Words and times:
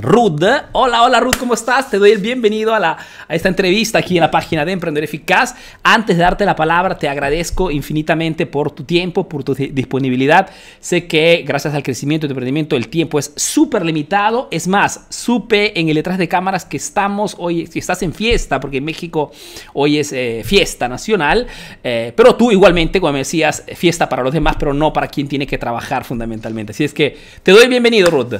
Ruth. 0.00 0.42
Hola, 0.72 1.02
hola 1.04 1.20
Ruth, 1.20 1.36
¿cómo 1.38 1.54
estás? 1.54 1.90
Te 1.90 1.98
doy 1.98 2.10
el 2.10 2.18
bienvenido 2.18 2.74
a, 2.74 2.80
la, 2.80 2.98
a 3.28 3.34
esta 3.34 3.48
entrevista 3.48 3.98
aquí 3.98 4.16
en 4.16 4.20
la 4.20 4.30
página 4.30 4.64
de 4.64 4.72
Emprendedor 4.72 5.04
Eficaz. 5.04 5.54
Antes 5.82 6.16
de 6.16 6.22
darte 6.22 6.44
la 6.44 6.54
palabra, 6.54 6.98
te 6.98 7.08
agradezco 7.08 7.70
infinitamente 7.70 8.44
por 8.46 8.70
tu 8.70 8.84
tiempo, 8.84 9.28
por 9.28 9.42
tu 9.42 9.54
disponibilidad. 9.54 10.50
Sé 10.80 11.06
que 11.06 11.44
gracias 11.46 11.74
al 11.74 11.82
crecimiento 11.82 12.26
de 12.26 12.28
tu 12.28 12.32
emprendimiento 12.32 12.76
el 12.76 12.88
tiempo 12.88 13.18
es 13.18 13.32
súper 13.36 13.84
limitado. 13.84 14.48
Es 14.50 14.68
más, 14.68 15.06
supe 15.08 15.78
en 15.78 15.88
el 15.88 15.94
detrás 15.94 16.18
de 16.18 16.28
cámaras 16.28 16.64
que 16.66 16.76
estamos 16.76 17.34
hoy, 17.38 17.66
si 17.66 17.78
estás 17.78 18.02
en 18.02 18.12
fiesta, 18.12 18.60
porque 18.60 18.78
en 18.78 18.84
México 18.84 19.32
hoy 19.72 19.98
es 19.98 20.12
eh, 20.12 20.42
fiesta 20.44 20.88
nacional, 20.88 21.46
eh, 21.82 22.12
pero 22.14 22.34
tú 22.34 22.52
igualmente, 22.52 23.00
como 23.00 23.14
me 23.14 23.20
decías, 23.20 23.64
fiesta 23.74 24.08
para 24.08 24.22
los 24.22 24.34
demás, 24.34 24.56
pero 24.58 24.74
no 24.74 24.92
para 24.92 25.08
quien 25.08 25.26
tiene 25.26 25.46
que 25.46 25.56
trabajar 25.56 26.04
fundamentalmente. 26.04 26.72
Así 26.72 26.84
es 26.84 26.92
que 26.92 27.16
te 27.42 27.52
doy 27.52 27.62
el 27.62 27.70
bienvenido, 27.70 28.10
Ruth. 28.10 28.34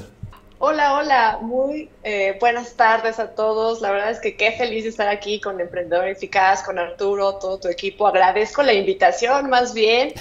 Hola, 0.58 0.94
hola, 0.94 1.38
muy 1.42 1.90
eh, 2.02 2.38
buenas 2.40 2.76
tardes 2.76 3.18
a 3.18 3.34
todos. 3.34 3.82
La 3.82 3.90
verdad 3.90 4.10
es 4.10 4.20
que 4.20 4.36
qué 4.36 4.52
feliz 4.52 4.84
de 4.84 4.90
estar 4.90 5.06
aquí 5.06 5.38
con 5.38 5.60
Emprendedor 5.60 6.08
Eficaz, 6.08 6.62
con 6.62 6.78
Arturo, 6.78 7.34
todo 7.34 7.58
tu 7.60 7.68
equipo. 7.68 8.06
Agradezco 8.06 8.62
la 8.62 8.72
invitación, 8.72 9.50
más 9.50 9.74
bien, 9.74 10.14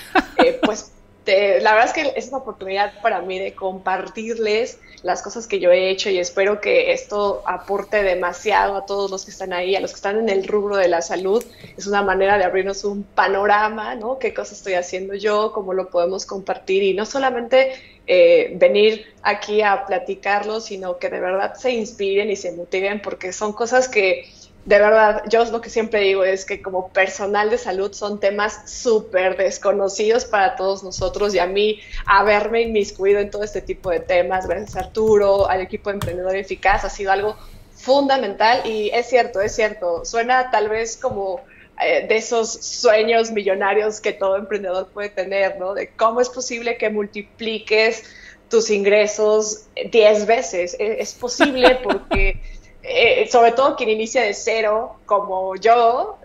eh, 0.43 0.59
pues 0.61 0.91
la 1.25 1.73
verdad 1.73 1.85
es 1.85 1.93
que 1.93 2.13
es 2.17 2.27
una 2.27 2.39
oportunidad 2.39 3.01
para 3.01 3.21
mí 3.21 3.39
de 3.39 3.53
compartirles 3.53 4.77
las 5.05 5.21
cosas 5.21 5.45
que 5.45 5.59
yo 5.59 5.71
he 5.71 5.91
hecho 5.91 6.09
y 6.09 6.17
espero 6.17 6.59
que 6.59 6.91
esto 6.91 7.43
aporte 7.45 8.01
demasiado 8.01 8.75
a 8.75 8.87
todos 8.87 9.11
los 9.11 9.23
que 9.23 9.29
están 9.29 9.53
ahí, 9.53 9.75
a 9.75 9.79
los 9.79 9.91
que 9.91 9.97
están 9.97 10.17
en 10.17 10.29
el 10.29 10.47
rubro 10.47 10.77
de 10.77 10.87
la 10.87 11.03
salud. 11.03 11.45
Es 11.77 11.85
una 11.85 12.01
manera 12.01 12.39
de 12.39 12.43
abrirnos 12.43 12.83
un 12.85 13.03
panorama, 13.03 13.93
¿no? 13.93 14.17
¿Qué 14.17 14.33
cosas 14.33 14.57
estoy 14.57 14.73
haciendo 14.73 15.13
yo? 15.13 15.51
¿Cómo 15.53 15.73
lo 15.73 15.91
podemos 15.91 16.25
compartir? 16.25 16.81
Y 16.81 16.95
no 16.95 17.05
solamente 17.05 17.73
eh, 18.07 18.53
venir 18.55 19.05
aquí 19.21 19.61
a 19.61 19.85
platicarlo, 19.85 20.59
sino 20.59 20.97
que 20.97 21.09
de 21.09 21.19
verdad 21.19 21.53
se 21.53 21.69
inspiren 21.69 22.31
y 22.31 22.35
se 22.35 22.53
motiven 22.53 22.99
porque 22.99 23.31
son 23.31 23.53
cosas 23.53 23.87
que 23.87 24.25
de 24.65 24.79
verdad, 24.79 25.23
yo 25.29 25.45
lo 25.45 25.61
que 25.61 25.69
siempre 25.69 25.99
digo 26.01 26.23
es 26.23 26.43
que 26.43 26.61
como 26.61 26.89
personal 26.89 27.51
de 27.51 27.59
salud 27.59 27.93
son 27.93 28.19
temas 28.19 28.63
súper 28.65 29.37
desconocidos 29.37 30.25
para 30.25 30.55
todos 30.55 30.83
nosotros 30.83 31.35
y 31.35 31.39
a 31.39 31.45
mí 31.45 31.79
haberme 32.07 32.63
inmiscuido 32.63 33.19
en 33.19 33.29
todo 33.29 33.43
este 33.43 33.61
tipo 33.61 33.91
de 33.91 33.99
temas, 33.99 34.47
gracias 34.47 34.75
a 34.75 34.79
Arturo, 34.79 35.47
al 35.47 35.61
equipo 35.61 35.91
de 35.91 35.95
Emprendedor 35.95 36.35
Eficaz, 36.35 36.83
ha 36.83 36.89
sido 36.89 37.11
algo 37.11 37.37
fundamental 37.75 38.65
y 38.65 38.89
es 38.89 39.07
cierto, 39.07 39.39
es 39.39 39.55
cierto, 39.55 40.03
suena 40.03 40.49
tal 40.49 40.67
vez 40.67 40.97
como 40.97 41.41
eh, 41.79 42.07
de 42.07 42.15
esos 42.15 42.51
sueños 42.51 43.29
millonarios 43.29 44.01
que 44.01 44.13
todo 44.13 44.35
emprendedor 44.35 44.87
puede 44.87 45.09
tener, 45.09 45.59
¿no? 45.59 45.75
De 45.75 45.89
cómo 45.89 46.21
es 46.21 46.29
posible 46.29 46.77
que 46.77 46.89
multipliques 46.89 48.03
tus 48.49 48.69
ingresos 48.69 49.67
10 49.91 50.25
veces. 50.25 50.75
E, 50.79 51.01
es 51.01 51.13
posible 51.13 51.75
porque 51.83 52.41
eh, 52.87 53.27
sobre 53.31 53.51
todo 53.51 53.75
quien 53.75 53.89
inicia 53.89 54.21
de 54.21 54.33
cero, 54.33 54.97
como 55.05 55.55
yo, 55.55 56.17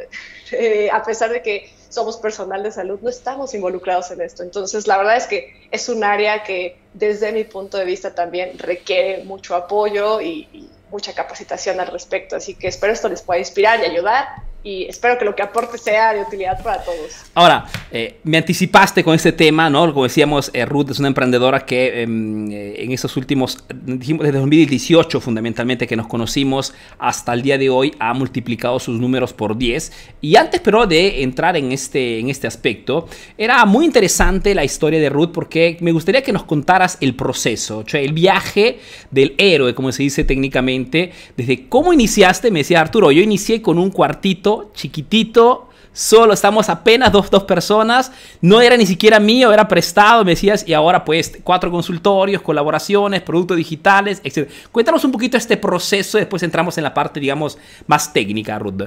eh, 0.52 0.88
a 0.92 1.02
pesar 1.02 1.30
de 1.30 1.42
que 1.42 1.72
somos 1.88 2.16
personal 2.18 2.62
de 2.62 2.70
salud, 2.70 3.00
no 3.00 3.10
estamos 3.10 3.54
involucrados 3.54 4.10
en 4.10 4.20
esto. 4.20 4.42
Entonces, 4.42 4.86
la 4.86 4.98
verdad 4.98 5.16
es 5.16 5.26
que 5.26 5.68
es 5.70 5.88
un 5.88 6.04
área 6.04 6.42
que 6.44 6.78
desde 6.94 7.32
mi 7.32 7.44
punto 7.44 7.78
de 7.78 7.84
vista 7.84 8.14
también 8.14 8.58
requiere 8.58 9.24
mucho 9.24 9.56
apoyo 9.56 10.20
y, 10.20 10.48
y 10.52 10.70
mucha 10.90 11.14
capacitación 11.14 11.80
al 11.80 11.88
respecto. 11.88 12.36
Así 12.36 12.54
que 12.54 12.68
espero 12.68 12.92
esto 12.92 13.08
les 13.08 13.22
pueda 13.22 13.40
inspirar 13.40 13.80
y 13.80 13.84
ayudar 13.84 14.49
y 14.62 14.84
espero 14.84 15.18
que 15.18 15.24
lo 15.24 15.34
que 15.34 15.42
aporte 15.42 15.78
sea 15.78 16.12
de 16.12 16.22
utilidad 16.22 16.62
para 16.62 16.82
todos. 16.82 17.24
Ahora, 17.34 17.64
eh, 17.90 18.18
me 18.24 18.36
anticipaste 18.36 19.02
con 19.02 19.14
este 19.14 19.32
tema, 19.32 19.70
¿no? 19.70 19.92
Como 19.92 20.04
decíamos, 20.04 20.50
eh, 20.52 20.66
Ruth 20.66 20.90
es 20.90 20.98
una 20.98 21.08
emprendedora 21.08 21.64
que 21.64 22.02
em, 22.02 22.50
eh, 22.50 22.82
en 22.82 22.92
esos 22.92 23.16
últimos, 23.16 23.64
dijimos 23.72 24.24
desde 24.24 24.38
2018 24.38 25.20
fundamentalmente 25.20 25.86
que 25.86 25.96
nos 25.96 26.06
conocimos 26.06 26.74
hasta 26.98 27.32
el 27.32 27.42
día 27.42 27.56
de 27.56 27.70
hoy 27.70 27.94
ha 27.98 28.12
multiplicado 28.12 28.78
sus 28.78 29.00
números 29.00 29.32
por 29.32 29.56
10. 29.56 29.92
Y 30.20 30.36
antes 30.36 30.60
pero 30.60 30.86
de 30.86 31.22
entrar 31.22 31.56
en 31.56 31.72
este, 31.72 32.18
en 32.18 32.28
este 32.28 32.46
aspecto, 32.46 33.08
era 33.38 33.64
muy 33.64 33.86
interesante 33.86 34.54
la 34.54 34.64
historia 34.64 35.00
de 35.00 35.08
Ruth 35.08 35.30
porque 35.32 35.78
me 35.80 35.92
gustaría 35.92 36.22
que 36.22 36.32
nos 36.32 36.44
contaras 36.44 36.98
el 37.00 37.14
proceso, 37.14 37.78
o 37.78 37.88
sea, 37.88 38.00
el 38.00 38.12
viaje 38.12 38.78
del 39.10 39.34
héroe, 39.38 39.74
como 39.74 39.90
se 39.92 40.02
dice 40.02 40.24
técnicamente, 40.24 41.12
desde 41.36 41.66
cómo 41.68 41.92
iniciaste, 41.92 42.50
me 42.50 42.60
decía 42.60 42.80
Arturo, 42.80 43.10
yo 43.10 43.22
inicié 43.22 43.62
con 43.62 43.78
un 43.78 43.90
cuartito 43.90 44.49
chiquitito, 44.74 45.70
solo 45.92 46.32
estamos 46.32 46.68
apenas 46.68 47.12
dos, 47.12 47.30
dos 47.30 47.44
personas, 47.44 48.12
no 48.40 48.60
era 48.60 48.76
ni 48.76 48.86
siquiera 48.86 49.20
mío, 49.20 49.52
era 49.52 49.66
prestado, 49.68 50.24
me 50.24 50.32
decías, 50.32 50.66
y 50.66 50.72
ahora 50.72 51.04
pues 51.04 51.38
cuatro 51.42 51.70
consultorios, 51.70 52.42
colaboraciones, 52.42 53.22
productos 53.22 53.56
digitales, 53.56 54.20
etc. 54.24 54.48
Cuéntanos 54.72 55.04
un 55.04 55.12
poquito 55.12 55.36
este 55.36 55.56
proceso, 55.56 56.18
después 56.18 56.42
entramos 56.42 56.78
en 56.78 56.84
la 56.84 56.94
parte, 56.94 57.20
digamos, 57.20 57.58
más 57.86 58.12
técnica, 58.12 58.58
Ruth. 58.58 58.84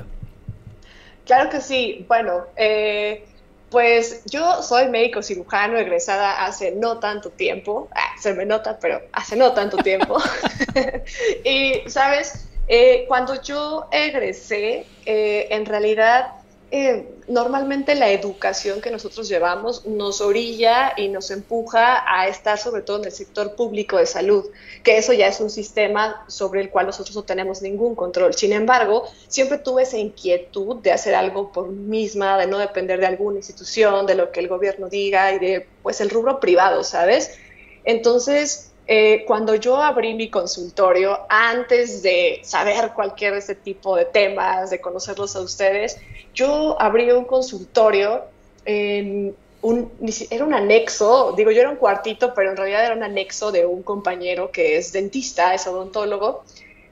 Claro 1.26 1.50
que 1.50 1.62
sí, 1.62 2.06
bueno, 2.08 2.46
eh, 2.58 3.26
pues 3.70 4.22
yo 4.26 4.62
soy 4.62 4.90
médico 4.90 5.22
cirujano 5.22 5.78
egresada 5.78 6.46
hace 6.46 6.74
no 6.76 7.00
tanto 7.00 7.30
tiempo, 7.30 7.90
ah, 7.96 8.14
se 8.20 8.34
me 8.34 8.46
nota, 8.46 8.78
pero 8.80 9.02
hace 9.12 9.36
no 9.36 9.54
tanto 9.54 9.78
tiempo, 9.78 10.18
y 11.44 11.82
sabes, 11.90 12.50
eh, 12.68 13.06
cuando 13.08 13.42
yo 13.42 13.88
egresé, 13.92 14.86
eh, 15.06 15.48
en 15.50 15.66
realidad, 15.66 16.44
eh, 16.76 17.08
normalmente 17.28 17.94
la 17.94 18.10
educación 18.10 18.82
que 18.82 18.90
nosotros 18.90 19.30
llevamos 19.30 19.86
nos 19.86 20.22
orilla 20.22 20.94
y 20.98 21.08
nos 21.08 21.30
empuja 21.30 22.04
a 22.08 22.28
estar 22.28 22.58
sobre 22.58 22.82
todo 22.82 22.98
en 22.98 23.06
el 23.06 23.12
sector 23.12 23.56
público 23.56 23.98
de 23.98 24.08
salud, 24.08 24.46
que 24.82 24.98
eso 24.98 25.14
ya 25.14 25.28
es 25.28 25.40
un 25.40 25.52
sistema 25.52 26.26
sobre 26.28 26.62
el 26.62 26.72
cual 26.72 26.88
nosotros 26.88 27.16
no 27.16 27.22
tenemos 27.22 27.62
ningún 27.62 27.94
control. 27.94 28.34
Sin 28.34 28.54
embargo, 28.54 29.04
siempre 29.28 29.60
tuve 29.60 29.84
esa 29.84 30.00
inquietud 30.00 30.78
de 30.78 30.92
hacer 30.92 31.14
algo 31.14 31.52
por 31.52 31.70
mí 31.70 32.00
misma, 32.04 32.40
de 32.40 32.48
no 32.48 32.58
depender 32.58 33.00
de 33.00 33.06
alguna 33.06 33.38
institución, 33.38 34.08
de 34.08 34.16
lo 34.16 34.32
que 34.32 34.40
el 34.40 34.48
gobierno 34.48 34.90
diga 34.90 35.32
y 35.32 35.38
de 35.38 35.68
pues 35.84 36.02
el 36.02 36.10
rubro 36.10 36.40
privado, 36.40 36.84
¿sabes? 36.84 37.38
Entonces, 37.86 38.73
eh, 38.86 39.24
cuando 39.26 39.56
yo 39.56 39.82
abrí 39.82 40.14
mi 40.14 40.30
consultorio, 40.30 41.20
antes 41.30 42.04
de 42.04 42.42
saber 42.44 42.92
cualquier 42.94 43.34
de 43.34 43.40
este 43.40 43.56
tipo 43.56 43.96
de 43.96 44.06
temas, 44.06 44.70
de 44.70 44.82
conocerlos 44.82 45.36
a 45.36 45.42
ustedes, 45.42 45.98
yo 46.34 46.76
abrí 46.82 47.10
un 47.12 47.26
consultorio 47.26 48.24
en 48.66 49.36
un, 49.62 49.92
era 50.30 50.44
un 50.44 50.54
anexo, 50.54 51.34
digo 51.38 51.50
yo 51.52 51.62
era 51.62 51.70
un 51.70 51.78
cuartito, 51.78 52.34
pero 52.34 52.52
en 52.52 52.58
realidad 52.58 52.86
era 52.86 52.96
un 52.96 53.04
anexo 53.04 53.52
de 53.52 53.66
un 53.66 53.84
compañero 53.84 54.52
que 54.52 54.78
es 54.78 54.92
dentista, 54.92 55.54
es 55.54 55.66
odontólogo, 55.66 56.44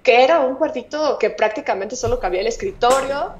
que 0.02 0.24
era 0.24 0.40
un 0.40 0.56
cuartito 0.56 1.18
que 1.20 1.30
prácticamente 1.30 1.98
solo 1.98 2.20
cabía 2.20 2.40
el 2.40 2.48
escritorio, 2.48 3.34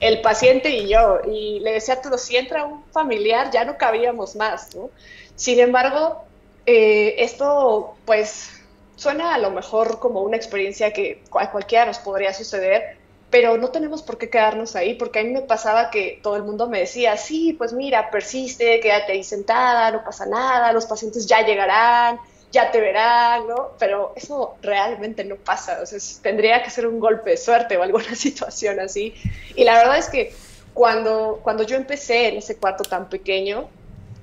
el 0.00 0.20
paciente 0.20 0.70
y 0.70 0.88
yo. 0.88 1.20
Y 1.24 1.60
le 1.60 1.72
decía 1.72 2.00
a 2.02 2.18
si 2.18 2.36
entra 2.36 2.64
un 2.64 2.84
familiar, 2.92 3.50
ya 3.52 3.64
no 3.64 3.78
cabíamos 3.78 4.34
más, 4.36 4.74
¿no? 4.74 4.90
Sin 5.36 5.60
embargo, 5.60 6.24
eh, 6.70 7.24
esto, 7.24 7.96
pues, 8.04 8.50
suena 8.94 9.34
a 9.34 9.38
lo 9.38 9.50
mejor 9.50 9.98
como 10.00 10.20
una 10.20 10.36
experiencia 10.36 10.92
que 10.92 11.22
a 11.32 11.50
cualquiera 11.50 11.86
nos 11.86 11.98
podría 11.98 12.34
suceder, 12.34 12.98
pero 13.30 13.56
no 13.56 13.70
tenemos 13.70 14.02
por 14.02 14.18
qué 14.18 14.28
quedarnos 14.28 14.76
ahí, 14.76 14.92
porque 14.92 15.20
a 15.20 15.24
mí 15.24 15.30
me 15.30 15.40
pasaba 15.40 15.88
que 15.88 16.20
todo 16.22 16.36
el 16.36 16.42
mundo 16.42 16.68
me 16.68 16.80
decía, 16.80 17.16
sí, 17.16 17.54
pues 17.54 17.72
mira, 17.72 18.10
persiste, 18.10 18.80
quédate 18.80 19.12
ahí 19.12 19.24
sentada, 19.24 19.90
no 19.92 20.04
pasa 20.04 20.26
nada, 20.26 20.70
los 20.74 20.84
pacientes 20.84 21.26
ya 21.26 21.40
llegarán, 21.40 22.18
ya 22.52 22.70
te 22.70 22.82
verán, 22.82 23.48
¿no? 23.48 23.70
Pero 23.78 24.12
eso 24.14 24.56
realmente 24.60 25.24
no 25.24 25.36
pasa, 25.36 25.80
o 25.82 25.86
sea, 25.86 25.98
tendría 26.20 26.62
que 26.62 26.68
ser 26.68 26.86
un 26.86 27.00
golpe 27.00 27.30
de 27.30 27.38
suerte 27.38 27.78
o 27.78 27.82
alguna 27.82 28.14
situación 28.14 28.78
así. 28.78 29.14
Y 29.56 29.64
la 29.64 29.78
verdad 29.78 29.96
es 29.96 30.10
que 30.10 30.34
cuando, 30.74 31.40
cuando 31.42 31.62
yo 31.62 31.78
empecé 31.78 32.28
en 32.28 32.36
ese 32.36 32.58
cuarto 32.58 32.84
tan 32.84 33.08
pequeño, 33.08 33.70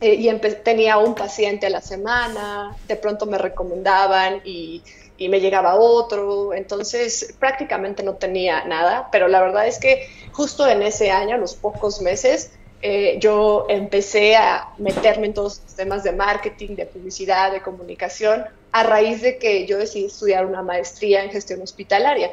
eh, 0.02 0.14
y 0.14 0.40
tenía 0.64 0.98
un 0.98 1.16
paciente 1.16 1.68
a 1.68 1.70
la 1.70 1.82
semana, 1.82 2.76
de 2.88 2.96
pronto 2.96 3.26
me 3.26 3.38
recomendaban 3.38 4.42
y, 4.44 4.84
y, 5.18 5.30
me 5.30 5.40
llegaba 5.40 5.76
otro, 5.76 6.54
entonces 6.54 7.36
prácticamente 7.40 8.04
no 8.04 8.16
tenía 8.16 8.66
nada, 8.66 9.10
pero 9.12 9.28
la 9.28 9.42
verdad 9.42 9.68
es 9.68 9.80
que 9.80 10.10
justo 10.32 10.68
en 10.68 10.82
ese 10.82 11.12
año, 11.12 11.38
los 11.38 11.56
pocos 11.56 12.02
meses, 12.02 12.52
eh, 12.82 13.18
yo 13.20 13.66
empecé 13.70 14.36
a 14.36 14.70
meterme 14.78 15.28
en 15.28 15.34
todos 15.34 15.62
los 15.64 15.76
temas 15.76 16.04
de 16.04 16.12
marketing, 16.12 16.76
de 16.76 16.86
publicidad, 16.86 17.52
de 17.52 17.62
comunicación, 17.62 18.46
a 18.72 18.84
raíz 18.84 19.22
de 19.22 19.38
que 19.38 19.66
yo 19.66 19.78
decidí 19.78 20.06
estudiar 20.06 20.46
una 20.46 20.62
maestría 20.62 21.24
en 21.24 21.32
gestión 21.32 21.62
hospitalaria. 21.62 22.32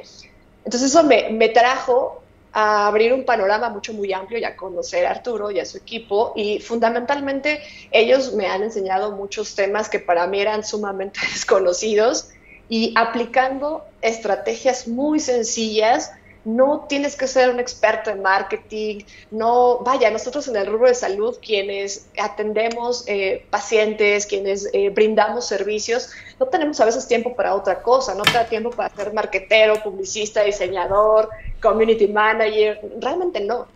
Entonces 0.64 0.90
eso 0.90 1.04
me, 1.04 1.30
me 1.30 1.48
trajo 1.48 2.21
a 2.52 2.86
abrir 2.86 3.12
un 3.12 3.24
panorama 3.24 3.70
mucho 3.70 3.92
muy 3.92 4.12
amplio 4.12 4.38
y 4.38 4.44
a 4.44 4.56
conocer 4.56 5.06
a 5.06 5.10
Arturo 5.10 5.50
y 5.50 5.58
a 5.58 5.64
su 5.64 5.78
equipo. 5.78 6.32
Y 6.36 6.60
fundamentalmente 6.60 7.62
ellos 7.90 8.34
me 8.34 8.46
han 8.46 8.62
enseñado 8.62 9.12
muchos 9.12 9.54
temas 9.54 9.88
que 9.88 9.98
para 9.98 10.26
mí 10.26 10.40
eran 10.40 10.64
sumamente 10.64 11.20
desconocidos. 11.32 12.30
Y 12.68 12.94
aplicando 12.96 13.84
estrategias 14.00 14.88
muy 14.88 15.20
sencillas 15.20 16.12
no 16.44 16.86
tienes 16.88 17.16
que 17.16 17.26
ser 17.26 17.50
un 17.50 17.60
experto 17.60 18.10
en 18.10 18.22
marketing, 18.22 19.04
no, 19.30 19.78
vaya, 19.78 20.10
nosotros 20.10 20.48
en 20.48 20.56
el 20.56 20.66
rubro 20.66 20.88
de 20.88 20.94
salud, 20.94 21.38
quienes 21.40 22.08
atendemos 22.18 23.04
eh, 23.06 23.46
pacientes, 23.50 24.26
quienes 24.26 24.68
eh, 24.72 24.90
brindamos 24.90 25.46
servicios, 25.46 26.10
no 26.40 26.46
tenemos 26.46 26.80
a 26.80 26.84
veces 26.84 27.06
tiempo 27.06 27.34
para 27.36 27.54
otra 27.54 27.82
cosa, 27.82 28.14
no 28.14 28.24
te 28.24 28.42
tiempo 28.48 28.70
para 28.70 28.94
ser 28.94 29.12
marketero, 29.12 29.82
publicista, 29.82 30.42
diseñador, 30.42 31.28
community 31.60 32.08
manager, 32.08 32.80
realmente 33.00 33.40
no. 33.40 33.66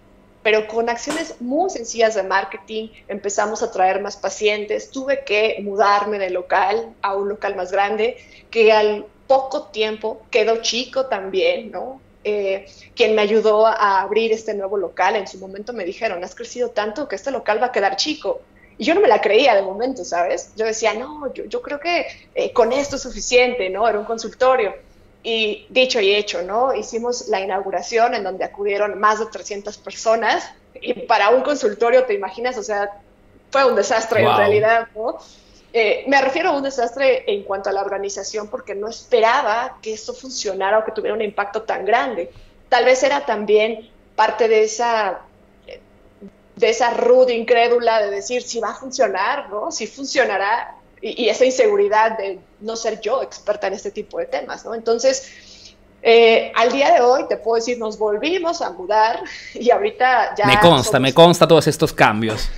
Pero 0.43 0.69
con 0.69 0.89
acciones 0.89 1.41
muy 1.41 1.71
sencillas 1.71 2.15
de 2.15 2.23
marketing 2.23 2.89
empezamos 3.09 3.63
a 3.63 3.73
traer 3.73 4.01
más 4.01 4.17
pacientes. 4.17 4.91
Tuve 4.91 5.25
que 5.25 5.59
mudarme 5.61 6.21
de 6.21 6.31
local 6.31 6.95
a 7.03 7.17
un 7.17 7.29
local 7.29 7.57
más 7.57 7.73
grande 7.73 8.17
que 8.51 8.73
al 8.73 9.07
poco 9.27 9.65
tiempo 9.65 10.23
quedó 10.31 10.63
chico 10.63 11.07
también, 11.07 11.73
¿no? 11.73 12.01
Eh, 12.29 12.67
quien 12.97 13.15
me 13.15 13.23
ayudó 13.23 13.69
a 13.69 14.01
abrir 14.01 14.33
este 14.33 14.53
nuevo 14.53 14.77
local, 14.77 15.15
en 15.15 15.29
su 15.29 15.39
momento 15.39 15.73
me 15.73 15.85
dijeron, 15.85 16.25
has 16.25 16.35
crecido 16.35 16.71
tanto 16.71 17.07
que 17.07 17.15
este 17.15 17.31
local 17.31 17.63
va 17.63 17.67
a 17.67 17.73
quedar 17.73 17.95
chico. 17.95 18.41
Y 18.79 18.85
yo 18.85 18.97
no 18.97 19.01
me 19.01 19.07
la 19.07 19.21
creía 19.21 19.55
de 19.55 19.63
momento, 19.63 20.05
¿sabes? 20.05 20.51
Yo 20.57 20.65
decía, 20.67 20.93
no, 20.95 21.33
yo, 21.33 21.45
yo 21.45 21.63
creo 21.63 21.79
que 21.79 22.05
eh, 22.35 22.53
con 22.53 22.73
esto 22.73 22.97
es 22.97 23.03
suficiente, 23.03 23.71
¿no? 23.71 23.89
Era 23.89 24.01
un 24.01 24.05
consultorio. 24.05 24.75
Y 25.23 25.67
dicho 25.69 26.01
y 26.01 26.17
hecho, 26.17 26.43
¿no? 26.43 26.75
Hicimos 26.75 27.29
la 27.29 27.41
inauguración 27.41 28.17
en 28.17 28.25
donde 28.25 28.45
acudieron 28.45 28.99
más 28.99 29.21
de 29.21 29.27
300 29.27 29.79
personas. 29.79 30.51
Y 30.75 30.95
para 30.95 31.31
un 31.31 31.43
consultorio, 31.43 32.07
te 32.07 32.15
imaginas, 32.15 32.59
o 32.59 32.65
sea, 32.65 32.91
fue 33.53 33.65
un 33.65 33.77
desastre 33.77 34.23
en 34.23 34.37
realidad, 34.37 34.89
¿no? 34.97 35.19
Eh, 35.79 36.05
me 36.07 36.19
refiero 36.23 36.49
a 36.49 36.53
un 36.53 36.63
desastre 36.63 37.25
en 37.27 37.43
cuanto 37.43 37.69
a 37.69 37.73
la 37.75 37.83
organización 37.83 38.49
porque 38.49 38.75
no 38.75 38.89
esperaba 38.89 39.77
que 39.83 39.93
esto 39.93 40.15
funcionara 40.15 40.79
o 40.79 40.85
que 40.87 40.91
tuviera 40.91 41.15
un 41.15 41.21
impacto 41.21 41.65
tan 41.65 41.85
grande. 41.85 42.31
Tal 42.71 42.87
vez 42.87 43.03
era 43.03 43.27
también 43.27 43.91
parte 44.15 44.49
de 44.49 44.65
esa 44.65 45.21
de 46.55 46.71
esa 46.71 46.95
ruda 46.95 47.35
incrédula 47.35 48.01
de 48.01 48.11
decir 48.11 48.41
si 48.41 48.59
va 48.59 48.71
a 48.71 48.75
funcionar, 48.75 49.51
¿no? 49.51 49.71
Si 49.71 49.87
funcionará 49.87 50.77
y, 51.03 51.29
esa 51.29 51.45
inseguridad 51.45 52.17
de 52.17 52.39
no 52.61 52.75
ser 52.75 52.99
yo 53.03 53.23
experta 53.23 53.67
en 53.67 53.75
este 53.75 53.91
tipo 53.91 54.19
de 54.19 54.25
temas, 54.25 54.65
¿no? 54.65 54.75
Entonces, 54.75 55.31
eh, 56.01 56.53
al 56.55 56.73
día 56.73 56.91
de 56.95 57.03
hoy 57.03 57.29
te 57.29 57.37
puedo 57.37 57.57
decir, 57.57 57.79
nos 57.79 57.99
volvimos 57.99 58.63
a 58.63 58.71
mudar 58.71 59.21
y 59.53 59.71
ahorita 59.71 60.37
ya... 60.37 60.47
Me 60.47 60.59
consta, 60.59 60.99
me 60.99 61.13
consta 61.13 61.47
todos 61.47 61.67
estos 61.67 61.93
cambios. 61.93 62.49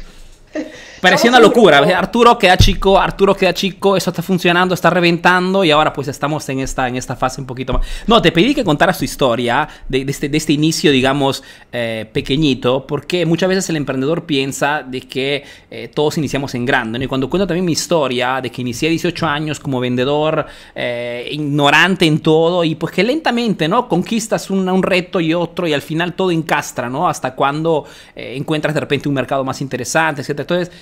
Parecía 1.00 1.30
una 1.30 1.38
locura. 1.38 1.78
Arturo 1.78 2.36
queda 2.38 2.56
chico, 2.56 2.98
Arturo 2.98 3.34
queda 3.34 3.54
chico, 3.54 3.96
eso 3.96 4.10
está 4.10 4.22
funcionando, 4.22 4.74
está 4.74 4.90
reventando 4.90 5.62
y 5.62 5.70
ahora 5.70 5.92
pues 5.92 6.08
estamos 6.08 6.48
en 6.48 6.60
esta, 6.60 6.88
en 6.88 6.96
esta 6.96 7.14
fase 7.14 7.40
un 7.40 7.46
poquito 7.46 7.72
más. 7.72 7.86
No, 8.06 8.20
te 8.20 8.32
pedí 8.32 8.54
que 8.54 8.64
contaras 8.64 8.98
tu 8.98 9.04
historia 9.04 9.68
de, 9.88 10.04
este, 10.08 10.28
de 10.28 10.36
este, 10.36 10.52
inicio, 10.52 10.90
digamos, 10.90 11.44
eh, 11.72 12.08
pequeñito, 12.12 12.84
porque 12.86 13.24
muchas 13.26 13.48
veces 13.48 13.70
el 13.70 13.76
emprendedor 13.76 14.24
piensa 14.24 14.82
de 14.82 15.02
que 15.02 15.44
eh, 15.70 15.88
todos 15.94 16.18
iniciamos 16.18 16.54
en 16.54 16.64
grande. 16.64 17.02
Y 17.04 17.06
cuando 17.06 17.30
cuento 17.30 17.46
también 17.46 17.64
mi 17.64 17.72
historia 17.72 18.40
de 18.40 18.50
que 18.50 18.62
inicié 18.62 18.88
a 18.88 18.90
18 18.90 19.26
años 19.26 19.60
como 19.60 19.78
vendedor, 19.78 20.46
eh, 20.74 21.28
ignorante 21.30 22.06
en 22.06 22.18
todo 22.18 22.64
y 22.64 22.74
pues 22.74 22.92
que 22.92 23.04
lentamente, 23.04 23.68
¿no? 23.68 23.88
Conquistas 23.88 24.50
un, 24.50 24.68
un, 24.68 24.82
reto 24.82 25.20
y 25.20 25.32
otro 25.32 25.68
y 25.68 25.74
al 25.74 25.82
final 25.82 26.14
todo 26.14 26.32
encastra, 26.32 26.88
¿no? 26.88 27.08
Hasta 27.08 27.34
cuando 27.34 27.84
encuentras 28.16 28.74
de 28.74 28.80
repente 28.80 29.08
un 29.08 29.14
mercado 29.14 29.44
más 29.44 29.60
interesante, 29.60 30.22
etc. 30.22 30.40
Entonces, 30.40 30.72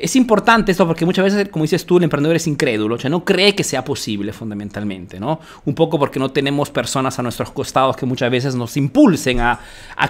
es 0.00 0.16
importante 0.16 0.72
esto 0.72 0.86
porque 0.86 1.04
muchas 1.04 1.24
veces, 1.24 1.48
como 1.48 1.64
dices 1.64 1.84
tú, 1.84 1.98
el 1.98 2.04
emprendedor 2.04 2.36
es 2.36 2.46
incrédulo, 2.46 2.94
o 2.94 2.98
sea, 2.98 3.10
no 3.10 3.24
cree 3.24 3.54
que 3.54 3.64
sea 3.64 3.84
posible 3.84 4.32
fundamentalmente, 4.32 5.18
¿no? 5.18 5.40
Un 5.64 5.74
poco 5.74 5.98
porque 5.98 6.18
no 6.18 6.30
tenemos 6.30 6.70
personas 6.70 7.18
a 7.18 7.22
nuestros 7.22 7.50
costados 7.50 7.96
que 7.96 8.06
muchas 8.06 8.30
veces 8.30 8.54
nos 8.54 8.76
impulsen 8.76 9.40
a, 9.40 9.60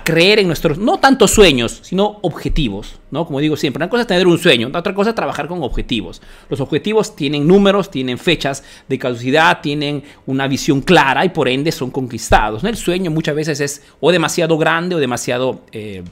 creer 0.05 0.39
en 0.39 0.47
nuestros, 0.47 0.79
no 0.79 0.99
tanto 0.99 1.27
sueños, 1.27 1.81
sino 1.83 2.19
objetivos, 2.23 2.99
¿no? 3.11 3.27
Como 3.27 3.41
digo 3.41 3.57
siempre, 3.57 3.79
una 3.83 3.91
cosa 3.91 4.03
es 4.03 4.07
tener 4.07 4.27
un 4.27 4.39
sueño, 4.39 4.71
otra 4.73 4.95
cosa 4.95 5.11
es 5.11 5.17
trabajar 5.17 5.49
con 5.49 5.63
objetivos. 5.63 6.23
Los 6.49 6.61
objetivos 6.61 7.17
tienen 7.17 7.47
números, 7.47 7.91
tienen 7.91 8.19
fechas 8.19 8.63
de 8.89 8.99
caducidad, 8.99 9.61
tienen 9.61 10.03
una 10.27 10.47
visión 10.47 10.81
clara 10.81 11.25
y 11.25 11.31
por 11.31 11.49
ende 11.49 11.73
son 11.73 11.91
conquistados. 11.91 12.63
¿no? 12.63 12.69
El 12.69 12.77
sueño 12.77 13.11
muchas 13.11 13.35
veces 13.35 13.61
es 13.61 13.83
o 14.01 14.13
demasiado 14.13 14.57
grande 14.59 14.95
o 14.95 14.99
demasiado... 14.99 15.61
Eh, 15.73 16.03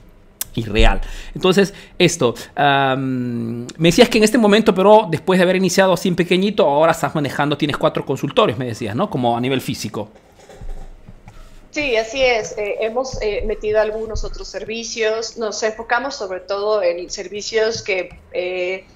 irreal. 0.57 1.01
Entonces, 1.35 1.73
esto, 1.99 2.35
me 2.57 3.89
decías 3.89 4.09
que 4.09 4.19
en 4.19 4.25
este 4.25 4.39
momento, 4.39 4.75
pero 4.75 5.07
después 5.09 5.39
de 5.39 5.45
haber 5.45 5.57
iniciado 5.57 5.93
así 5.93 6.09
en 6.09 6.17
pequeñito, 6.17 6.65
ahora 6.65 6.93
estás 6.93 7.15
manejando, 7.15 7.57
tienes 7.57 7.77
cuatro 7.77 8.05
consultorios, 8.05 8.59
me 8.59 8.67
decías, 8.67 8.95
¿no? 8.97 9.09
Como 9.11 9.37
a 9.37 9.41
nivel 9.41 9.61
físico. 9.61 10.09
Sí, 11.77 11.95
así 11.95 12.23
es. 12.23 12.57
Eh, 12.57 12.79
hemos 12.81 13.21
eh, 13.21 13.43
metido 13.45 13.83
algunos 13.83 14.25
otros 14.25 14.49
servicios. 14.49 15.37
Nos 15.37 15.63
enfocamos 15.63 16.15
sobre 16.15 16.41
todo 16.41 16.83
en 16.83 17.11
servicios 17.11 17.83
que 17.83 18.19
eh, 18.33 18.87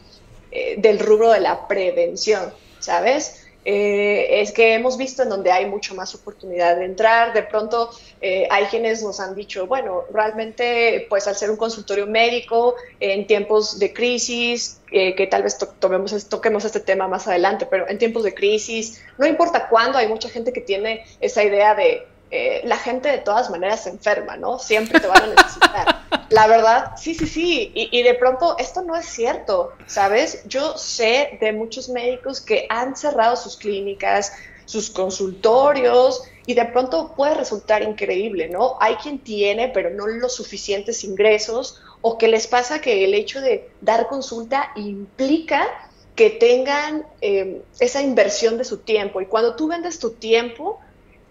del 0.79 0.99
rubro 0.99 1.31
de 1.31 1.41
la 1.41 1.69
prevención, 1.69 2.55
¿sabes? 2.79 3.39
Eh, 3.65 4.41
es 4.41 4.53
que 4.53 4.75
hemos 4.75 4.97
visto 4.97 5.23
en 5.23 5.29
donde 5.29 5.53
hay 5.53 5.67
mucho 5.67 5.95
más 5.95 6.15
oportunidad 6.15 6.77
de 6.77 6.87
entrar. 6.87 7.33
De 7.33 7.43
pronto 7.43 7.91
eh, 8.21 8.47
hay 8.51 8.65
quienes 8.67 9.03
nos 9.03 9.21
han 9.21 9.35
dicho, 9.35 9.67
bueno, 9.67 10.05
realmente 10.12 11.07
pues 11.09 11.27
al 11.27 11.37
ser 11.37 11.51
un 11.51 11.57
consultorio 11.57 12.07
médico 12.07 12.75
en 13.01 13.27
tiempos 13.27 13.79
de 13.79 13.93
crisis, 13.93 14.81
eh, 14.91 15.15
que 15.15 15.27
tal 15.27 15.43
vez 15.43 15.59
tomemos, 15.79 16.29
toquemos 16.29 16.65
este 16.65 16.81
tema 16.81 17.07
más 17.07 17.29
adelante, 17.29 17.67
pero 17.71 17.89
en 17.89 17.99
tiempos 17.99 18.23
de 18.25 18.35
crisis, 18.35 19.03
no 19.19 19.27
importa 19.27 19.69
cuándo, 19.69 19.99
hay 19.99 20.09
mucha 20.09 20.29
gente 20.29 20.53
que 20.53 20.61
tiene 20.61 21.05
esa 21.21 21.45
idea 21.45 21.75
de 21.75 22.07
eh, 22.32 22.61
la 22.65 22.77
gente 22.77 23.09
de 23.11 23.19
todas 23.19 23.50
maneras 23.50 23.82
se 23.82 23.91
enferma, 23.91 24.37
¿no? 24.37 24.59
Siempre 24.61 25.00
te 25.00 25.09
van 25.09 25.23
a 25.23 25.27
necesitar. 25.27 26.00
La 26.31 26.47
verdad, 26.47 26.93
sí, 26.97 27.15
sí, 27.15 27.27
sí. 27.27 27.73
Y, 27.75 28.03
de 28.03 28.15
pronto 28.15 28.56
esto 28.59 28.82
no 28.82 28.94
es 28.94 29.06
cierto, 29.06 29.73
¿sabes? 29.87 30.44
Yo 30.47 30.79
sé 30.79 31.38
de 31.41 31.53
muchos 31.53 31.88
médicos 31.88 32.41
que 32.41 32.67
han 32.69 32.94
cerrado 32.94 33.35
sus 33.35 33.56
clínicas, 33.56 34.32
sus 34.65 34.91
consultorios, 34.91 36.23
y 36.47 36.55
de 36.55 36.67
pronto 36.67 37.15
puede 37.17 37.35
resultar 37.35 37.82
increíble, 37.82 38.49
¿no? 38.49 38.76
Hay 38.81 38.94
quien 38.97 39.19
tiene, 39.19 39.69
pero 39.69 39.91
no 39.91 40.06
los 40.06 40.37
suficientes 40.37 41.03
ingresos, 41.03 41.83
o 42.00 42.17
que 42.17 42.29
les 42.29 42.47
pasa 42.47 42.81
que 42.81 43.05
el 43.05 43.15
hecho 43.15 43.41
de 43.41 43.69
dar 43.81 44.06
consulta 44.06 44.71
implica 44.76 45.67
que 46.15 46.31
tengan 46.31 47.06
eh, 47.21 47.62
esa 47.81 48.03
inversión 48.03 48.56
de 48.56 48.65
su 48.65 48.79
tiempo. 48.79 49.21
Y 49.21 49.26
cuando 49.26 49.56
tú 49.56 49.67
vendes 49.67 49.99
tu 49.99 50.11
tiempo, 50.11 50.81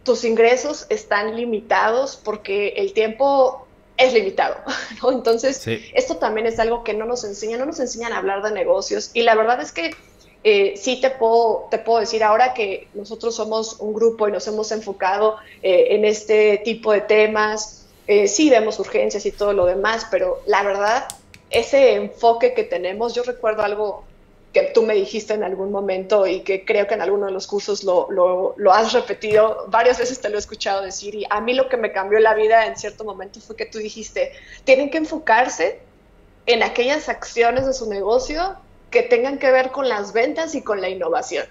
tus 0.04 0.24
ingresos 0.24 0.86
están 0.90 1.36
limitados 1.36 2.19
porque 2.24 2.69
el 2.78 2.94
tiempo 2.94 3.68
es 3.98 4.13
limitado, 4.13 4.56
¿no? 5.04 5.12
Entonces, 5.12 5.62
esto 5.94 6.18
también 6.18 6.48
es 6.48 6.57
algo 6.60 6.84
que 6.84 6.94
no 6.94 7.06
nos 7.06 7.24
enseñan, 7.24 7.60
no 7.60 7.66
nos 7.66 7.80
enseñan 7.80 8.13
a 8.13 8.18
hablar 8.18 8.42
de 8.42 8.51
negocios 8.51 9.12
y 9.13 9.22
la 9.22 9.36
verdad 9.36 9.62
es 9.62 9.72
que 9.72 9.92
eh, 10.44 10.75
sí 10.78 11.01
te 11.01 11.10
puedo, 11.10 11.68
te 11.69 11.80
puedo 11.80 12.00
decir 12.00 12.24
ahora 12.24 12.54
que 12.54 12.88
nosotros 12.94 13.36
somos 13.36 13.78
un 13.80 13.94
grupo 13.94 14.28
y 14.28 14.31
nos 14.31 14.48
hemos 14.48 14.72
enfocado 14.72 15.36
eh, 15.62 15.88
en 15.92 16.06
este 16.06 16.62
tipo 16.64 16.94
de 16.94 17.02
temas, 17.02 17.88
eh, 18.07 18.28
sí 18.28 18.50
vemos 18.50 18.80
urgencias 18.80 19.26
y 19.26 19.31
todo 19.31 19.52
lo 19.52 19.66
demás, 19.66 20.07
pero 20.09 20.42
la 20.45 20.64
verdad, 20.64 21.06
ese 21.50 21.95
enfoque 21.95 22.54
que 22.54 22.64
tenemos, 22.64 23.14
yo 23.14 23.23
recuerdo 23.23 23.64
algo 23.64 24.06
que 24.53 24.71
tú 24.73 24.81
me 24.81 24.95
dijiste 24.95 25.33
en 25.33 25.44
algún 25.44 25.71
momento 25.71 26.25
y 26.25 26.41
que 26.41 26.65
creo 26.65 26.87
que 26.87 26.95
en 26.95 27.01
alguno 27.01 27.27
de 27.27 27.31
los 27.31 27.45
cursos 27.45 27.83
lo, 27.83 28.07
lo, 28.09 28.73
has 28.73 28.94
repetido, 28.94 29.65
varias 29.68 29.99
veces 29.99 30.19
te 30.19 30.29
lo 30.29 30.35
he 30.35 30.39
escuchado 30.39 30.81
decir 30.81 31.13
y 31.13 31.25
a 31.29 31.39
mí 31.39 31.53
lo 31.53 31.69
que 31.69 31.77
me 31.77 31.91
cambió 31.91 32.19
la 32.19 32.33
vida 32.33 32.65
en 32.65 32.75
cierto 32.75 33.03
momento 33.03 33.39
fue 33.39 33.56
que 33.56 33.65
tú 33.65 33.77
dijiste, 33.77 34.31
tienen 34.63 34.89
que 34.89 34.97
enfocarse 34.97 35.79
en 36.47 36.63
aquellas 36.63 37.09
acciones 37.09 37.68
de 37.68 37.73
su 37.73 37.87
negocio 37.89 38.56
que 38.89 39.03
tengan 39.03 39.37
que 39.37 39.51
ver 39.51 39.69
con 39.69 39.87
las 39.87 40.13
ventas 40.13 40.56
y 40.56 40.63
con 40.63 40.81
la 40.81 40.89
innovación. 40.89 41.45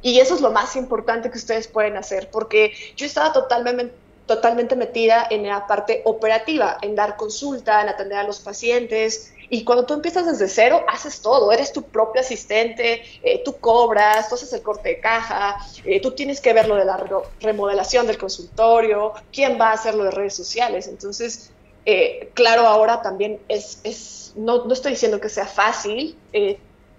Y 0.00 0.20
eso 0.20 0.34
es 0.34 0.40
lo 0.40 0.50
más 0.50 0.76
importante 0.76 1.30
que 1.30 1.36
ustedes 1.36 1.68
pueden 1.68 1.98
hacer, 1.98 2.30
porque 2.30 2.72
yo 2.96 3.04
estaba 3.04 3.34
totalmente, 3.34 3.92
totalmente 4.24 4.76
metida 4.76 5.26
en 5.28 5.46
la 5.46 5.66
parte 5.66 6.00
operativa, 6.06 6.78
en 6.80 6.94
dar 6.94 7.16
consulta, 7.16 7.82
en 7.82 7.90
atender 7.90 8.16
a 8.16 8.24
los 8.24 8.40
pacientes, 8.40 9.34
y 9.52 9.64
cuando 9.64 9.84
tú 9.84 9.94
empiezas 9.94 10.26
desde 10.26 10.48
cero, 10.48 10.84
haces 10.86 11.20
todo, 11.20 11.50
eres 11.50 11.72
tu 11.72 11.82
propio 11.82 12.20
asistente, 12.20 13.02
eh, 13.20 13.42
tú 13.44 13.58
cobras, 13.58 14.28
tú 14.28 14.36
haces 14.36 14.52
el 14.52 14.62
corte 14.62 14.90
de 14.90 15.00
caja, 15.00 15.58
eh, 15.84 16.00
tú 16.00 16.12
tienes 16.12 16.40
que 16.40 16.52
ver 16.52 16.68
lo 16.68 16.76
de 16.76 16.84
la 16.84 17.04
remodelación 17.40 18.06
del 18.06 18.16
consultorio, 18.16 19.12
quién 19.32 19.60
va 19.60 19.70
a 19.70 19.72
hacer 19.72 19.96
lo 19.96 20.04
de 20.04 20.12
redes 20.12 20.34
sociales. 20.34 20.86
Entonces, 20.86 21.50
eh, 21.84 22.30
claro, 22.34 22.68
ahora 22.68 23.02
también 23.02 23.40
es, 23.48 23.80
es 23.82 24.32
no, 24.36 24.66
no, 24.66 24.72
estoy 24.72 24.92
diciendo 24.92 25.20
que 25.20 25.28
sea 25.28 25.46
fácil, 25.46 26.16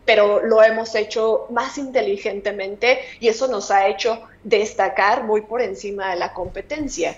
pero 0.03 0.41
lo 0.41 0.62
hemos 0.62 0.93
hecho 0.96 1.46
más 1.51 1.77
inteligentemente 1.77 3.00
y 3.22 3.29
eso 3.29 3.48
nos 3.48 3.72
ha 3.72 3.88
hecho 3.88 4.24
destacar 4.43 5.24
muy 5.24 5.41
por 5.41 5.62
encima 5.62 6.12
de 6.12 6.17
la 6.17 6.34
competencia. 6.34 7.17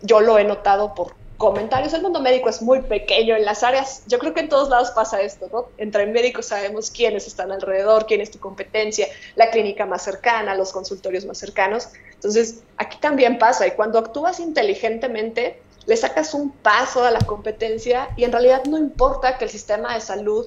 yo 0.00 0.20
lo 0.20 0.38
he 0.38 0.44
notado 0.44 0.94
por 0.94 1.25
comentarios. 1.36 1.92
El 1.92 2.02
mundo 2.02 2.20
médico 2.20 2.48
es 2.48 2.62
muy 2.62 2.82
pequeño 2.82 3.36
en 3.36 3.44
las 3.44 3.62
áreas. 3.62 4.02
Yo 4.06 4.18
creo 4.18 4.34
que 4.34 4.40
en 4.40 4.48
todos 4.48 4.68
lados 4.68 4.90
pasa 4.90 5.20
esto, 5.20 5.48
¿no? 5.52 5.66
Entre 5.78 6.06
médicos 6.06 6.46
sabemos 6.46 6.90
quiénes 6.90 7.26
están 7.26 7.52
alrededor, 7.52 8.06
quién 8.06 8.20
es 8.20 8.30
tu 8.30 8.38
competencia, 8.38 9.06
la 9.34 9.50
clínica 9.50 9.86
más 9.86 10.02
cercana, 10.02 10.54
los 10.54 10.72
consultorios 10.72 11.24
más 11.24 11.38
cercanos. 11.38 11.88
Entonces, 12.14 12.62
aquí 12.76 12.98
también 12.98 13.38
pasa 13.38 13.66
y 13.66 13.72
cuando 13.72 13.98
actúas 13.98 14.40
inteligentemente, 14.40 15.60
le 15.86 15.96
sacas 15.96 16.34
un 16.34 16.50
paso 16.50 17.04
a 17.04 17.10
la 17.10 17.20
competencia 17.20 18.08
y 18.16 18.24
en 18.24 18.32
realidad 18.32 18.64
no 18.64 18.76
importa 18.76 19.38
que 19.38 19.44
el 19.44 19.50
sistema 19.50 19.94
de 19.94 20.00
salud, 20.00 20.46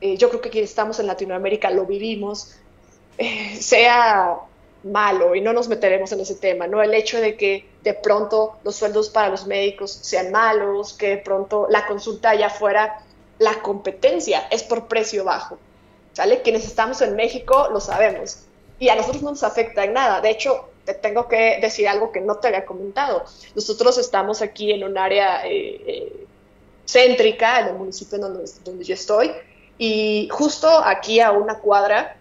eh, 0.00 0.16
yo 0.16 0.30
creo 0.30 0.40
que 0.40 0.48
aquí 0.48 0.60
estamos 0.60 0.98
en 0.98 1.06
Latinoamérica, 1.06 1.70
lo 1.70 1.84
vivimos, 1.84 2.54
eh, 3.18 3.56
sea 3.60 4.38
malo 4.84 5.34
y 5.34 5.40
no 5.40 5.52
nos 5.52 5.68
meteremos 5.68 6.12
en 6.12 6.20
ese 6.20 6.36
tema, 6.36 6.66
¿no? 6.66 6.82
El 6.82 6.94
hecho 6.94 7.20
de 7.20 7.36
que 7.36 7.68
de 7.82 7.94
pronto 7.94 8.58
los 8.64 8.76
sueldos 8.76 9.10
para 9.10 9.28
los 9.28 9.46
médicos 9.46 9.90
sean 9.90 10.30
malos, 10.30 10.92
que 10.92 11.08
de 11.08 11.16
pronto 11.18 11.66
la 11.68 11.86
consulta 11.86 12.30
allá 12.30 12.46
afuera, 12.46 13.00
la 13.38 13.60
competencia 13.60 14.46
es 14.50 14.62
por 14.62 14.86
precio 14.88 15.24
bajo, 15.24 15.58
¿sale? 16.12 16.42
Quienes 16.42 16.64
estamos 16.64 17.00
en 17.02 17.16
México 17.16 17.68
lo 17.70 17.80
sabemos 17.80 18.44
y 18.78 18.88
a 18.88 18.94
nosotros 18.94 19.22
no 19.22 19.30
nos 19.30 19.42
afecta 19.42 19.84
en 19.84 19.92
nada. 19.92 20.20
De 20.20 20.30
hecho, 20.30 20.68
te 20.84 20.94
tengo 20.94 21.28
que 21.28 21.58
decir 21.60 21.88
algo 21.88 22.12
que 22.12 22.20
no 22.20 22.36
te 22.36 22.48
había 22.48 22.64
comentado. 22.64 23.24
Nosotros 23.54 23.98
estamos 23.98 24.42
aquí 24.42 24.72
en 24.72 24.84
un 24.84 24.96
área 24.96 25.46
eh, 25.46 25.82
eh, 25.86 26.26
céntrica, 26.86 27.60
en 27.60 27.68
el 27.68 27.74
municipio 27.74 28.18
donde, 28.18 28.44
donde 28.64 28.84
yo 28.84 28.94
estoy, 28.94 29.32
y 29.76 30.28
justo 30.30 30.68
aquí 30.68 31.20
a 31.20 31.32
una 31.32 31.58
cuadra 31.58 32.16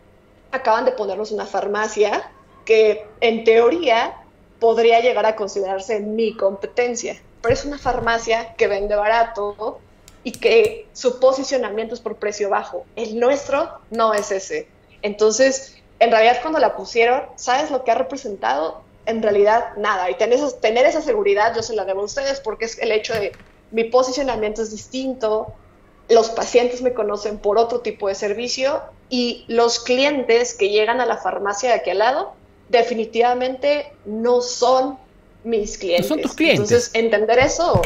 acaban 0.51 0.85
de 0.85 0.91
ponernos 0.91 1.31
una 1.31 1.45
farmacia 1.45 2.31
que 2.67 3.07
en 3.21 3.45
teoría 3.45 4.13
podría 4.59 4.99
llegar 4.99 5.25
a 5.25 5.37
considerarse 5.37 6.01
mi 6.01 6.35
competencia, 6.35 7.17
pero 7.41 7.53
es 7.53 7.63
una 7.63 7.79
farmacia 7.79 8.55
que 8.55 8.67
vende 8.67 8.93
barato 8.93 9.79
y 10.25 10.33
que 10.33 10.85
su 10.91 11.21
posicionamiento 11.21 11.95
es 11.95 12.01
por 12.01 12.17
precio 12.17 12.49
bajo. 12.49 12.85
El 12.97 13.21
nuestro 13.21 13.79
no 13.89 14.13
es 14.13 14.31
ese. 14.31 14.67
Entonces, 15.01 15.77
en 15.99 16.11
realidad 16.11 16.39
cuando 16.41 16.59
la 16.59 16.75
pusieron, 16.75 17.23
¿sabes 17.37 17.71
lo 17.71 17.85
que 17.85 17.91
ha 17.91 17.95
representado? 17.95 18.81
En 19.05 19.23
realidad 19.23 19.69
nada. 19.77 20.11
Y 20.11 20.15
tener, 20.15 20.37
tener 20.59 20.85
esa 20.85 21.01
seguridad 21.01 21.55
yo 21.55 21.63
se 21.63 21.73
la 21.73 21.85
debo 21.85 22.01
a 22.01 22.05
ustedes 22.05 22.41
porque 22.41 22.65
es 22.65 22.77
el 22.79 22.91
hecho 22.91 23.13
de 23.13 23.31
mi 23.71 23.85
posicionamiento 23.85 24.61
es 24.61 24.71
distinto, 24.71 25.53
los 26.09 26.29
pacientes 26.31 26.81
me 26.81 26.93
conocen 26.93 27.37
por 27.37 27.57
otro 27.57 27.79
tipo 27.79 28.09
de 28.09 28.15
servicio 28.15 28.81
y 29.09 29.45
los 29.47 29.79
clientes 29.79 30.53
que 30.53 30.69
llegan 30.69 30.99
a 30.99 31.05
la 31.05 31.17
farmacia 31.17 31.69
de 31.69 31.75
aquí 31.75 31.91
al 31.91 31.99
lado 31.99 32.33
definitivamente 32.69 33.93
no 34.05 34.41
son 34.41 34.97
mis 35.43 35.77
clientes. 35.77 36.07
son 36.07 36.21
tus 36.21 36.33
clientes. 36.33 36.71
Entonces, 36.71 36.91
entender 36.93 37.39
eso 37.39 37.81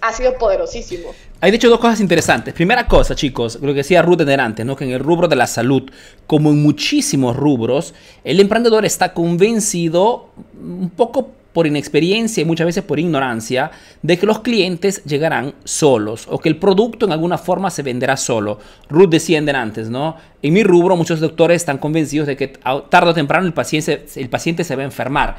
ha 0.00 0.12
sido 0.12 0.36
poderosísimo. 0.36 1.14
Hay 1.40 1.50
dicho 1.50 1.68
dos 1.68 1.78
cosas 1.78 2.00
interesantes. 2.00 2.54
Primera 2.54 2.86
cosa, 2.86 3.14
chicos, 3.14 3.58
lo 3.60 3.68
que 3.68 3.78
decía 3.78 4.02
Ruth 4.02 4.20
en 4.20 4.40
antes, 4.40 4.64
¿no? 4.64 4.76
que 4.76 4.84
en 4.84 4.90
el 4.90 5.00
rubro 5.00 5.28
de 5.28 5.36
la 5.36 5.46
salud, 5.46 5.90
como 6.26 6.50
en 6.50 6.62
muchísimos 6.62 7.36
rubros, 7.36 7.94
el 8.22 8.40
emprendedor 8.40 8.84
está 8.84 9.12
convencido 9.12 10.30
un 10.58 10.90
poco 10.90 11.30
por 11.54 11.68
inexperiencia 11.68 12.42
y 12.42 12.44
muchas 12.44 12.66
veces 12.66 12.82
por 12.82 12.98
ignorancia 12.98 13.70
de 14.02 14.18
que 14.18 14.26
los 14.26 14.40
clientes 14.40 15.02
llegarán 15.04 15.54
solos 15.62 16.26
o 16.28 16.38
que 16.38 16.48
el 16.48 16.56
producto 16.56 17.06
en 17.06 17.12
alguna 17.12 17.38
forma 17.38 17.70
se 17.70 17.82
venderá 17.82 18.16
solo. 18.16 18.58
Ruth 18.90 19.08
decía 19.08 19.38
en 19.38 19.48
antes, 19.54 19.88
¿no? 19.88 20.16
En 20.42 20.52
mi 20.52 20.64
rubro 20.64 20.96
muchos 20.96 21.20
doctores 21.20 21.62
están 21.62 21.78
convencidos 21.78 22.26
de 22.26 22.36
que 22.36 22.48
tarde 22.48 23.10
o 23.10 23.14
temprano 23.14 23.46
el 23.46 23.54
paciente, 23.54 24.04
el 24.16 24.28
paciente 24.28 24.64
se 24.64 24.74
va 24.74 24.82
a 24.82 24.86
enfermar. 24.86 25.36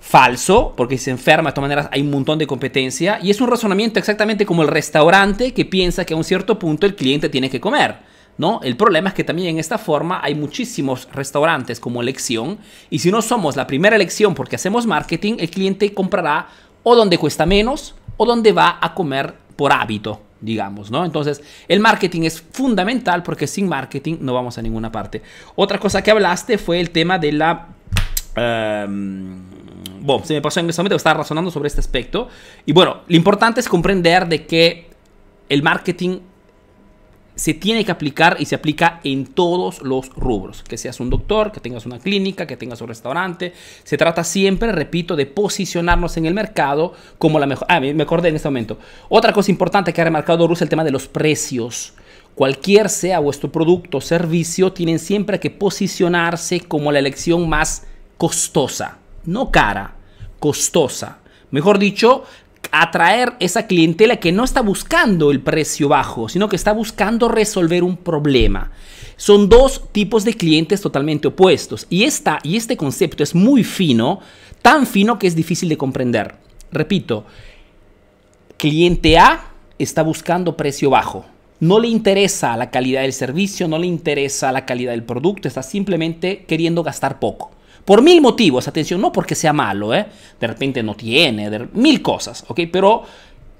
Falso, 0.00 0.74
porque 0.76 0.98
si 0.98 1.04
se 1.04 1.10
enferma 1.12 1.50
de 1.50 1.54
todas 1.54 1.70
maneras 1.70 1.88
hay 1.92 2.02
un 2.02 2.10
montón 2.10 2.38
de 2.38 2.46
competencia 2.48 3.20
y 3.22 3.30
es 3.30 3.40
un 3.40 3.48
razonamiento 3.48 4.00
exactamente 4.00 4.44
como 4.44 4.62
el 4.62 4.68
restaurante 4.68 5.54
que 5.54 5.64
piensa 5.64 6.04
que 6.04 6.14
a 6.14 6.16
un 6.16 6.24
cierto 6.24 6.58
punto 6.58 6.86
el 6.86 6.96
cliente 6.96 7.28
tiene 7.28 7.48
que 7.48 7.60
comer. 7.60 8.13
¿No? 8.36 8.60
El 8.64 8.76
problema 8.76 9.10
es 9.10 9.14
que 9.14 9.22
también 9.22 9.48
en 9.48 9.58
esta 9.60 9.78
forma 9.78 10.20
hay 10.20 10.34
muchísimos 10.34 11.08
restaurantes 11.12 11.78
como 11.78 12.02
elección 12.02 12.58
y 12.90 12.98
si 12.98 13.12
no 13.12 13.22
somos 13.22 13.54
la 13.54 13.68
primera 13.68 13.94
elección 13.94 14.34
porque 14.34 14.56
hacemos 14.56 14.86
marketing, 14.86 15.36
el 15.38 15.50
cliente 15.50 15.94
comprará 15.94 16.48
o 16.82 16.96
donde 16.96 17.16
cuesta 17.16 17.46
menos 17.46 17.94
o 18.16 18.26
donde 18.26 18.52
va 18.52 18.78
a 18.80 18.94
comer 18.94 19.34
por 19.56 19.72
hábito, 19.72 20.20
digamos, 20.40 20.90
¿no? 20.90 21.04
Entonces, 21.04 21.42
el 21.68 21.80
marketing 21.80 22.22
es 22.22 22.40
fundamental 22.40 23.22
porque 23.22 23.46
sin 23.46 23.68
marketing 23.68 24.18
no 24.20 24.34
vamos 24.34 24.58
a 24.58 24.62
ninguna 24.62 24.90
parte. 24.92 25.22
Otra 25.56 25.78
cosa 25.78 26.02
que 26.02 26.10
hablaste 26.10 26.58
fue 26.58 26.80
el 26.80 26.90
tema 26.90 27.18
de 27.18 27.32
la... 27.32 27.68
Em, 28.36 29.42
bueno, 30.00 30.24
se 30.24 30.34
me 30.34 30.42
pasó 30.42 30.60
en 30.60 30.68
ese 30.68 30.80
momento, 30.80 30.96
estaba 30.96 31.18
razonando 31.18 31.50
sobre 31.50 31.68
este 31.68 31.80
aspecto. 31.80 32.28
Y 32.66 32.72
bueno, 32.72 32.98
lo 33.06 33.16
importante 33.16 33.60
es 33.60 33.68
comprender 33.68 34.28
de 34.28 34.46
que 34.46 34.90
el 35.48 35.62
marketing 35.62 36.20
se 37.34 37.54
tiene 37.54 37.84
que 37.84 37.92
aplicar 37.92 38.36
y 38.38 38.46
se 38.46 38.54
aplica 38.54 39.00
en 39.02 39.26
todos 39.26 39.82
los 39.82 40.10
rubros. 40.10 40.62
Que 40.62 40.78
seas 40.78 41.00
un 41.00 41.10
doctor, 41.10 41.50
que 41.52 41.60
tengas 41.60 41.86
una 41.86 41.98
clínica, 41.98 42.46
que 42.46 42.56
tengas 42.56 42.80
un 42.80 42.88
restaurante. 42.88 43.52
Se 43.82 43.96
trata 43.96 44.22
siempre, 44.22 44.72
repito, 44.72 45.16
de 45.16 45.26
posicionarnos 45.26 46.16
en 46.16 46.26
el 46.26 46.34
mercado 46.34 46.92
como 47.18 47.38
la 47.38 47.46
mejor. 47.46 47.66
Ah, 47.70 47.80
me 47.80 48.02
acordé 48.02 48.28
en 48.28 48.36
este 48.36 48.48
momento. 48.48 48.78
Otra 49.08 49.32
cosa 49.32 49.50
importante 49.50 49.92
que 49.92 50.00
ha 50.00 50.04
remarcado 50.04 50.46
Rus 50.46 50.58
es 50.58 50.62
el 50.62 50.68
tema 50.68 50.84
de 50.84 50.92
los 50.92 51.08
precios. 51.08 51.94
Cualquier 52.34 52.88
sea 52.88 53.20
vuestro 53.20 53.50
producto 53.52 53.98
o 53.98 54.00
servicio, 54.00 54.72
tienen 54.72 54.98
siempre 54.98 55.38
que 55.38 55.50
posicionarse 55.50 56.60
como 56.60 56.90
la 56.90 56.98
elección 56.98 57.48
más 57.48 57.86
costosa. 58.16 58.98
No 59.24 59.50
cara, 59.50 59.94
costosa. 60.40 61.18
Mejor 61.50 61.78
dicho, 61.78 62.24
atraer 62.72 63.34
esa 63.40 63.66
clientela 63.66 64.16
que 64.16 64.32
no 64.32 64.44
está 64.44 64.60
buscando 64.60 65.30
el 65.30 65.40
precio 65.40 65.88
bajo, 65.88 66.28
sino 66.28 66.48
que 66.48 66.56
está 66.56 66.72
buscando 66.72 67.28
resolver 67.28 67.82
un 67.82 67.96
problema. 67.96 68.70
Son 69.16 69.48
dos 69.48 69.92
tipos 69.92 70.24
de 70.24 70.34
clientes 70.34 70.80
totalmente 70.80 71.28
opuestos 71.28 71.86
y, 71.88 72.04
esta, 72.04 72.38
y 72.42 72.56
este 72.56 72.76
concepto 72.76 73.22
es 73.22 73.34
muy 73.34 73.64
fino, 73.64 74.20
tan 74.62 74.86
fino 74.86 75.18
que 75.18 75.26
es 75.26 75.36
difícil 75.36 75.68
de 75.68 75.76
comprender. 75.76 76.34
Repito, 76.72 77.24
cliente 78.56 79.18
A 79.18 79.52
está 79.78 80.02
buscando 80.02 80.56
precio 80.56 80.90
bajo. 80.90 81.24
No 81.60 81.78
le 81.78 81.88
interesa 81.88 82.56
la 82.56 82.70
calidad 82.70 83.02
del 83.02 83.12
servicio, 83.12 83.68
no 83.68 83.78
le 83.78 83.86
interesa 83.86 84.52
la 84.52 84.66
calidad 84.66 84.92
del 84.92 85.04
producto, 85.04 85.48
está 85.48 85.62
simplemente 85.62 86.44
queriendo 86.46 86.82
gastar 86.82 87.20
poco. 87.20 87.52
Por 87.84 88.02
mil 88.02 88.20
motivos, 88.20 88.66
atención, 88.66 89.00
no 89.00 89.12
porque 89.12 89.34
sea 89.34 89.52
malo, 89.52 89.94
¿eh? 89.94 90.06
De 90.40 90.46
repente 90.46 90.82
no 90.82 90.94
tiene, 90.94 91.50
de, 91.50 91.68
mil 91.74 92.00
cosas, 92.00 92.44
¿ok? 92.48 92.60
Pero 92.72 93.02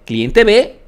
cliente 0.04 0.44
B 0.44 0.84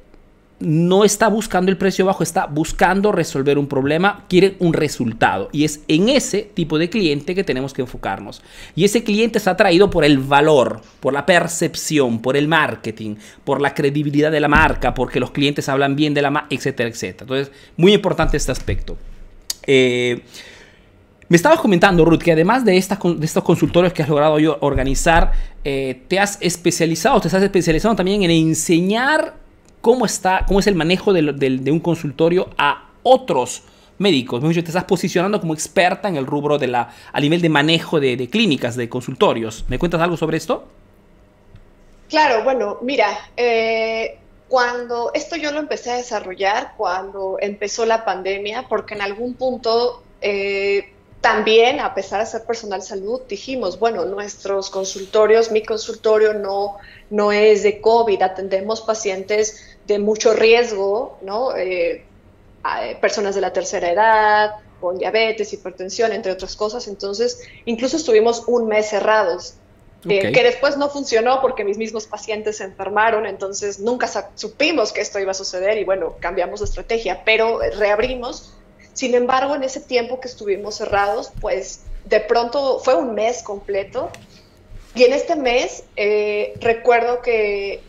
no 0.59 1.03
está 1.03 1.27
buscando 1.27 1.69
el 1.69 1.77
precio 1.77 2.05
bajo, 2.05 2.23
está 2.23 2.47
buscando 2.47 3.11
resolver 3.11 3.59
un 3.59 3.67
problema, 3.67 4.25
quiere 4.27 4.55
un 4.59 4.73
resultado. 4.73 5.49
Y 5.51 5.65
es 5.65 5.81
en 5.87 6.09
ese 6.09 6.41
tipo 6.41 6.79
de 6.79 6.89
cliente 6.89 7.35
que 7.35 7.43
tenemos 7.43 7.73
que 7.73 7.83
enfocarnos. 7.83 8.41
Y 8.75 8.83
ese 8.83 9.03
cliente 9.03 9.37
está 9.37 9.51
atraído 9.51 9.89
por 9.89 10.03
el 10.03 10.17
valor, 10.17 10.81
por 10.99 11.13
la 11.13 11.25
percepción, 11.25 12.21
por 12.21 12.35
el 12.35 12.47
marketing, 12.47 13.15
por 13.43 13.61
la 13.61 13.73
credibilidad 13.73 14.31
de 14.31 14.39
la 14.39 14.47
marca, 14.47 14.93
porque 14.93 15.19
los 15.19 15.31
clientes 15.31 15.69
hablan 15.69 15.95
bien 15.95 16.13
de 16.13 16.23
la 16.23 16.31
marca, 16.31 16.47
etcétera, 16.49 16.89
etcétera. 16.89 17.23
Entonces, 17.25 17.51
muy 17.75 17.93
importante 17.93 18.37
este 18.37 18.51
aspecto. 18.51 18.97
Eh, 19.67 20.23
me 21.29 21.35
estabas 21.35 21.59
comentando, 21.59 22.05
Ruth, 22.05 22.21
que 22.21 22.31
además 22.31 22.63
de, 22.63 22.71
de 22.71 23.25
estos 23.25 23.43
consultorios 23.43 23.91
que 23.91 24.01
has 24.01 24.09
logrado 24.09 24.39
yo 24.39 24.57
organizar, 24.61 25.33
eh, 25.63 26.03
te 26.07 26.19
has 26.19 26.37
especializado, 26.41 27.19
te 27.19 27.27
estás 27.27 27.43
especializando 27.43 27.97
también 27.97 28.23
en 28.23 28.31
enseñar 28.31 29.33
cómo, 29.81 30.05
está, 30.05 30.45
cómo 30.47 30.59
es 30.59 30.67
el 30.67 30.75
manejo 30.75 31.11
de, 31.11 31.71
un 31.71 31.79
consultorio 31.81 32.49
a 32.57 32.91
otros 33.03 33.63
médicos. 33.97 34.41
Te 34.41 34.59
estás 34.59 34.85
posicionando 34.85 35.41
como 35.41 35.53
experta 35.53 36.07
en 36.07 36.15
el 36.15 36.25
rubro 36.25 36.57
de 36.57 36.67
la, 36.67 36.93
a 37.11 37.19
nivel 37.19 37.41
de 37.41 37.49
manejo 37.49 37.99
de, 37.99 38.29
clínicas, 38.29 38.77
de 38.77 38.87
consultorios. 38.87 39.65
¿Me 39.67 39.77
cuentas 39.77 40.01
algo 40.01 40.15
sobre 40.15 40.37
esto? 40.37 40.65
Claro, 42.07 42.45
bueno, 42.45 42.77
mira, 42.81 43.07
eh, 43.35 44.17
cuando 44.47 45.11
esto 45.13 45.35
yo 45.35 45.51
lo 45.51 45.59
empecé 45.59 45.91
a 45.91 45.97
desarrollar 45.97 46.73
cuando 46.77 47.37
empezó 47.41 47.85
la 47.85 48.05
pandemia, 48.05 48.69
porque 48.69 48.93
en 48.93 49.01
algún 49.01 49.33
punto 49.33 50.03
eh, 50.21 50.93
también, 51.21 51.79
a 51.79 51.93
pesar 51.93 52.19
de 52.19 52.27
ser 52.27 52.45
personal 52.45 52.81
salud, 52.81 53.21
dijimos, 53.27 53.79
bueno, 53.79 54.05
nuestros 54.05 54.69
consultorios, 54.69 55.51
mi 55.51 55.63
consultorio 55.63 56.33
no, 56.33 56.77
no 57.09 57.31
es 57.31 57.63
de 57.63 57.81
COVID, 57.81 58.21
atendemos 58.21 58.81
pacientes 58.81 59.77
de 59.87 59.99
mucho 59.99 60.33
riesgo, 60.33 61.17
¿no? 61.21 61.55
Eh, 61.55 62.05
personas 63.01 63.33
de 63.35 63.41
la 63.41 63.53
tercera 63.53 63.91
edad, 63.91 64.55
con 64.79 64.97
diabetes, 64.97 65.53
hipertensión, 65.53 66.11
entre 66.11 66.31
otras 66.31 66.55
cosas. 66.55 66.87
Entonces, 66.87 67.41
incluso 67.65 67.97
estuvimos 67.97 68.43
un 68.47 68.67
mes 68.67 68.89
cerrados, 68.89 69.55
eh, 70.07 70.31
que 70.31 70.43
después 70.43 70.77
no 70.77 70.89
funcionó 70.89 71.41
porque 71.41 71.63
mis 71.63 71.77
mismos 71.77 72.05
pacientes 72.05 72.57
se 72.57 72.63
enfermaron, 72.63 73.25
entonces 73.25 73.79
nunca 73.79 74.07
supimos 74.35 74.93
que 74.93 75.01
esto 75.01 75.19
iba 75.19 75.31
a 75.31 75.33
suceder 75.33 75.77
y 75.79 75.83
bueno, 75.83 76.15
cambiamos 76.19 76.59
de 76.59 76.65
estrategia, 76.67 77.23
pero 77.25 77.59
reabrimos 77.77 78.53
sin 78.97 79.13
embargo, 79.13 79.53
en 79.53 79.63
ese 79.63 79.79
tiempo 79.79 80.19
que 80.19 80.27
estuvimos 80.27 80.77
cerrados, 80.77 81.31
pues 81.39 81.81
de 82.05 82.19
pronto 82.19 82.79
fue 82.79 82.95
un 82.95 83.13
mes 83.13 83.43
completo. 83.43 84.09
Y 84.95 85.03
en 85.03 85.13
este 85.13 85.35
mes 85.35 85.83
eh, 85.95 86.55
recuerdo 86.59 87.21
que 87.21 87.83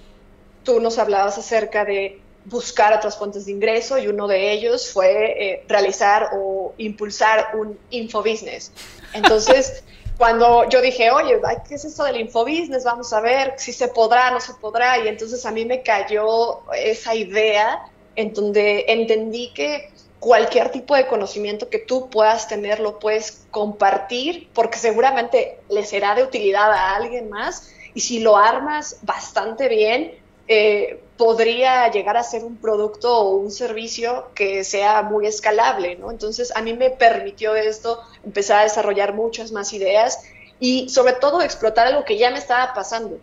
tú 0.64 0.80
nos 0.80 0.98
hablabas 0.98 1.38
acerca 1.38 1.86
de 1.86 2.20
buscar 2.44 2.92
otras 2.92 3.16
fuentes 3.16 3.46
de 3.46 3.52
ingreso 3.52 3.96
y 3.96 4.08
uno 4.08 4.28
de 4.28 4.52
ellos 4.52 4.92
fue 4.92 5.52
eh, 5.52 5.64
realizar 5.66 6.28
o 6.34 6.74
impulsar 6.76 7.56
un 7.56 7.78
infobusiness. 7.88 8.70
Entonces, 9.14 9.82
cuando 10.18 10.68
yo 10.68 10.82
dije, 10.82 11.10
oye, 11.10 11.40
¿qué 11.66 11.76
es 11.76 11.86
esto 11.86 12.04
del 12.04 12.20
infobusiness? 12.20 12.84
Vamos 12.84 13.14
a 13.14 13.22
ver 13.22 13.54
si 13.56 13.72
se 13.72 13.88
podrá, 13.88 14.30
no 14.30 14.42
se 14.42 14.52
podrá. 14.52 15.02
Y 15.02 15.08
entonces 15.08 15.46
a 15.46 15.52
mí 15.52 15.64
me 15.64 15.82
cayó 15.82 16.60
esa 16.74 17.14
idea 17.14 17.86
en 18.14 18.34
donde 18.34 18.84
entendí 18.88 19.54
que 19.54 19.90
cualquier 20.20 20.70
tipo 20.70 20.96
de 20.96 21.06
conocimiento 21.06 21.68
que 21.68 21.78
tú 21.78 22.10
puedas 22.10 22.48
tener 22.48 22.80
lo 22.80 22.98
puedes 22.98 23.46
compartir 23.50 24.48
porque 24.52 24.78
seguramente 24.78 25.60
le 25.68 25.84
será 25.84 26.14
de 26.14 26.25
utilidad 26.25 26.72
a 26.72 26.96
alguien 26.96 27.28
más 27.30 27.72
y 27.94 28.00
si 28.00 28.20
lo 28.20 28.37
armas 28.37 28.98
bastante 29.02 29.68
bien, 29.68 30.14
eh, 30.46 31.00
podría 31.16 31.90
llegar 31.90 32.16
a 32.16 32.22
ser 32.22 32.44
un 32.44 32.56
producto 32.56 33.18
o 33.18 33.37
un 33.37 33.50
servicio 33.50 34.28
que 34.34 34.64
sea 34.64 35.02
muy 35.02 35.26
escalable, 35.26 35.96
¿no? 35.96 36.10
Entonces 36.10 36.54
a 36.54 36.62
mí 36.62 36.75
me 36.75 36.90
permitió 36.90 37.54
esto 37.54 38.00
empezar 38.25 38.60
a 38.60 38.62
desarrollar 38.62 39.14
muchas 39.14 39.52
más 39.52 39.72
ideas 39.72 40.22
y 40.60 40.88
sobre 40.88 41.14
todo 41.14 41.42
explotar 41.42 41.88
algo 41.88 42.04
que 42.04 42.18
ya 42.18 42.30
me 42.30 42.38
estaba 42.38 42.72
pasando, 42.72 43.18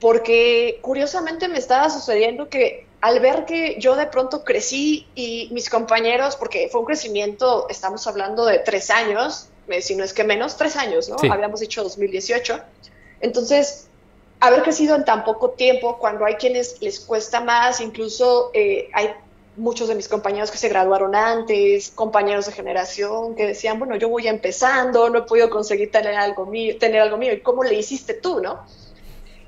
porque 0.00 0.78
curiosamente 0.82 1.48
me 1.48 1.58
estaba 1.58 1.88
sucediendo 1.88 2.48
que 2.48 2.85
al 3.00 3.20
ver 3.20 3.44
que 3.44 3.76
yo 3.78 3.94
de 3.94 4.06
pronto 4.06 4.44
crecí 4.44 5.06
y 5.14 5.48
mis 5.52 5.70
compañeros, 5.70 6.36
porque 6.36 6.68
fue 6.70 6.80
un 6.80 6.86
crecimiento, 6.86 7.66
estamos 7.68 8.06
hablando 8.06 8.44
de 8.46 8.58
tres 8.58 8.90
años, 8.90 9.48
eh, 9.68 9.82
si 9.82 9.96
no 9.96 10.04
es 10.04 10.12
que 10.12 10.24
menos, 10.24 10.56
tres 10.56 10.76
años, 10.76 11.08
¿no? 11.08 11.16
Habíamos 11.30 11.60
dicho 11.60 11.82
2018. 11.82 12.58
Entonces, 13.20 13.88
haber 14.40 14.62
crecido 14.62 14.96
en 14.96 15.04
tan 15.04 15.24
poco 15.24 15.50
tiempo, 15.50 15.98
cuando 15.98 16.24
hay 16.24 16.34
quienes 16.34 16.80
les 16.80 17.00
cuesta 17.00 17.40
más, 17.40 17.80
incluso 17.80 18.50
eh, 18.54 18.88
hay 18.92 19.10
muchos 19.56 19.88
de 19.88 19.94
mis 19.94 20.08
compañeros 20.08 20.50
que 20.50 20.58
se 20.58 20.68
graduaron 20.68 21.14
antes, 21.14 21.90
compañeros 21.90 22.46
de 22.46 22.52
generación 22.52 23.34
que 23.34 23.46
decían, 23.46 23.78
bueno, 23.78 23.96
yo 23.96 24.08
voy 24.08 24.28
empezando, 24.28 25.08
no 25.08 25.20
he 25.20 25.22
podido 25.22 25.48
conseguir 25.50 25.90
tener 25.90 26.14
algo 26.14 26.46
mío, 26.46 26.76
tener 26.78 27.00
algo 27.00 27.16
mío, 27.16 27.32
¿y 27.32 27.40
cómo 27.40 27.64
le 27.64 27.74
hiciste 27.74 28.14
tú, 28.14 28.40
no? 28.40 28.60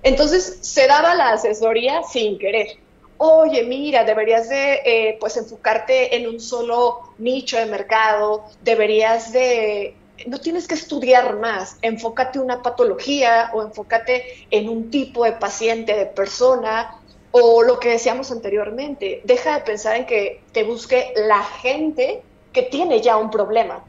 Entonces 0.03 0.59
se 0.63 0.87
daba 0.87 1.15
la 1.15 1.33
asesoría 1.33 2.03
sin 2.11 2.39
querer. 2.39 2.79
Oye, 3.19 3.65
mira, 3.65 4.05
deberías 4.05 4.49
de 4.49 4.81
eh, 4.85 5.17
pues 5.19 5.37
enfocarte 5.37 6.17
en 6.17 6.29
un 6.29 6.39
solo 6.39 7.01
nicho 7.19 7.57
de 7.59 7.67
mercado, 7.67 8.45
deberías 8.63 9.33
de 9.33 9.97
no 10.27 10.39
tienes 10.39 10.67
que 10.67 10.75
estudiar 10.75 11.37
más, 11.37 11.79
enfócate 11.83 12.39
en 12.39 12.45
una 12.45 12.63
patología 12.63 13.51
o 13.55 13.63
enfócate 13.63 14.25
en 14.51 14.69
un 14.69 14.91
tipo 14.91 15.25
de 15.25 15.33
paciente, 15.33 15.97
de 15.97 16.07
persona, 16.07 17.01
o 17.31 17.63
lo 17.63 17.79
que 17.79 17.91
decíamos 17.91 18.31
anteriormente, 18.33 19.21
deja 19.25 19.55
de 19.55 19.65
pensar 19.65 19.97
en 19.97 20.07
que 20.07 20.41
te 20.53 20.65
busque 20.65 21.13
la 21.17 21.43
gente 21.43 22.23
que 22.53 22.63
tiene 22.63 23.01
ya 23.01 23.17
un 23.17 23.31
problema. 23.31 23.85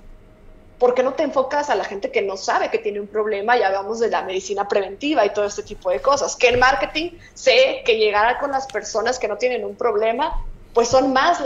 Porque 0.79 1.03
no 1.03 1.13
te 1.13 1.23
enfocas 1.23 1.69
a 1.69 1.75
la 1.75 1.83
gente 1.83 2.09
que 2.09 2.21
no 2.21 2.37
sabe 2.37 2.71
que 2.71 2.79
tiene 2.79 3.01
un 3.01 3.07
problema? 3.07 3.57
Ya 3.57 3.67
hablamos 3.67 3.99
de 3.99 4.09
la 4.09 4.23
medicina 4.23 4.67
preventiva 4.67 5.25
y 5.25 5.31
todo 5.31 5.45
este 5.45 5.61
tipo 5.61 5.89
de 5.89 6.01
cosas. 6.01 6.37
Que 6.37 6.47
en 6.47 6.59
marketing 6.59 7.11
sé 7.33 7.81
que 7.85 7.97
llegar 7.97 8.39
con 8.39 8.51
las 8.51 8.65
personas 8.65 9.19
que 9.19 9.27
no 9.27 9.37
tienen 9.37 9.65
un 9.65 9.75
problema, 9.75 10.41
pues 10.73 10.87
son 10.87 11.11
más, 11.11 11.43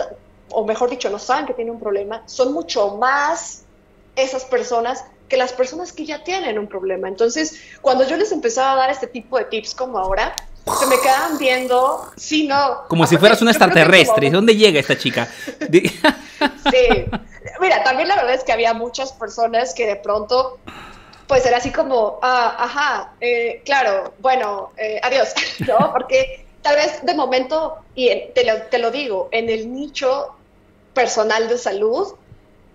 o 0.50 0.66
mejor 0.66 0.92
dicho, 0.92 1.10
no 1.10 1.18
saben 1.18 1.48
que 1.48 1.54
tienen 1.54 1.74
un 1.74 1.80
problema, 1.80 2.22
son 2.28 2.54
mucho 2.54 2.98
más 2.98 3.63
esas 4.16 4.46
personas 4.46 5.04
que 5.28 5.38
las 5.38 5.52
personas 5.52 5.92
que 5.92 6.06
ya 6.06 6.24
tienen 6.24 6.60
un 6.60 6.68
problema. 6.68 7.08
Entonces, 7.08 7.60
cuando 7.82 8.06
yo 8.08 8.18
les 8.18 8.32
empezaba 8.32 8.74
a 8.74 8.75
dar 8.75 8.92
este 8.92 9.08
tipo 9.08 9.40
de 9.40 9.46
tips 9.46 9.74
como 9.74 9.98
ahora, 9.98 10.36
se 10.65 10.86
me 10.88 11.00
quedaban 11.00 11.38
viendo, 11.38 12.12
sí, 12.15 12.48
no. 12.48 12.88
Como 12.88 13.05
si 13.05 13.17
fueras 13.17 13.41
una 13.41 13.51
extraterrestre. 13.51 14.29
¿Dónde 14.29 14.55
llega 14.55 14.79
esta 14.79 14.98
chica? 14.98 15.27
sí. 15.60 17.05
Mira, 17.60 17.84
también 17.84 18.08
la 18.08 18.15
verdad 18.15 18.36
es 18.36 18.43
que 18.43 18.53
había 18.53 18.74
muchas 18.74 19.12
personas 19.12 19.74
que 19.74 19.86
de 19.86 19.96
pronto, 19.98 20.60
pues 21.27 21.46
era 21.46 21.58
así 21.58 21.72
como, 21.72 22.20
ah, 22.22 22.55
ajá, 22.58 23.13
eh, 23.20 23.62
claro, 23.65 24.13
bueno, 24.20 24.72
eh, 24.77 25.00
adiós, 25.03 25.34
¿no? 25.67 25.91
Porque 25.91 26.46
tal 26.62 26.75
vez 26.75 27.03
de 27.03 27.13
momento, 27.13 27.77
y 27.93 28.10
te 28.34 28.46
lo, 28.46 28.62
te 28.63 28.79
lo 28.79 28.89
digo, 28.89 29.29
en 29.32 29.50
el 29.50 29.72
nicho 29.72 30.36
personal 30.93 31.50
de 31.50 31.58
salud, 31.58 32.13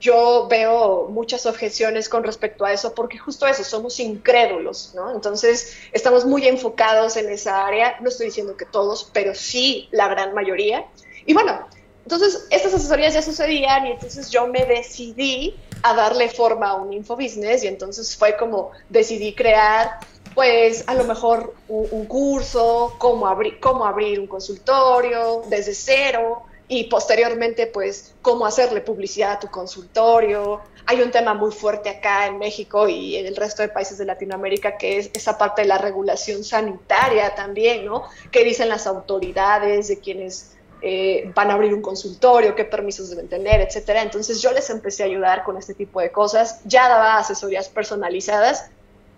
yo 0.01 0.47
veo 0.49 1.09
muchas 1.09 1.47
objeciones 1.47 2.09
con 2.09 2.25
respecto 2.25 2.65
a 2.65 2.73
eso, 2.73 2.95
porque 2.95 3.19
justo 3.19 3.47
eso, 3.47 3.65
somos 3.65 3.99
incrédulos, 4.01 4.93
¿no? 4.95 5.13
Entonces, 5.13 5.77
estamos 5.93 6.25
muy 6.25 6.47
enfocados 6.47 7.17
en 7.17 7.29
esa 7.29 7.67
área, 7.67 7.97
no 8.01 8.09
estoy 8.09 8.27
diciendo 8.27 8.57
que 8.57 8.65
todos, 8.65 9.11
pero 9.13 9.35
sí 9.35 9.89
la 9.91 10.09
gran 10.09 10.35
mayoría. 10.35 10.87
Y 11.27 11.35
bueno, 11.35 11.67
entonces, 12.05 12.47
estas 12.51 12.73
asesorías 12.75 13.13
ya 13.15 13.23
sucedían 13.23 13.87
y 13.87 13.91
entonces 13.91 14.31
yo 14.31 14.47
me 14.47 14.65
decidí 14.65 15.57
a 15.83 15.95
darle 15.95 16.29
forma 16.29 16.71
a 16.71 16.75
un 16.75 16.93
infobusiness 16.93 17.65
y 17.65 17.67
entonces 17.67 18.17
fue 18.17 18.37
como 18.37 18.71
decidí 18.89 19.35
crear 19.35 19.99
pues 20.35 20.85
a 20.87 20.95
lo 20.95 21.05
mejor 21.05 21.55
un, 21.69 22.07
curso, 22.07 22.95
cómo, 22.99 23.27
abrir 23.27 23.59
cómo 23.61 23.85
abrir 23.85 24.21
un 24.21 24.27
consultorio 24.27 25.43
desde 25.49 25.75
cero, 25.75 26.45
y 26.69 26.85
posteriormente, 26.85 27.67
pues, 27.67 28.15
cómo 28.21 28.45
hacerle 28.45 28.83
publicidad 28.83 29.33
a 29.33 29.41
tu 29.41 29.49
consultorio. 29.49 30.61
Hay 30.85 31.01
un 31.01 31.11
tema 31.11 31.33
muy 31.33 31.51
fuerte 31.51 31.89
acá 31.89 32.27
en 32.27 32.39
México 32.39 32.87
y 32.87 33.17
en 33.17 33.27
el 33.27 33.37
resto 33.37 33.63
de 33.63 33.69
países 33.69 33.97
de 33.97 34.05
Latinoamérica 34.05 34.77
que 34.77 34.99
es 34.99 35.11
esa 35.15 35.39
parte 35.39 35.63
de 35.63 35.69
la 35.69 35.79
regulación 35.79 36.45
sanitaria 36.45 37.35
también, 37.35 37.87
¿no? 37.87 38.05
¿Qué 38.31 38.45
dicen 38.45 38.69
las 38.69 38.87
autoridades 38.87 39.89
de 39.89 39.99
quienes 39.99 40.57
eh, 40.83 41.33
van 41.35 41.51
a 41.51 41.55
abrir 41.55 41.73
un 41.73 41.81
consultorio, 41.81 42.55
qué 42.55 42.65
permisos 42.65 43.09
deben 43.09 43.29
tener, 43.29 43.63
etcétera? 43.63 44.03
Entonces 44.03 44.43
yo 44.43 44.53
les 44.53 44.69
empecé 44.69 45.05
a 45.05 45.07
ayudar 45.07 45.45
con 45.45 45.57
este 45.57 45.73
tipo 45.73 46.03
de 46.03 46.13
cosas. 46.13 46.61
Ya 46.67 46.87
daba 46.87 47.17
asesorías 47.17 47.71
personalizadas, 47.71 48.67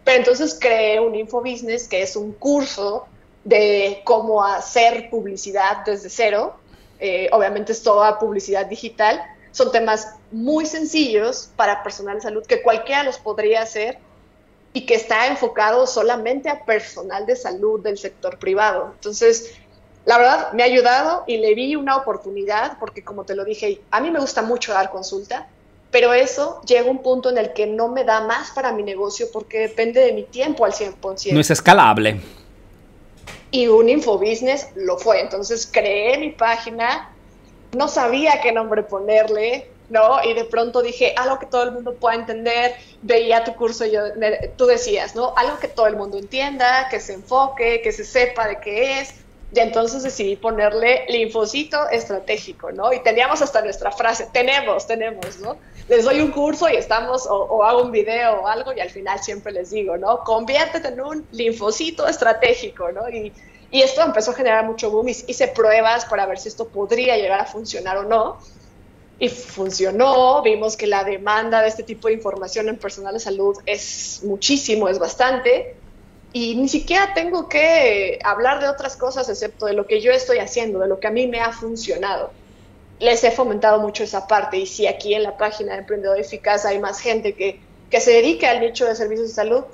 pero 0.04 0.18
entonces 0.18 0.56
creé 0.60 1.00
un 1.00 1.16
infobusiness 1.16 1.88
que 1.88 2.02
es 2.02 2.14
un 2.14 2.32
curso 2.32 3.06
de 3.42 4.02
cómo 4.04 4.44
hacer 4.44 5.10
publicidad 5.10 5.84
desde 5.84 6.10
cero 6.10 6.59
eh, 7.00 7.28
obviamente 7.32 7.72
es 7.72 7.82
toda 7.82 8.18
publicidad 8.18 8.66
digital, 8.66 9.22
son 9.52 9.72
temas 9.72 10.14
muy 10.30 10.66
sencillos 10.66 11.50
para 11.56 11.82
personal 11.82 12.16
de 12.16 12.20
salud 12.20 12.46
que 12.46 12.62
cualquiera 12.62 13.02
los 13.02 13.18
podría 13.18 13.62
hacer 13.62 13.98
y 14.72 14.86
que 14.86 14.94
está 14.94 15.26
enfocado 15.26 15.86
solamente 15.86 16.48
a 16.48 16.64
personal 16.64 17.26
de 17.26 17.34
salud 17.34 17.80
del 17.80 17.98
sector 17.98 18.38
privado. 18.38 18.92
Entonces, 18.94 19.54
la 20.04 20.18
verdad, 20.18 20.52
me 20.52 20.62
ha 20.62 20.66
ayudado 20.66 21.24
y 21.26 21.38
le 21.38 21.54
vi 21.54 21.74
una 21.74 21.96
oportunidad 21.96 22.78
porque, 22.78 23.02
como 23.02 23.24
te 23.24 23.34
lo 23.34 23.44
dije, 23.44 23.80
a 23.90 24.00
mí 24.00 24.10
me 24.10 24.20
gusta 24.20 24.42
mucho 24.42 24.72
dar 24.72 24.90
consulta, 24.90 25.48
pero 25.90 26.12
eso 26.12 26.60
llega 26.66 26.86
a 26.86 26.90
un 26.90 27.02
punto 27.02 27.30
en 27.30 27.38
el 27.38 27.52
que 27.52 27.66
no 27.66 27.88
me 27.88 28.04
da 28.04 28.20
más 28.20 28.52
para 28.52 28.72
mi 28.72 28.84
negocio 28.84 29.26
porque 29.32 29.58
depende 29.58 30.00
de 30.00 30.12
mi 30.12 30.22
tiempo 30.22 30.64
al 30.64 30.72
100%. 30.72 31.32
No 31.32 31.40
es 31.40 31.50
escalable 31.50 32.20
y 33.50 33.66
un 33.66 33.88
infobusiness 33.88 34.68
lo 34.74 34.98
fue. 34.98 35.20
Entonces 35.20 35.68
creé 35.70 36.18
mi 36.18 36.30
página, 36.30 37.10
no 37.72 37.88
sabía 37.88 38.40
qué 38.40 38.52
nombre 38.52 38.82
ponerle, 38.82 39.70
¿no? 39.88 40.22
Y 40.24 40.34
de 40.34 40.44
pronto 40.44 40.82
dije, 40.82 41.14
algo 41.16 41.38
que 41.38 41.46
todo 41.46 41.64
el 41.64 41.72
mundo 41.72 41.94
pueda 41.94 42.14
entender, 42.14 42.74
veía 43.02 43.44
tu 43.44 43.54
curso 43.54 43.84
y 43.84 43.92
yo, 43.92 44.02
tú 44.56 44.66
decías, 44.66 45.14
¿no? 45.14 45.34
Algo 45.36 45.58
que 45.58 45.68
todo 45.68 45.86
el 45.86 45.96
mundo 45.96 46.18
entienda, 46.18 46.88
que 46.88 47.00
se 47.00 47.14
enfoque, 47.14 47.80
que 47.82 47.92
se 47.92 48.04
sepa 48.04 48.46
de 48.46 48.60
qué 48.60 49.00
es. 49.00 49.14
Y 49.52 49.58
entonces 49.58 50.04
decidí 50.04 50.36
ponerle 50.36 51.06
linfocito 51.08 51.88
estratégico, 51.88 52.70
¿no? 52.70 52.92
Y 52.92 53.00
teníamos 53.02 53.42
hasta 53.42 53.60
nuestra 53.62 53.90
frase, 53.90 54.28
tenemos, 54.32 54.86
tenemos, 54.86 55.40
¿no? 55.40 55.56
Les 55.88 56.04
doy 56.04 56.20
un 56.20 56.30
curso 56.30 56.68
y 56.68 56.76
estamos, 56.76 57.26
o, 57.28 57.64
hago 57.64 57.82
un 57.82 57.90
video 57.90 58.42
o 58.42 58.46
algo, 58.46 58.72
y 58.72 58.78
al 58.78 58.90
final 58.90 59.18
siempre 59.18 59.52
les 59.52 59.70
digo, 59.70 59.96
¿no? 59.96 60.22
Conviértete 60.22 60.88
en 60.88 61.00
un 61.00 61.26
linfocito 61.32 62.06
estratégico, 62.06 62.92
¿no? 62.92 63.08
Y, 63.08 63.32
y 63.72 63.82
esto 63.82 64.02
empezó 64.02 64.30
a 64.30 64.34
generar 64.34 64.64
mucho 64.64 64.88
boom. 64.90 65.08
Hice 65.08 65.48
pruebas 65.48 66.04
para 66.04 66.26
ver 66.26 66.38
si 66.38 66.48
esto 66.48 66.68
podría 66.68 67.16
llegar 67.16 67.40
a 67.40 67.46
funcionar 67.46 67.96
o 67.98 68.04
no. 68.04 68.38
Y 69.18 69.28
funcionó. 69.28 70.42
Vimos 70.42 70.76
que 70.76 70.86
la 70.86 71.04
demanda 71.04 71.60
de 71.60 71.68
este 71.68 71.82
tipo 71.82 72.08
de 72.08 72.14
información 72.14 72.68
en 72.68 72.78
personal 72.78 73.14
de 73.14 73.20
salud 73.20 73.58
es 73.66 74.22
muchísimo, 74.24 74.88
es 74.88 74.98
bastante 74.98 75.76
y 76.32 76.54
ni 76.54 76.68
siquiera 76.68 77.12
tengo 77.14 77.48
que 77.48 78.18
hablar 78.24 78.60
de 78.60 78.68
otras 78.68 78.96
cosas 78.96 79.28
excepto 79.28 79.66
de 79.66 79.72
lo 79.72 79.86
que 79.86 80.00
yo 80.00 80.12
estoy 80.12 80.38
haciendo, 80.38 80.78
de 80.78 80.88
lo 80.88 81.00
que 81.00 81.08
a 81.08 81.10
mí 81.10 81.26
me 81.26 81.40
ha 81.40 81.52
funcionado. 81.52 82.30
Les 82.98 83.24
he 83.24 83.30
fomentado 83.30 83.80
mucho 83.80 84.04
esa 84.04 84.26
parte 84.26 84.58
y 84.58 84.66
si 84.66 84.86
aquí 84.86 85.14
en 85.14 85.22
la 85.22 85.36
página 85.36 85.72
de 85.72 85.80
Emprendedor 85.80 86.20
Eficaz 86.20 86.64
hay 86.64 86.78
más 86.78 87.00
gente 87.00 87.34
que, 87.34 87.60
que 87.90 88.00
se 88.00 88.12
dedique 88.12 88.46
al 88.46 88.60
nicho 88.60 88.86
de 88.86 88.94
servicios 88.94 89.28
de 89.28 89.34
salud, 89.34 89.64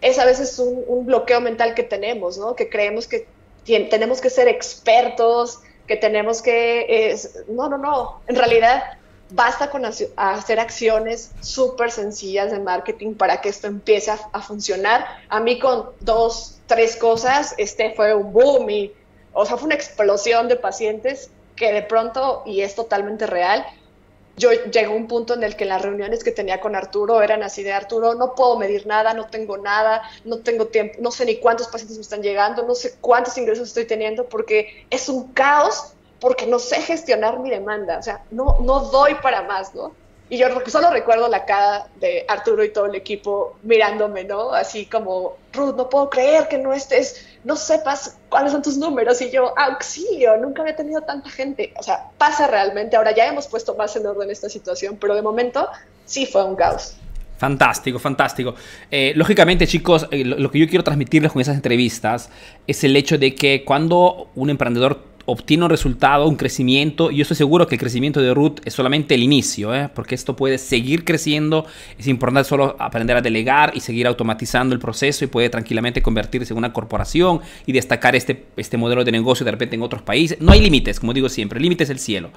es 0.00 0.18
a 0.18 0.24
veces 0.24 0.58
un, 0.58 0.84
un 0.86 1.06
bloqueo 1.06 1.40
mental 1.40 1.74
que 1.74 1.82
tenemos, 1.82 2.36
¿no? 2.36 2.54
Que 2.54 2.68
creemos 2.68 3.06
que 3.06 3.26
tenemos 3.64 4.20
que 4.20 4.28
ser 4.28 4.48
expertos, 4.48 5.60
que 5.86 5.96
tenemos 5.96 6.42
que... 6.42 7.16
no, 7.48 7.68
no, 7.68 7.78
no. 7.78 8.20
En 8.26 8.36
realidad 8.36 8.98
Basta 9.34 9.68
con 9.68 9.84
hacer 9.84 10.60
acciones 10.60 11.32
súper 11.40 11.90
sencillas 11.90 12.52
de 12.52 12.60
marketing 12.60 13.14
para 13.14 13.40
que 13.40 13.48
esto 13.48 13.66
empiece 13.66 14.12
a, 14.12 14.40
funcionar. 14.40 15.04
A 15.28 15.40
mí 15.40 15.58
con 15.58 15.90
dos, 16.00 16.58
tres 16.66 16.94
cosas, 16.94 17.52
este 17.58 17.94
fue 17.94 18.14
un 18.14 18.32
boom 18.32 18.70
y 18.70 18.92
o 19.32 19.44
sea, 19.44 19.56
fue 19.56 19.66
una 19.66 19.74
explosión 19.74 20.46
de 20.46 20.54
pacientes 20.54 21.30
que 21.56 21.72
de 21.72 21.82
pronto, 21.82 22.44
y 22.46 22.60
es 22.60 22.76
totalmente 22.76 23.26
real, 23.26 23.66
yo 24.36 24.52
llegué 24.52 24.84
a 24.86 24.90
un 24.90 25.08
punto 25.08 25.34
en 25.34 25.42
el 25.42 25.56
que 25.56 25.64
las 25.64 25.82
reuniones 25.82 26.22
que 26.22 26.30
tenía 26.30 26.60
con 26.60 26.76
Arturo 26.76 27.20
eran 27.20 27.42
así 27.42 27.64
de 27.64 27.72
Arturo, 27.72 28.14
no 28.14 28.36
puedo 28.36 28.56
medir 28.56 28.86
nada, 28.86 29.14
no 29.14 29.26
tengo 29.26 29.58
nada, 29.58 30.02
no 30.24 30.38
tengo 30.38 30.66
tiempo, 30.66 30.96
no 31.00 31.10
sé 31.10 31.24
ni 31.24 31.36
cuántos 31.36 31.66
pacientes 31.66 31.96
me 31.96 32.02
están 32.02 32.22
llegando, 32.22 32.62
no 32.62 32.76
sé 32.76 32.94
cuántos 33.00 33.36
ingresos 33.36 33.68
estoy 33.68 33.84
teniendo 33.84 34.28
porque 34.28 34.86
es 34.90 35.08
un 35.08 35.32
caos 35.32 35.92
porque 36.20 36.46
no 36.46 36.58
sé 36.58 36.80
gestionar 36.80 37.38
mi 37.38 37.50
demanda, 37.50 37.98
o 37.98 38.02
sea, 38.02 38.22
no, 38.30 38.56
no 38.60 38.80
doy 38.80 39.14
para 39.16 39.42
más, 39.42 39.74
¿no? 39.74 39.92
Y 40.30 40.38
yo 40.38 40.46
solo 40.66 40.90
recuerdo 40.90 41.28
la 41.28 41.44
cara 41.44 41.86
de 42.00 42.24
Arturo 42.26 42.64
y 42.64 42.72
todo 42.72 42.86
el 42.86 42.94
equipo 42.94 43.56
mirándome, 43.62 44.24
¿no? 44.24 44.52
Así 44.52 44.86
como, 44.86 45.36
Ruth, 45.52 45.76
no 45.76 45.90
puedo 45.90 46.08
creer 46.08 46.48
que 46.48 46.56
no 46.56 46.72
estés, 46.72 47.26
no 47.44 47.56
sepas 47.56 48.16
cuáles 48.30 48.52
son 48.52 48.62
tus 48.62 48.78
números. 48.78 49.20
Y 49.20 49.30
yo, 49.30 49.52
auxilio, 49.56 50.36
nunca 50.38 50.62
había 50.62 50.76
tenido 50.76 51.02
tanta 51.02 51.28
gente. 51.28 51.74
O 51.78 51.82
sea, 51.82 52.10
pasa 52.16 52.46
realmente. 52.46 52.96
Ahora 52.96 53.14
ya 53.14 53.26
hemos 53.26 53.46
puesto 53.46 53.74
más 53.74 53.94
en 53.96 54.06
orden 54.06 54.30
esta 54.30 54.48
situación, 54.48 54.96
pero 54.98 55.14
de 55.14 55.20
momento 55.20 55.68
sí 56.06 56.24
fue 56.24 56.42
un 56.42 56.56
caos. 56.56 56.96
Fantástico, 57.36 57.98
fantástico. 57.98 58.54
Eh, 58.90 59.12
lógicamente, 59.16 59.66
chicos, 59.66 60.08
eh, 60.10 60.24
lo 60.24 60.50
que 60.50 60.58
yo 60.58 60.66
quiero 60.66 60.82
transmitirles 60.82 61.32
con 61.32 61.42
esas 61.42 61.56
entrevistas 61.56 62.30
es 62.66 62.82
el 62.84 62.96
hecho 62.96 63.18
de 63.18 63.34
que 63.34 63.64
cuando 63.64 64.30
un 64.34 64.48
emprendedor 64.48 65.13
obtiene 65.26 65.64
un 65.64 65.70
resultado, 65.70 66.26
un 66.28 66.36
crecimiento. 66.36 67.10
Y 67.10 67.16
yo 67.16 67.22
estoy 67.22 67.36
seguro 67.36 67.66
que 67.66 67.76
el 67.76 67.80
crecimiento 67.80 68.20
de 68.20 68.34
Root 68.34 68.60
es 68.64 68.74
solamente 68.74 69.14
el 69.14 69.22
inicio, 69.22 69.74
¿eh? 69.74 69.88
porque 69.94 70.14
esto 70.14 70.36
puede 70.36 70.58
seguir 70.58 71.04
creciendo. 71.04 71.66
Es 71.98 72.06
importante 72.06 72.48
solo 72.48 72.76
aprender 72.78 73.16
a 73.16 73.22
delegar 73.22 73.72
y 73.74 73.80
seguir 73.80 74.06
automatizando 74.06 74.74
el 74.74 74.80
proceso 74.80 75.24
y 75.24 75.28
puede 75.28 75.48
tranquilamente 75.50 76.02
convertirse 76.02 76.52
en 76.52 76.58
una 76.58 76.72
corporación 76.72 77.40
y 77.66 77.72
destacar 77.72 78.16
este, 78.16 78.44
este 78.56 78.76
modelo 78.76 79.04
de 79.04 79.12
negocio 79.12 79.44
de 79.44 79.50
repente 79.50 79.76
en 79.76 79.82
otros 79.82 80.02
países. 80.02 80.38
No 80.40 80.52
hay 80.52 80.60
límites, 80.60 81.00
como 81.00 81.12
digo 81.12 81.28
siempre, 81.28 81.58
el 81.58 81.62
límite 81.62 81.84
es 81.84 81.90
el 81.90 81.98
cielo. 81.98 82.30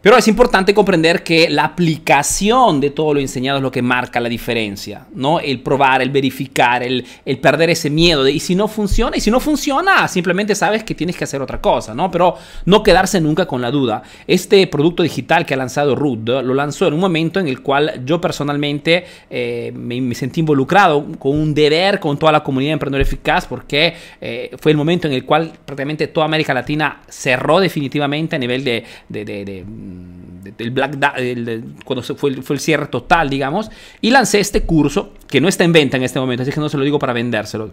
Pero 0.00 0.16
es 0.16 0.28
importante 0.28 0.72
comprender 0.72 1.24
que 1.24 1.50
la 1.50 1.64
aplicación 1.64 2.80
de 2.80 2.90
todo 2.90 3.14
lo 3.14 3.20
enseñado 3.20 3.58
es 3.58 3.62
lo 3.64 3.72
que 3.72 3.82
marca 3.82 4.20
la 4.20 4.28
diferencia, 4.28 5.06
¿no? 5.12 5.40
El 5.40 5.60
probar, 5.60 6.02
el 6.02 6.10
verificar, 6.10 6.84
el, 6.84 7.04
el 7.24 7.38
perder 7.38 7.70
ese 7.70 7.90
miedo 7.90 8.22
de, 8.22 8.30
y 8.30 8.38
si 8.38 8.54
no 8.54 8.68
funciona, 8.68 9.16
y 9.16 9.20
si 9.20 9.32
no 9.32 9.40
funciona, 9.40 10.06
simplemente 10.06 10.54
sabes 10.54 10.84
que 10.84 10.94
tienes 10.94 11.16
que 11.16 11.24
hacer 11.24 11.42
otra 11.42 11.60
cosa, 11.60 11.94
¿no? 11.94 12.12
Pero 12.12 12.36
no 12.64 12.84
quedarse 12.84 13.20
nunca 13.20 13.46
con 13.46 13.60
la 13.60 13.72
duda. 13.72 14.04
Este 14.28 14.64
producto 14.68 15.02
digital 15.02 15.44
que 15.44 15.54
ha 15.54 15.56
lanzado 15.56 15.96
Rudd 15.96 16.28
lo 16.28 16.54
lanzó 16.54 16.86
en 16.86 16.94
un 16.94 17.00
momento 17.00 17.40
en 17.40 17.48
el 17.48 17.60
cual 17.60 18.02
yo 18.04 18.20
personalmente 18.20 19.04
eh, 19.28 19.72
me, 19.74 20.14
sentí 20.14 20.40
involucrado 20.40 21.06
con 21.18 21.36
un 21.36 21.52
deber 21.52 21.98
con 21.98 22.16
toda 22.16 22.30
la 22.30 22.44
comunidad 22.44 22.70
de 22.70 22.74
Emprendedor 22.74 23.02
Eficaz 23.02 23.46
porque 23.46 23.96
eh, 24.20 24.50
fue 24.60 24.70
el 24.70 24.78
momento 24.78 25.08
en 25.08 25.14
el 25.14 25.24
cual 25.24 25.52
prácticamente 25.64 26.06
toda 26.06 26.26
América 26.26 26.54
Latina 26.54 27.00
cerró 27.08 27.58
definitivamente 27.58 28.36
a 28.36 28.38
nivel 28.38 28.62
de, 28.62 28.84
de, 29.08 29.24
de 29.24 29.64
del 30.56 30.70
Black 30.70 30.96
cuando 31.84 32.02
fue, 32.02 32.42
fue 32.42 32.56
el 32.56 32.60
cierre 32.60 32.86
total, 32.86 33.28
digamos, 33.28 33.70
y 34.00 34.10
lancé 34.10 34.40
este 34.40 34.62
curso 34.62 35.12
que 35.28 35.40
no 35.40 35.48
está 35.48 35.64
en 35.64 35.72
venta 35.72 35.96
en 35.96 36.02
este 36.02 36.18
momento, 36.18 36.42
así 36.42 36.52
que 36.52 36.60
no 36.60 36.68
se 36.68 36.78
lo 36.78 36.84
digo 36.84 36.98
para 36.98 37.12
vendérselo 37.12 37.72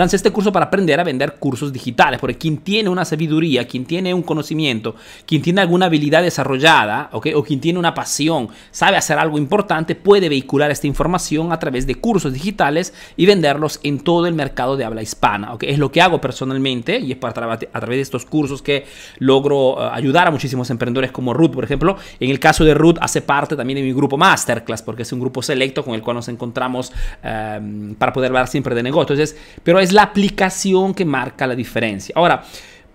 Lancé 0.00 0.16
este 0.16 0.30
curso 0.30 0.50
para 0.50 0.64
aprender 0.64 0.98
a 0.98 1.04
vender 1.04 1.34
cursos 1.34 1.74
digitales, 1.74 2.18
porque 2.18 2.38
quien 2.38 2.56
tiene 2.56 2.88
una 2.88 3.04
sabiduría, 3.04 3.68
quien 3.68 3.84
tiene 3.84 4.14
un 4.14 4.22
conocimiento, 4.22 4.94
quien 5.26 5.42
tiene 5.42 5.60
alguna 5.60 5.84
habilidad 5.86 6.22
desarrollada, 6.22 7.10
o 7.12 7.20
quien 7.20 7.60
tiene 7.60 7.78
una 7.78 7.92
pasión, 7.92 8.48
sabe 8.70 8.96
hacer 8.96 9.18
algo 9.18 9.36
importante, 9.36 9.94
puede 9.94 10.30
vehicular 10.30 10.70
esta 10.70 10.86
información 10.86 11.52
a 11.52 11.58
través 11.58 11.86
de 11.86 11.96
cursos 11.96 12.32
digitales 12.32 12.94
y 13.18 13.26
venderlos 13.26 13.78
en 13.82 14.00
todo 14.00 14.26
el 14.26 14.32
mercado 14.32 14.78
de 14.78 14.86
habla 14.86 15.02
hispana. 15.02 15.52
Es 15.60 15.78
lo 15.78 15.92
que 15.92 16.00
hago 16.00 16.18
personalmente 16.18 16.98
y 16.98 17.12
es 17.12 17.18
a 17.22 17.32
través 17.32 17.98
de 17.98 18.00
estos 18.00 18.24
cursos 18.24 18.62
que 18.62 18.86
logro 19.18 19.84
eh, 19.84 19.90
ayudar 19.92 20.28
a 20.28 20.30
muchísimos 20.30 20.70
emprendedores 20.70 21.12
como 21.12 21.34
Ruth, 21.34 21.50
por 21.50 21.64
ejemplo. 21.64 21.98
En 22.18 22.30
el 22.30 22.40
caso 22.40 22.64
de 22.64 22.72
Ruth, 22.72 22.96
hace 23.02 23.20
parte 23.20 23.54
también 23.54 23.76
de 23.76 23.82
mi 23.82 23.92
grupo 23.92 24.16
Masterclass, 24.16 24.80
porque 24.80 25.02
es 25.02 25.12
un 25.12 25.20
grupo 25.20 25.42
selecto 25.42 25.84
con 25.84 25.94
el 25.94 26.00
cual 26.00 26.16
nos 26.16 26.28
encontramos 26.28 26.90
eh, 27.22 27.94
para 27.98 28.14
poder 28.14 28.30
hablar 28.30 28.48
siempre 28.48 28.74
de 28.74 28.82
negocios. 28.82 29.18
Entonces, 29.18 29.36
pero 29.62 29.78
es 29.78 29.89
la 29.92 30.02
aplicación 30.02 30.94
que 30.94 31.04
marca 31.04 31.46
la 31.46 31.54
diferencia. 31.54 32.12
Ahora, 32.16 32.44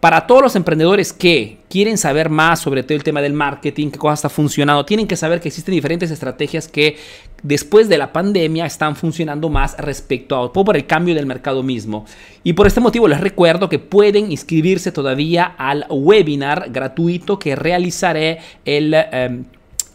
para 0.06 0.28
todos 0.28 0.44
los 0.44 0.56
emprendedores 0.56 1.14
que 1.14 1.58
quieren 1.68 1.98
saber 1.98 2.30
más 2.30 2.60
sobre 2.60 2.84
todo 2.84 2.96
el 2.96 3.04
tema 3.04 3.24
del 3.24 3.34
marketing, 3.34 3.90
qué 3.90 3.98
cosas 3.98 4.20
está 4.20 4.30
funcionando, 4.30 4.86
tienen 4.86 5.08
que 5.08 5.16
saber 5.16 5.42
que 5.42 5.48
existen 5.48 5.74
diferentes 5.74 6.12
estrategias 6.12 6.68
que 6.68 6.98
después 7.42 7.90
de 7.90 7.98
la 7.98 8.14
pandemia 8.14 8.68
están 8.68 8.96
funcionando 8.96 9.50
más 9.50 9.76
respecto 9.80 10.36
a 10.36 10.54
por 10.54 10.76
el 10.76 10.86
cambio 10.86 11.16
del 11.16 11.26
mercado 11.26 11.64
mismo. 11.64 12.06
Y 12.44 12.54
por 12.54 12.68
este 12.68 12.82
motivo 12.82 13.08
les 13.08 13.20
recuerdo 13.20 13.68
que 13.68 13.80
pueden 13.80 14.32
inscribirse 14.32 14.92
todavía 14.92 15.56
al 15.58 15.88
webinar 15.90 16.70
gratuito 16.70 17.40
que 17.40 17.56
realizaré 17.56 18.38
el... 18.64 18.94
Em, 18.94 19.46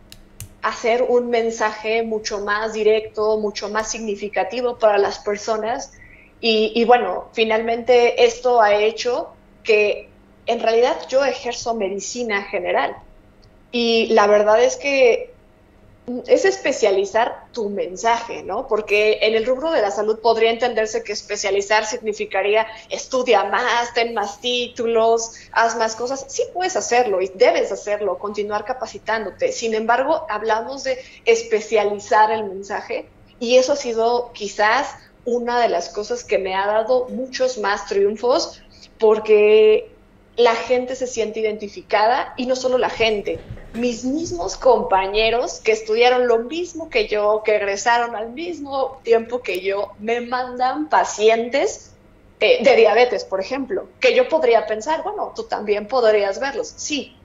hacer 0.61 1.03
un 1.03 1.29
mensaje 1.29 2.03
mucho 2.03 2.39
más 2.39 2.73
directo, 2.73 3.37
mucho 3.37 3.69
más 3.69 3.89
significativo 3.91 4.77
para 4.77 4.97
las 4.97 5.19
personas. 5.19 5.91
Y, 6.41 6.71
y 6.75 6.85
bueno, 6.85 7.29
finalmente 7.33 8.23
esto 8.25 8.61
ha 8.61 8.75
hecho 8.75 9.33
que 9.63 10.09
en 10.45 10.59
realidad 10.59 10.97
yo 11.09 11.23
ejerzo 11.25 11.73
medicina 11.73 12.43
general. 12.43 12.95
Y 13.71 14.07
la 14.07 14.27
verdad 14.27 14.61
es 14.61 14.77
que 14.77 15.32
es 16.27 16.43
especializar 16.43 17.45
tu 17.53 17.69
mensaje, 17.69 18.43
¿no? 18.43 18.67
Porque 18.67 19.19
en 19.21 19.35
el 19.35 19.45
rubro 19.45 19.71
de 19.71 19.81
la 19.81 19.89
salud 19.89 20.19
podría 20.19 20.51
entenderse 20.51 21.01
que 21.01 21.13
especializar 21.13 21.85
significaría 21.85 22.67
estudia 22.89 23.45
más, 23.45 23.93
ten 23.93 24.13
más 24.13 24.41
títulos, 24.41 25.31
haz 25.53 25.77
más 25.77 25.95
cosas. 25.95 26.25
Sí 26.27 26.43
puedes 26.53 26.75
hacerlo 26.75 27.21
y 27.21 27.31
debes 27.35 27.71
hacerlo, 27.71 28.17
continuar 28.17 28.65
capacitándote. 28.65 29.53
Sin 29.53 29.73
embargo, 29.73 30.25
hablamos 30.29 30.83
de 30.83 30.99
especializar 31.23 32.31
el 32.31 32.43
mensaje 32.45 33.07
y 33.39 33.55
eso 33.55 33.73
ha 33.73 33.77
sido 33.77 34.31
quizás 34.33 34.95
una 35.25 35.61
de 35.61 35.69
las 35.69 35.87
cosas 35.87 36.25
que 36.25 36.37
me 36.37 36.53
ha 36.53 36.67
dado 36.67 37.07
muchos 37.09 37.57
más 37.57 37.85
triunfos 37.87 38.61
porque 38.99 39.89
la 40.35 40.55
gente 40.55 40.95
se 40.95 41.07
siente 41.07 41.39
identificada 41.39 42.33
y 42.35 42.45
no 42.45 42.57
solo 42.57 42.77
la 42.77 42.89
gente, 42.89 43.39
mis 43.73 44.03
mismos 44.03 44.55
compañeros 44.55 45.59
que 45.63 45.71
estudiaron 45.71 46.27
lo 46.27 46.39
mismo 46.39 46.89
que 46.89 47.07
yo, 47.07 47.41
que 47.43 47.55
egresaron 47.55 48.15
al 48.15 48.29
mismo 48.29 48.99
tiempo 49.03 49.41
que 49.41 49.61
yo, 49.61 49.93
me 49.99 50.21
mandan 50.21 50.89
pacientes 50.89 51.91
eh, 52.39 52.63
de 52.63 52.75
diabetes, 52.75 53.23
por 53.23 53.39
ejemplo, 53.39 53.87
que 53.99 54.13
yo 54.13 54.27
podría 54.29 54.67
pensar, 54.67 55.03
bueno, 55.03 55.33
tú 55.35 55.43
también 55.43 55.87
podrías 55.87 56.39
verlos, 56.39 56.73
sí, 56.75 57.15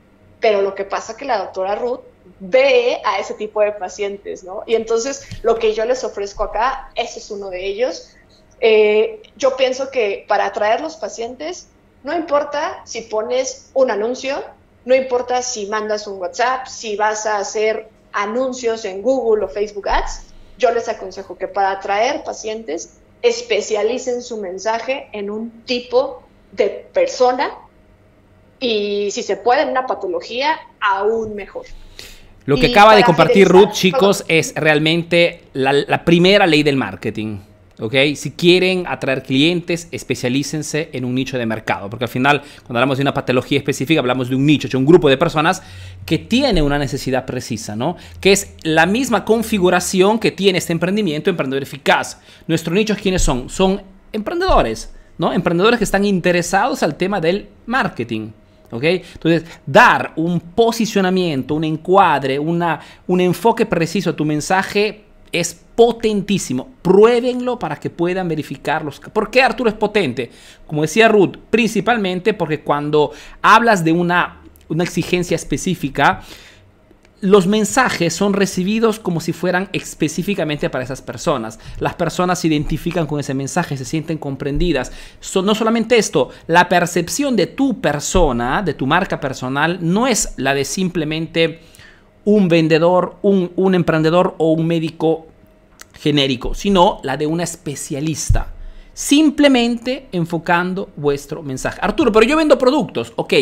pero 0.41 0.63
lo 0.63 0.75
que 0.75 0.85
pasa 0.85 1.13
es 1.13 1.19
que 1.19 1.25
la 1.25 1.39
doctora 1.39 1.75
Ruth 1.75 2.01
ve 2.41 3.01
a 3.05 3.19
ese 3.19 3.35
tipo 3.35 3.61
de 3.61 3.73
pacientes, 3.73 4.45
¿no? 4.45 4.63
Y 4.67 4.75
entonces 4.75 5.27
lo 5.43 5.59
que 5.59 5.75
yo 5.75 5.85
les 5.85 6.05
ofrezco 6.05 6.45
acá, 6.45 6.91
ese 6.95 7.19
es 7.19 7.31
uno 7.31 7.51
de 7.51 7.67
ellos. 7.67 8.15
Eh, 8.61 9.23
yo 9.37 9.57
pienso 9.57 9.91
que 9.91 10.25
para 10.29 10.47
atraer 10.47 10.81
los 10.81 10.97
pacientes, 10.97 11.69
no 12.05 12.15
importa 12.15 12.81
si 12.85 13.03
pones 13.03 13.71
un 13.75 13.91
anuncio, 13.91 14.43
no 14.89 14.95
importa 14.95 15.43
si 15.43 15.67
mandas 15.67 16.07
un 16.07 16.19
WhatsApp, 16.19 16.67
si 16.67 16.97
vas 16.97 17.27
a 17.27 17.37
hacer 17.37 17.91
anuncios 18.15 18.87
en 18.87 19.03
Google 19.03 19.45
o 19.45 19.49
Facebook 19.49 19.87
Ads, 19.87 20.23
yo 20.57 20.71
les 20.71 20.89
aconsejo 20.89 21.37
que 21.37 21.47
para 21.47 21.73
atraer 21.73 22.25
pacientes 22.25 22.95
especialicen 23.21 24.23
su 24.23 24.39
mensaje 24.39 25.11
en 25.13 25.29
un 25.29 25.51
tipo 25.67 26.23
de 26.53 26.89
persona 26.91 27.51
y 28.61 29.11
si 29.11 29.23
se 29.23 29.37
puede 29.37 29.61
en 29.61 29.69
una 29.69 29.87
patología, 29.87 30.59
aún 30.81 31.35
mejor. 31.35 31.67
Lo 32.47 32.57
que 32.57 32.69
acaba 32.69 32.97
de 32.97 33.05
compartir 33.05 33.47
Ruth, 33.47 33.73
chicos, 33.73 34.25
es 34.27 34.55
realmente 34.55 35.43
la, 35.53 36.03
primera 36.07 36.47
ley 36.47 36.63
del 36.63 36.77
marketing. 36.77 37.41
¿Ok? 37.81 37.95
Si 38.17 38.33
quieren 38.33 38.87
atraer 38.87 39.23
clientes, 39.23 39.89
especialícense 39.91 40.91
en 40.93 41.05
un 41.05 41.15
nicho 41.15 41.39
de 41.39 41.47
mercado, 41.47 41.89
porque 41.89 42.05
al 42.05 42.11
final, 42.11 42.43
cuando 42.63 42.79
hablamos 42.79 42.99
de 42.99 43.03
una 43.03 43.15
patología 43.15 43.59
específica, 43.59 44.01
hablamos 44.01 44.29
de 44.29 44.37
un 44.37 44.45
nicho, 44.45 44.69
de 44.69 44.77
un 44.77 44.87
grupo 44.87 45.09
de 45.09 45.17
personas 45.17 45.63
que 46.05 46.19
tiene 46.19 46.63
una 46.63 46.79
necesidad 46.79 47.27
precisa, 47.27 47.77
¿no? 47.77 47.97
Que 48.21 48.33
es 48.33 48.55
la 48.63 48.87
misma 48.87 49.25
configuración 49.25 50.19
que 50.19 50.33
tiene 50.33 50.59
este 50.59 50.73
emprendimiento, 50.73 51.31
emprendedor 51.31 51.63
eficaz. 51.63 52.21
Nuestros 52.47 52.75
nichos, 52.75 52.99
¿quiénes 52.99 53.23
son? 53.23 53.49
Son 53.49 53.83
emprendedores, 54.13 54.93
¿no? 55.19 55.33
Emprendedores 55.33 55.79
que 55.79 55.85
están 55.85 56.05
interesados 56.05 56.83
al 56.83 56.97
tema 56.97 57.21
del 57.21 57.49
marketing. 57.67 58.31
Entonces, 58.71 59.45
dar 59.65 60.13
un 60.17 60.41
posicionamiento, 60.41 61.55
un 61.55 61.65
encuadre, 61.65 62.39
una, 62.39 62.81
un 63.07 63.21
enfoque 63.21 63.65
preciso 63.65 64.11
a 64.11 64.17
tu 64.17 64.25
mensaje 64.25 65.05
es 65.33 65.55
potentísimo. 65.75 66.71
Pruébenlo 66.83 67.59
para 67.59 67.77
que 67.77 67.91
puedan 67.91 68.29
verificarlos. 68.29 69.01
¿Por 69.01 69.31
qué 69.31 69.43
Arturo 69.43 69.71
es 69.71 69.77
potente? 69.77 70.31
Como 70.67 70.83
decía 70.83 71.09
Ruth, 71.09 71.37
principalmente 71.51 72.35
porque 72.35 72.61
cuando 72.61 73.13
hablas 73.43 73.85
de 73.85 73.93
una, 73.93 74.43
una 74.69 74.85
exigencia 74.85 75.35
específica, 75.35 76.23
los 77.21 77.49
mensajes 77.49 78.15
son 78.15 78.33
recibidos 78.33 79.01
como 79.01 79.21
si 79.21 79.33
fueran 79.33 79.69
específicamente 79.73 80.71
para 80.71 80.85
esas 80.85 81.03
personas. 81.03 81.59
Las 81.81 81.95
personas 81.95 82.39
se 82.39 82.47
identifican 82.47 83.07
con 83.07 83.19
ese 83.19 83.35
mensaje, 83.35 83.77
se 83.77 83.85
sienten 83.85 84.19
comprendidas. 84.19 84.93
no 85.35 85.55
solamente 85.55 85.99
esto, 85.99 86.31
la 86.47 86.69
percepción 86.69 87.35
de 87.35 87.49
tu 87.49 87.81
persona, 87.81 88.63
de 88.63 88.75
tu 88.75 88.87
marca 88.87 89.21
personal, 89.21 89.79
no 89.81 90.07
es 90.07 90.35
la 90.37 90.55
de 90.55 90.65
simplemente 90.65 91.61
un 92.29 92.47
vendedor, 92.47 93.17
un, 93.23 93.75
emprendedor 93.75 94.35
o 94.37 94.53
un 94.53 94.67
médico 94.67 95.29
genérico, 95.99 96.55
sino 96.55 97.01
la 97.03 97.17
de 97.17 97.27
una 97.27 97.45
especialista. 97.45 98.53
Simplemente 98.93 100.09
enfocando 100.13 100.91
vuestro 100.97 101.43
mensaje. 101.43 101.79
Arturo, 101.81 102.13
pero 102.13 102.27
yo 102.27 102.37
vendo 102.37 102.59
productos. 102.59 103.15
Ok, 103.17 103.33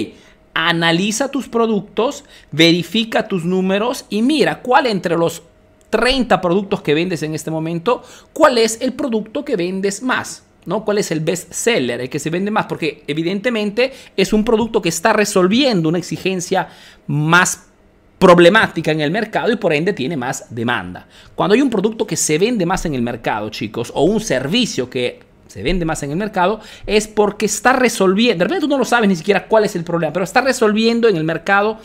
analiza 0.55 1.33
tus 1.33 1.49
productos, 1.49 2.25
verifica 2.53 3.27
tus 3.27 3.44
números 3.44 4.05
y 4.09 4.22
mira 4.22 4.62
cuál 4.62 4.87
entre 4.87 5.16
los 5.16 5.42
30 5.90 6.40
productos 6.40 6.81
que 6.81 6.94
vendes 6.94 7.25
en 7.25 7.35
este 7.35 7.51
momento, 7.51 8.05
cuál 8.33 8.57
es 8.57 8.81
el 8.81 8.92
producto 8.92 9.44
que 9.44 9.57
vendes 9.57 10.01
más. 10.01 10.44
¿no? 10.64 10.85
¿Cuál 10.85 10.99
es 10.99 11.11
el 11.11 11.20
best 11.20 11.53
seller, 11.53 12.01
el 12.01 12.09
que 12.09 12.20
se 12.20 12.31
vende 12.31 12.53
más? 12.53 12.66
Porque 12.66 13.03
evidentemente 13.09 13.92
es 14.16 14.33
un 14.33 14.44
producto 14.44 14.81
que 14.81 14.88
está 14.88 15.12
resolviendo 15.12 15.88
una 15.88 15.99
exigencia 15.99 16.68
más 17.09 17.66
problemática 18.18 18.92
en 18.92 19.00
el 19.00 19.11
mercado 19.11 19.52
y 19.52 19.57
por 19.57 19.72
ende 19.72 19.92
tiene 19.92 20.16
más 20.16 20.46
demanda. 20.55 21.07
Cuando 21.35 21.55
hay 21.55 21.61
un 21.61 21.70
producto 21.70 22.07
que 22.07 22.16
se 22.16 22.38
vende 22.38 22.64
más 22.64 22.87
en 22.87 22.94
el 22.94 23.02
mercado, 23.02 23.50
chicos, 23.50 23.92
o 23.94 24.05
un 24.05 24.20
servicio 24.20 24.88
que 24.88 25.20
se 25.46 25.62
vende 25.62 25.85
más 25.85 26.02
en 26.02 26.11
el 26.11 26.16
mercado, 26.16 26.61
es 26.87 27.07
porque 27.09 27.46
está 27.46 27.72
resolviendo, 27.72 28.38
de 28.38 28.44
repente 28.44 28.66
tú 28.66 28.68
no 28.68 28.79
lo 28.79 28.85
sabes 28.85 29.09
ni 29.09 29.16
siquiera 29.16 29.46
cuál 29.46 29.64
es 29.64 29.76
el 29.76 29.85
problema, 29.85 30.12
pero 30.12 30.24
está 30.24 30.40
resolviendo 30.40 31.09
en 31.09 31.16
el 31.16 31.24
mercado 31.24 31.79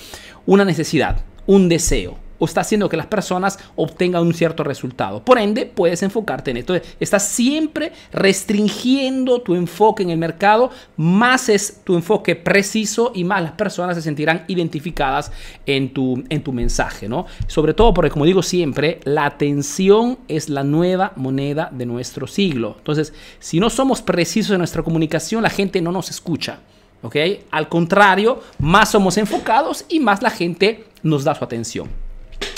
una 0.45 0.65
necesidad, 0.65 1.21
un 1.45 1.69
deseo 1.69 2.17
o 2.41 2.45
está 2.45 2.61
haciendo 2.61 2.89
que 2.89 2.97
las 2.97 3.05
personas 3.05 3.59
obtengan 3.75 4.23
un 4.23 4.33
cierto 4.33 4.63
resultado. 4.63 5.23
Por 5.23 5.37
ende, 5.37 5.67
puedes 5.67 6.01
enfocarte 6.01 6.49
en 6.49 6.57
esto. 6.57 6.73
Estás 6.99 7.27
siempre 7.27 7.91
restringiendo 8.11 9.41
tu 9.41 9.53
enfoque 9.53 10.01
en 10.01 10.09
el 10.09 10.17
mercado, 10.17 10.71
más 10.97 11.49
es 11.49 11.81
tu 11.83 11.93
enfoque 11.93 12.35
preciso 12.35 13.11
y 13.13 13.23
más 13.23 13.43
las 13.43 13.51
personas 13.51 13.95
se 13.95 14.01
sentirán 14.01 14.43
identificadas 14.47 15.31
en 15.67 15.93
tu, 15.93 16.23
en 16.29 16.41
tu 16.41 16.51
mensaje, 16.51 17.07
¿no? 17.07 17.27
Sobre 17.45 17.75
todo 17.75 17.93
porque, 17.93 18.09
como 18.09 18.25
digo 18.25 18.41
siempre, 18.41 18.99
la 19.03 19.27
atención 19.27 20.17
es 20.27 20.49
la 20.49 20.63
nueva 20.63 21.13
moneda 21.17 21.69
de 21.71 21.85
nuestro 21.85 22.25
siglo. 22.25 22.73
Entonces, 22.79 23.13
si 23.37 23.59
no 23.59 23.69
somos 23.69 24.01
precisos 24.01 24.53
en 24.53 24.57
nuestra 24.57 24.81
comunicación, 24.81 25.43
la 25.43 25.51
gente 25.51 25.79
no 25.79 25.91
nos 25.91 26.09
escucha. 26.09 26.57
¿ok? 27.03 27.15
Al 27.51 27.69
contrario, 27.69 28.41
más 28.57 28.89
somos 28.89 29.17
enfocados 29.17 29.85
y 29.89 29.99
más 29.99 30.21
la 30.23 30.31
gente 30.31 30.85
nos 31.03 31.23
da 31.23 31.35
su 31.35 31.43
atención. 31.43 31.89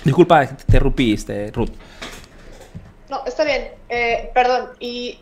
Disculpa, 0.04 0.46
te 0.46 0.64
interrumpiste, 0.68 1.52
Ruth. 1.52 1.72
No, 3.10 3.26
está 3.26 3.44
bien. 3.44 3.72
Eh, 3.90 4.32
perdón, 4.34 4.70
y 4.80 5.20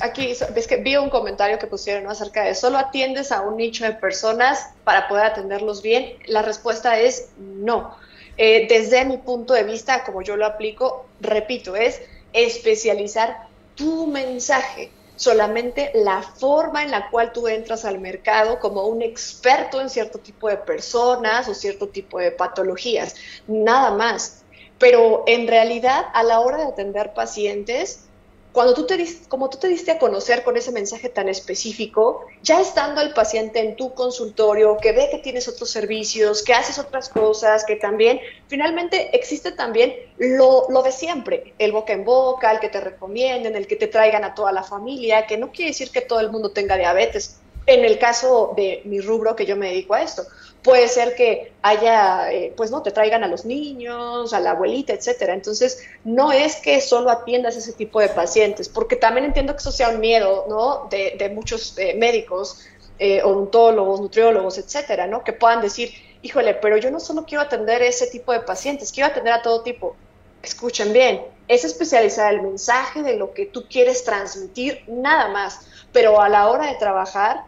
aquí 0.00 0.32
ves 0.54 0.66
que 0.66 0.76
vi 0.76 0.96
un 0.96 1.10
comentario 1.10 1.58
que 1.58 1.66
pusieron 1.66 2.08
acerca 2.10 2.44
de 2.44 2.54
solo 2.54 2.78
atiendes 2.78 3.32
a 3.32 3.40
un 3.40 3.56
nicho 3.56 3.84
de 3.84 3.92
personas 3.92 4.70
para 4.84 5.08
poder 5.08 5.24
atenderlos 5.26 5.82
bien. 5.82 6.14
La 6.26 6.42
respuesta 6.42 6.98
es 6.98 7.30
no. 7.38 7.96
Eh, 8.36 8.66
desde 8.68 9.04
mi 9.04 9.18
punto 9.18 9.54
de 9.54 9.64
vista, 9.64 10.04
como 10.04 10.22
yo 10.22 10.36
lo 10.36 10.46
aplico, 10.46 11.06
repito, 11.20 11.76
es 11.76 12.00
especializar 12.32 13.48
tu 13.74 14.06
mensaje 14.06 14.90
solamente 15.20 15.90
la 15.94 16.22
forma 16.22 16.82
en 16.82 16.90
la 16.90 17.10
cual 17.10 17.30
tú 17.30 17.46
entras 17.46 17.84
al 17.84 18.00
mercado 18.00 18.58
como 18.58 18.86
un 18.86 19.02
experto 19.02 19.78
en 19.78 19.90
cierto 19.90 20.18
tipo 20.18 20.48
de 20.48 20.56
personas 20.56 21.46
o 21.46 21.54
cierto 21.54 21.90
tipo 21.90 22.18
de 22.18 22.32
patologías, 22.32 23.16
nada 23.46 23.90
más. 23.90 24.46
Pero 24.78 25.24
en 25.26 25.46
realidad, 25.46 26.06
a 26.14 26.22
la 26.22 26.40
hora 26.40 26.56
de 26.56 26.64
atender 26.64 27.12
pacientes, 27.12 28.09
cuando 28.52 28.74
tú 28.74 28.86
te, 28.86 29.06
como 29.28 29.48
tú 29.48 29.58
te 29.58 29.68
diste 29.68 29.92
a 29.92 29.98
conocer 29.98 30.42
con 30.42 30.56
ese 30.56 30.72
mensaje 30.72 31.08
tan 31.08 31.28
específico, 31.28 32.26
ya 32.42 32.60
estando 32.60 33.00
el 33.00 33.12
paciente 33.12 33.60
en 33.60 33.76
tu 33.76 33.94
consultorio, 33.94 34.76
que 34.78 34.92
ve 34.92 35.08
que 35.10 35.18
tienes 35.18 35.46
otros 35.46 35.70
servicios, 35.70 36.42
que 36.42 36.54
haces 36.54 36.78
otras 36.78 37.08
cosas, 37.08 37.64
que 37.64 37.76
también, 37.76 38.20
finalmente 38.48 39.16
existe 39.16 39.52
también 39.52 39.94
lo, 40.18 40.66
lo 40.68 40.82
de 40.82 40.92
siempre, 40.92 41.54
el 41.58 41.72
boca 41.72 41.92
en 41.92 42.04
boca, 42.04 42.50
el 42.50 42.58
que 42.58 42.68
te 42.68 42.80
recomienden, 42.80 43.54
el 43.54 43.66
que 43.66 43.76
te 43.76 43.86
traigan 43.86 44.24
a 44.24 44.34
toda 44.34 44.52
la 44.52 44.64
familia, 44.64 45.26
que 45.26 45.36
no 45.36 45.52
quiere 45.52 45.70
decir 45.70 45.90
que 45.90 46.00
todo 46.00 46.20
el 46.20 46.30
mundo 46.30 46.50
tenga 46.50 46.76
diabetes. 46.76 47.40
En 47.70 47.84
el 47.84 48.00
caso 48.00 48.52
de 48.56 48.82
mi 48.84 49.00
rubro, 49.00 49.36
que 49.36 49.46
yo 49.46 49.56
me 49.56 49.68
dedico 49.68 49.94
a 49.94 50.02
esto, 50.02 50.24
puede 50.60 50.88
ser 50.88 51.14
que 51.14 51.52
haya, 51.62 52.32
eh, 52.32 52.52
pues 52.56 52.72
no, 52.72 52.82
te 52.82 52.90
traigan 52.90 53.22
a 53.22 53.28
los 53.28 53.44
niños, 53.44 54.32
a 54.32 54.40
la 54.40 54.50
abuelita, 54.50 54.92
etcétera. 54.92 55.34
Entonces, 55.34 55.80
no 56.02 56.32
es 56.32 56.56
que 56.56 56.80
solo 56.80 57.10
atiendas 57.10 57.54
ese 57.54 57.72
tipo 57.72 58.00
de 58.00 58.08
pacientes, 58.08 58.68
porque 58.68 58.96
también 58.96 59.24
entiendo 59.24 59.52
que 59.52 59.60
eso 59.60 59.70
sea 59.70 59.90
un 59.90 60.00
miedo, 60.00 60.46
¿no? 60.48 60.88
De, 60.90 61.30
muchos 61.32 61.78
eh, 61.78 61.94
médicos, 61.94 62.66
eh, 62.98 63.22
odontólogos, 63.22 64.00
nutriólogos, 64.00 64.58
etcétera, 64.58 65.06
¿no? 65.06 65.22
Que 65.22 65.32
puedan 65.32 65.62
decir, 65.62 65.92
híjole, 66.22 66.54
pero 66.54 66.76
yo 66.76 66.90
no 66.90 66.98
solo 66.98 67.24
quiero 67.24 67.42
atender 67.42 67.82
ese 67.82 68.08
tipo 68.08 68.32
de 68.32 68.40
pacientes, 68.40 68.90
quiero 68.90 69.10
atender 69.10 69.32
a 69.32 69.42
todo 69.42 69.62
tipo. 69.62 69.94
Escuchen 70.42 70.92
bien, 70.92 71.22
es 71.46 71.64
especializar 71.64 72.34
el 72.34 72.42
mensaje 72.42 73.04
de 73.04 73.16
lo 73.16 73.32
que 73.32 73.46
tú 73.46 73.66
quieres 73.70 74.02
transmitir, 74.02 74.82
nada 74.88 75.28
más. 75.28 75.60
Pero 75.92 76.20
a 76.20 76.28
la 76.28 76.48
hora 76.48 76.66
de 76.66 76.74
trabajar, 76.76 77.44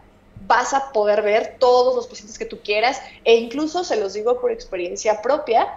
vas 0.47 0.73
a 0.73 0.91
poder 0.91 1.21
ver 1.21 1.57
todos 1.59 1.95
los 1.95 2.07
pacientes 2.07 2.37
que 2.37 2.45
tú 2.45 2.59
quieras 2.63 3.01
e 3.23 3.35
incluso 3.35 3.83
se 3.83 3.95
los 3.95 4.13
digo 4.13 4.39
por 4.39 4.51
experiencia 4.51 5.21
propia, 5.21 5.75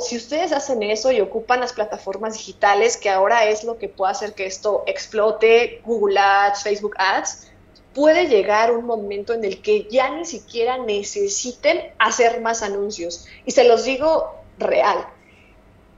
si 0.00 0.16
ustedes 0.16 0.52
hacen 0.52 0.82
eso 0.82 1.10
y 1.12 1.20
ocupan 1.20 1.60
las 1.60 1.72
plataformas 1.72 2.34
digitales, 2.34 2.96
que 2.96 3.10
ahora 3.10 3.46
es 3.46 3.64
lo 3.64 3.78
que 3.78 3.88
puede 3.88 4.12
hacer 4.12 4.34
que 4.34 4.46
esto 4.46 4.84
explote, 4.86 5.80
Google 5.84 6.18
Ads, 6.18 6.62
Facebook 6.62 6.94
Ads, 6.98 7.48
puede 7.94 8.28
llegar 8.28 8.72
un 8.72 8.84
momento 8.84 9.32
en 9.32 9.44
el 9.44 9.62
que 9.62 9.88
ya 9.90 10.10
ni 10.10 10.24
siquiera 10.24 10.78
necesiten 10.78 11.80
hacer 11.98 12.40
más 12.40 12.62
anuncios. 12.62 13.26
Y 13.46 13.52
se 13.52 13.64
los 13.64 13.84
digo 13.84 14.34
real. 14.58 15.06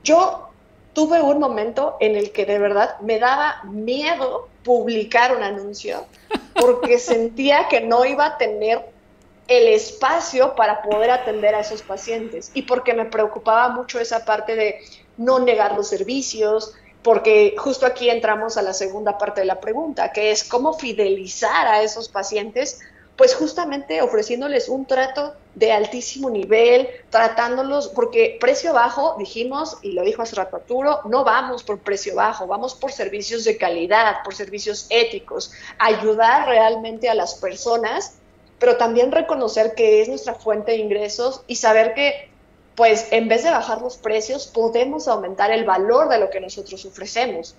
Yo 0.04 0.49
tuve 1.00 1.22
un 1.22 1.38
momento 1.38 1.96
en 1.98 2.14
el 2.14 2.30
que 2.30 2.44
de 2.44 2.58
verdad 2.58 3.00
me 3.00 3.18
daba 3.18 3.62
miedo 3.64 4.48
publicar 4.62 5.34
un 5.34 5.42
anuncio 5.42 6.04
porque 6.52 6.98
sentía 7.12 7.68
que 7.68 7.80
no 7.80 8.04
iba 8.04 8.26
a 8.26 8.36
tener 8.36 8.84
el 9.48 9.68
espacio 9.68 10.54
para 10.54 10.82
poder 10.82 11.10
atender 11.10 11.54
a 11.54 11.60
esos 11.60 11.80
pacientes 11.80 12.50
y 12.52 12.62
porque 12.62 12.92
me 12.92 13.06
preocupaba 13.06 13.70
mucho 13.70 13.98
esa 13.98 14.26
parte 14.26 14.54
de 14.56 14.80
no 15.16 15.38
negar 15.38 15.74
los 15.74 15.88
servicios, 15.88 16.74
porque 17.02 17.54
justo 17.56 17.86
aquí 17.86 18.10
entramos 18.10 18.58
a 18.58 18.62
la 18.62 18.74
segunda 18.74 19.16
parte 19.16 19.40
de 19.40 19.46
la 19.46 19.58
pregunta, 19.58 20.12
que 20.12 20.30
es 20.30 20.44
cómo 20.44 20.74
fidelizar 20.74 21.66
a 21.66 21.82
esos 21.82 22.10
pacientes, 22.10 22.78
pues 23.20 23.34
justamente 23.34 24.00
ofreciéndoles 24.00 24.70
un 24.70 24.86
trato 24.86 25.34
de 25.54 25.72
altísimo 25.72 26.30
nivel, 26.30 26.88
tratándolos, 27.10 27.88
porque 27.88 28.38
precio 28.40 28.72
bajo, 28.72 29.16
dijimos, 29.18 29.76
y 29.82 29.92
lo 29.92 30.04
dijo 30.04 30.22
hace 30.22 30.36
rato 30.36 30.56
Arturo, 30.56 31.00
no 31.04 31.22
vamos 31.22 31.62
por 31.62 31.80
precio 31.80 32.14
bajo, 32.14 32.46
vamos 32.46 32.74
por 32.74 32.92
servicios 32.92 33.44
de 33.44 33.58
calidad, 33.58 34.22
por 34.24 34.34
servicios 34.34 34.86
éticos, 34.88 35.52
ayudar 35.78 36.48
realmente 36.48 37.10
a 37.10 37.14
las 37.14 37.34
personas, 37.34 38.14
pero 38.58 38.78
también 38.78 39.12
reconocer 39.12 39.74
que 39.74 40.00
es 40.00 40.08
nuestra 40.08 40.34
fuente 40.34 40.72
de 40.72 40.78
ingresos 40.78 41.42
y 41.46 41.56
saber 41.56 41.92
que 41.92 42.30
pues 42.74 43.08
en 43.10 43.28
vez 43.28 43.44
de 43.44 43.50
bajar 43.50 43.82
los 43.82 43.98
precios, 43.98 44.46
podemos 44.46 45.08
aumentar 45.08 45.50
el 45.50 45.64
valor 45.66 46.08
de 46.08 46.16
lo 46.16 46.30
que 46.30 46.40
nosotros 46.40 46.86
ofrecemos. 46.86 47.54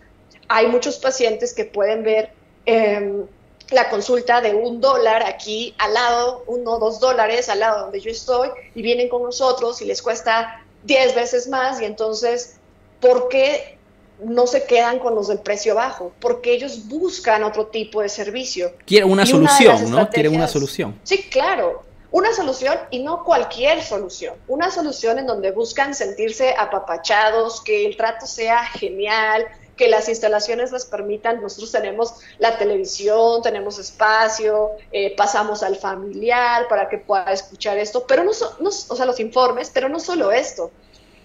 Hay 0.48 0.66
muchos 0.66 0.98
pacientes 0.98 1.54
que 1.54 1.66
pueden 1.66 2.02
ver 2.02 2.32
em, 2.66 3.28
la 3.72 3.90
consulta 3.90 4.42
de 4.42 4.54
un 4.54 4.82
dólar 4.82 5.24
aquí 5.24 5.74
al 5.78 5.94
lado, 5.94 6.44
uno 6.48 6.74
o 6.74 6.80
dos 6.80 7.00
dólares 7.00 7.50
al 7.50 7.60
lado 7.60 7.82
donde 7.82 8.00
yo 8.00 8.12
estoy, 8.12 8.50
y 8.76 8.82
vienen 8.82 9.10
con 9.10 9.24
nosotros 9.24 9.82
y 9.82 9.86
les 9.86 10.02
cuesta 10.02 10.64
diez 10.84 11.16
veces 11.16 11.48
más, 11.48 11.82
y 11.82 11.86
entonces, 11.86 12.58
¿por 13.00 13.30
qué 13.30 13.78
no 14.24 14.46
se 14.46 14.66
quedan 14.66 15.00
con 15.00 15.16
los 15.16 15.30
del 15.30 15.40
precio 15.40 15.76
bajo? 15.76 16.12
Porque 16.20 16.54
ellos 16.54 16.88
buscan 16.88 17.44
otro 17.44 17.68
tipo 17.68 18.02
de 18.02 18.10
servicio. 18.10 18.74
Quieren 18.86 19.10
una 19.10 19.26
solución, 19.26 19.90
¿no? 19.90 20.10
Quieren 20.10 20.36
una 20.36 20.48
solución. 20.48 21.00
Sí, 21.04 21.24
claro. 21.30 21.84
Una 22.12 22.34
solución 22.34 22.78
y 22.90 23.00
no 23.00 23.24
cualquier 23.24 23.82
solución, 23.82 24.36
una 24.50 24.70
solución 24.70 25.18
en 25.18 25.26
donde 25.26 25.52
buscan 25.52 25.96
sentirse 25.96 26.54
apapachados, 26.58 27.62
que 27.62 27.86
el 27.86 27.96
trato 27.96 28.26
sea 28.26 28.66
genial, 28.66 29.48
que 29.82 29.88
las 29.88 30.08
instalaciones 30.10 30.72
les 30.72 30.86
permitan, 30.86 31.42
nosotros 31.42 31.72
tenemos 31.72 32.14
la 32.38 32.60
televisión, 32.60 33.42
tenemos 33.42 33.80
espacio, 33.80 34.70
eh, 34.92 35.16
pasamos 35.16 35.64
al 35.64 35.76
familiar 35.76 36.68
para 36.68 36.88
que 36.88 37.00
pueda 37.00 37.32
escuchar 37.32 37.80
esto, 37.80 38.06
pero 38.06 38.24
no, 38.24 38.30
no, 38.60 38.70
o 38.70 38.96
sea, 38.96 39.08
los 39.08 39.20
informes, 39.20 39.72
pero 39.74 39.90
no 39.90 40.00
solo 40.00 40.32
esto. 40.32 40.70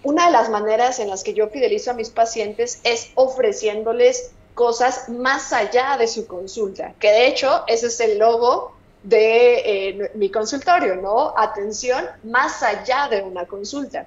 Una 0.04 0.24
de 0.24 0.32
las 0.32 0.48
maneras 0.48 1.00
en 1.00 1.10
las 1.10 1.22
que 1.22 1.34
yo 1.34 1.48
fidelizo 1.48 1.90
a 1.90 1.92
mis 1.92 2.08
pacientes 2.08 2.80
es 2.82 3.10
ofreciéndoles 3.14 4.30
cosas 4.54 5.10
más 5.10 5.52
allá 5.52 5.98
de 5.98 6.08
su 6.08 6.26
consulta, 6.26 6.94
que 6.98 7.10
de 7.10 7.26
hecho 7.26 7.62
ese 7.66 7.88
es 7.88 8.00
el 8.00 8.16
logo 8.18 8.74
de 9.02 9.88
eh, 9.90 10.10
mi 10.14 10.30
consultorio, 10.30 10.96
¿no? 10.96 11.34
Atención 11.36 12.06
más 12.24 12.62
allá 12.62 13.08
de 13.10 13.20
una 13.20 13.44
consulta. 13.44 14.06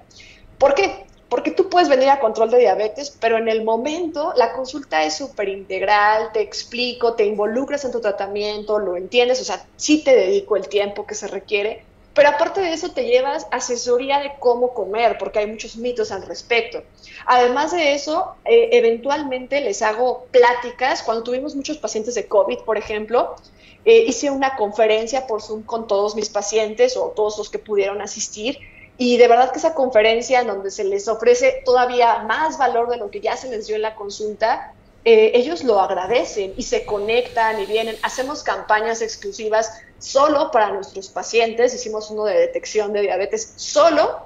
¿Por 0.58 0.74
qué? 0.74 1.06
Porque 1.30 1.52
tú 1.52 1.70
puedes 1.70 1.88
venir 1.88 2.10
a 2.10 2.18
control 2.18 2.50
de 2.50 2.58
diabetes, 2.58 3.16
pero 3.20 3.38
en 3.38 3.48
el 3.48 3.64
momento 3.64 4.34
la 4.36 4.52
consulta 4.52 5.04
es 5.04 5.16
súper 5.16 5.48
integral, 5.48 6.32
te 6.32 6.40
explico, 6.40 7.14
te 7.14 7.24
involucras 7.24 7.84
en 7.84 7.92
tu 7.92 8.00
tratamiento, 8.00 8.80
lo 8.80 8.96
entiendes, 8.96 9.40
o 9.40 9.44
sea, 9.44 9.64
sí 9.76 10.02
te 10.02 10.14
dedico 10.14 10.56
el 10.56 10.68
tiempo 10.68 11.06
que 11.06 11.14
se 11.14 11.28
requiere, 11.28 11.84
pero 12.14 12.30
aparte 12.30 12.60
de 12.60 12.72
eso 12.72 12.90
te 12.90 13.04
llevas 13.04 13.46
asesoría 13.52 14.18
de 14.18 14.32
cómo 14.40 14.74
comer, 14.74 15.18
porque 15.18 15.38
hay 15.38 15.46
muchos 15.46 15.76
mitos 15.76 16.10
al 16.10 16.26
respecto. 16.26 16.82
Además 17.26 17.70
de 17.70 17.94
eso, 17.94 18.34
eh, 18.44 18.70
eventualmente 18.72 19.60
les 19.60 19.82
hago 19.82 20.26
pláticas, 20.32 21.04
cuando 21.04 21.22
tuvimos 21.22 21.54
muchos 21.54 21.78
pacientes 21.78 22.16
de 22.16 22.26
COVID, 22.26 22.58
por 22.66 22.76
ejemplo, 22.76 23.36
eh, 23.84 24.04
hice 24.06 24.30
una 24.30 24.56
conferencia 24.56 25.28
por 25.28 25.42
Zoom 25.42 25.62
con 25.62 25.86
todos 25.86 26.16
mis 26.16 26.28
pacientes 26.28 26.96
o 26.96 27.12
todos 27.14 27.38
los 27.38 27.48
que 27.48 27.60
pudieron 27.60 28.02
asistir 28.02 28.58
y 29.02 29.16
de 29.16 29.28
verdad 29.28 29.50
que 29.50 29.58
esa 29.58 29.72
conferencia 29.72 30.42
en 30.42 30.46
donde 30.46 30.70
se 30.70 30.84
les 30.84 31.08
ofrece 31.08 31.62
todavía 31.64 32.18
más 32.24 32.58
valor 32.58 32.90
de 32.90 32.98
lo 32.98 33.10
que 33.10 33.22
ya 33.22 33.34
se 33.34 33.48
les 33.48 33.66
dio 33.66 33.76
en 33.76 33.80
la 33.80 33.94
consulta, 33.94 34.74
eh, 35.06 35.32
ellos 35.34 35.64
lo 35.64 35.80
agradecen 35.80 36.52
y 36.58 36.64
se 36.64 36.84
conectan 36.84 37.58
y 37.62 37.64
vienen. 37.64 37.96
Hacemos 38.02 38.42
campañas 38.42 39.00
exclusivas 39.00 39.72
solo 39.98 40.50
para 40.50 40.70
nuestros 40.72 41.08
pacientes. 41.08 41.72
Hicimos 41.72 42.10
uno 42.10 42.24
de 42.24 42.38
detección 42.38 42.92
de 42.92 43.00
diabetes 43.00 43.54
solo 43.56 44.18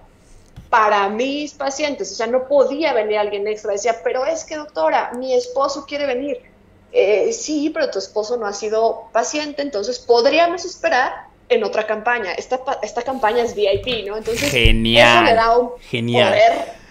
para 0.70 1.08
mis 1.08 1.54
pacientes. 1.54 2.10
O 2.10 2.16
sea, 2.16 2.26
no 2.26 2.48
podía 2.48 2.92
venir 2.92 3.18
alguien 3.18 3.46
extra. 3.46 3.70
Decía, 3.70 4.00
pero 4.02 4.26
es 4.26 4.42
que 4.42 4.56
doctora, 4.56 5.12
mi 5.16 5.34
esposo 5.34 5.86
quiere 5.86 6.06
venir 6.06 6.42
eh, 6.96 7.32
sí, 7.32 7.70
pero 7.70 7.90
tu 7.90 8.00
esposo 8.00 8.36
no 8.36 8.46
ha 8.46 8.52
sido 8.52 9.08
paciente, 9.12 9.62
entonces 9.62 9.98
podríamos 9.98 10.64
esperar 10.64 11.26
en 11.48 11.64
otra 11.64 11.86
campaña. 11.86 12.32
Esta, 12.32 12.60
esta 12.82 13.02
campaña 13.02 13.42
es 13.42 13.54
VIP, 13.54 14.06
¿no? 14.06 14.16
Entonces, 14.16 14.50
genial, 14.50 15.24
eso 15.24 15.24
le 15.24 15.34
da 15.34 15.58
un 15.58 15.70
genial. 15.80 16.28
poder 16.32 16.84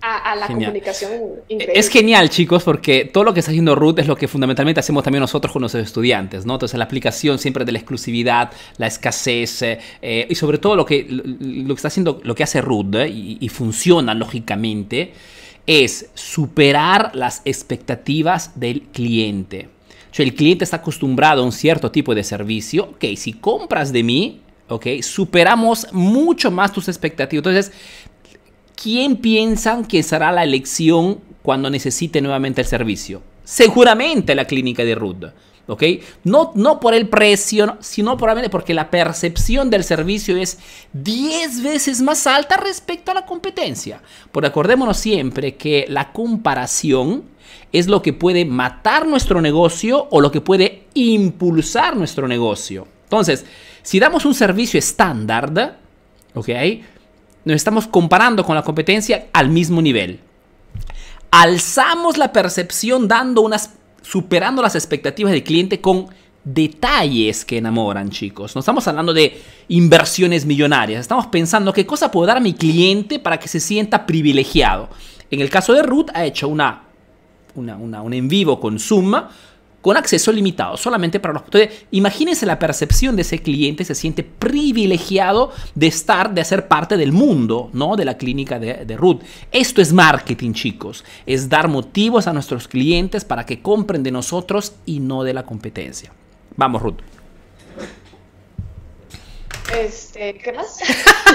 a, 0.00 0.36
la 0.36 0.46
comunicación 0.46 1.12
increíble. 1.48 1.78
Es 1.78 1.88
genial, 1.88 2.30
chicos, 2.30 2.62
porque 2.62 3.04
todo 3.04 3.24
lo 3.24 3.34
que 3.34 3.40
está 3.40 3.50
haciendo 3.50 3.74
Ruth 3.74 3.98
es 3.98 4.06
lo 4.06 4.16
que 4.16 4.28
fundamentalmente 4.28 4.80
hacemos 4.80 5.02
también 5.02 5.20
nosotros 5.20 5.52
con 5.52 5.60
nuestros 5.60 5.84
estudiantes, 5.84 6.46
¿no? 6.46 6.54
Entonces, 6.54 6.78
la 6.78 6.84
aplicación 6.84 7.38
siempre 7.38 7.64
de 7.64 7.72
la 7.72 7.78
exclusividad, 7.78 8.52
la 8.76 8.86
escasez 8.86 9.62
eh, 9.62 10.26
y 10.28 10.34
sobre 10.34 10.58
todo 10.58 10.76
lo 10.76 10.84
que, 10.84 11.06
lo, 11.08 11.74
que 11.74 11.78
está 11.78 11.88
haciendo, 11.88 12.20
lo 12.22 12.34
que 12.34 12.42
hace 12.42 12.60
Ruth 12.60 12.94
eh, 12.94 13.08
y, 13.08 13.38
y 13.40 13.48
funciona 13.48 14.14
lógicamente 14.14 15.12
es 15.66 16.08
superar 16.14 17.10
las 17.14 17.42
expectativas 17.44 18.58
del 18.58 18.82
cliente. 18.84 19.68
Sea, 20.18 20.26
el 20.26 20.34
cliente 20.34 20.64
está 20.64 20.78
acostumbrado 20.78 21.42
a 21.42 21.44
un 21.44 21.52
cierto 21.52 21.92
tipo 21.92 22.12
de 22.12 22.24
servicio. 22.24 22.86
Ok, 22.94 23.04
si 23.16 23.34
compras 23.34 23.92
de 23.92 24.02
mí, 24.02 24.40
ok, 24.66 25.00
superamos 25.00 25.86
mucho 25.92 26.50
más 26.50 26.72
tus 26.72 26.88
expectativas. 26.88 27.46
Entonces, 27.46 27.72
¿quién 28.74 29.18
piensan 29.18 29.84
que 29.84 30.02
será 30.02 30.32
la 30.32 30.42
elección 30.42 31.20
cuando 31.40 31.70
necesite 31.70 32.20
nuevamente 32.20 32.62
el 32.62 32.66
servicio? 32.66 33.22
Seguramente 33.44 34.34
la 34.34 34.44
clínica 34.44 34.84
de 34.84 34.96
Rudd. 34.96 35.26
¿Ok? 35.68 35.82
No, 36.24 36.52
no 36.54 36.80
por 36.80 36.94
el 36.94 37.08
precio, 37.08 37.76
sino 37.80 38.16
probablemente 38.16 38.50
porque 38.50 38.74
la 38.74 38.90
percepción 38.90 39.70
del 39.70 39.84
servicio 39.84 40.36
es 40.36 40.58
10 40.94 41.62
veces 41.62 42.00
más 42.00 42.26
alta 42.26 42.56
respecto 42.56 43.12
a 43.12 43.14
la 43.14 43.26
competencia. 43.26 44.02
Porque 44.32 44.48
acordémonos 44.48 44.96
siempre 44.96 45.54
que 45.56 45.84
la 45.88 46.12
comparación 46.12 47.24
es 47.70 47.86
lo 47.86 48.02
que 48.02 48.14
puede 48.14 48.44
matar 48.44 49.06
nuestro 49.06 49.40
negocio 49.40 50.08
o 50.10 50.20
lo 50.20 50.32
que 50.32 50.40
puede 50.40 50.86
impulsar 50.94 51.96
nuestro 51.96 52.26
negocio. 52.26 52.88
Entonces, 53.04 53.44
si 53.82 54.00
damos 54.00 54.24
un 54.24 54.34
servicio 54.34 54.78
estándar, 54.78 55.78
¿ok? 56.34 56.48
Nos 57.44 57.56
estamos 57.56 57.86
comparando 57.86 58.44
con 58.44 58.54
la 58.54 58.62
competencia 58.62 59.26
al 59.34 59.50
mismo 59.50 59.82
nivel. 59.82 60.20
Alzamos 61.30 62.16
la 62.16 62.32
percepción 62.32 63.06
dando 63.06 63.42
unas 63.42 63.74
superando 64.10 64.62
las 64.62 64.74
expectativas 64.74 65.32
del 65.32 65.42
cliente 65.42 65.80
con 65.82 66.06
detalles 66.42 67.44
que 67.44 67.58
enamoran, 67.58 68.08
chicos. 68.08 68.54
No 68.54 68.60
estamos 68.60 68.88
hablando 68.88 69.12
de 69.12 69.38
inversiones 69.68 70.46
millonarias. 70.46 71.02
Estamos 71.02 71.26
pensando 71.26 71.74
qué 71.74 71.84
cosa 71.84 72.10
puedo 72.10 72.26
dar 72.26 72.38
a 72.38 72.40
mi 72.40 72.54
cliente 72.54 73.18
para 73.18 73.38
que 73.38 73.48
se 73.48 73.60
sienta 73.60 74.06
privilegiado. 74.06 74.88
En 75.30 75.40
el 75.40 75.50
caso 75.50 75.74
de 75.74 75.82
Ruth, 75.82 76.08
ha 76.14 76.24
hecho 76.24 76.48
una, 76.48 76.84
una, 77.54 78.00
un 78.00 78.14
en 78.14 78.28
vivo 78.28 78.58
con 78.58 78.78
Zoom 78.78 79.14
con 79.80 79.96
acceso 79.96 80.32
limitado, 80.32 80.76
solamente 80.76 81.20
para 81.20 81.34
los... 81.34 81.44
Entonces, 81.44 81.86
imagínense 81.90 82.46
la 82.46 82.58
percepción 82.58 83.16
de 83.16 83.22
ese 83.22 83.40
cliente, 83.40 83.84
se 83.84 83.94
siente 83.94 84.24
privilegiado 84.24 85.52
de 85.74 85.86
estar, 85.86 86.34
de 86.34 86.44
ser 86.44 86.66
parte 86.66 86.96
del 86.96 87.12
mundo, 87.12 87.70
¿no? 87.72 87.96
De 87.96 88.04
la 88.04 88.16
clínica 88.16 88.58
de, 88.58 88.84
de 88.84 88.96
Ruth. 88.96 89.20
Esto 89.52 89.80
es 89.80 89.92
marketing, 89.92 90.52
chicos. 90.52 91.04
Es 91.26 91.48
dar 91.48 91.68
motivos 91.68 92.26
a 92.26 92.32
nuestros 92.32 92.66
clientes 92.66 93.24
para 93.24 93.46
que 93.46 93.62
compren 93.62 94.02
de 94.02 94.10
nosotros 94.10 94.74
y 94.84 95.00
no 95.00 95.22
de 95.22 95.34
la 95.34 95.44
competencia. 95.44 96.12
Vamos, 96.56 96.82
Ruth. 96.82 96.98
Este, 99.76 100.34
¿qué 100.38 100.52
más? 100.52 100.78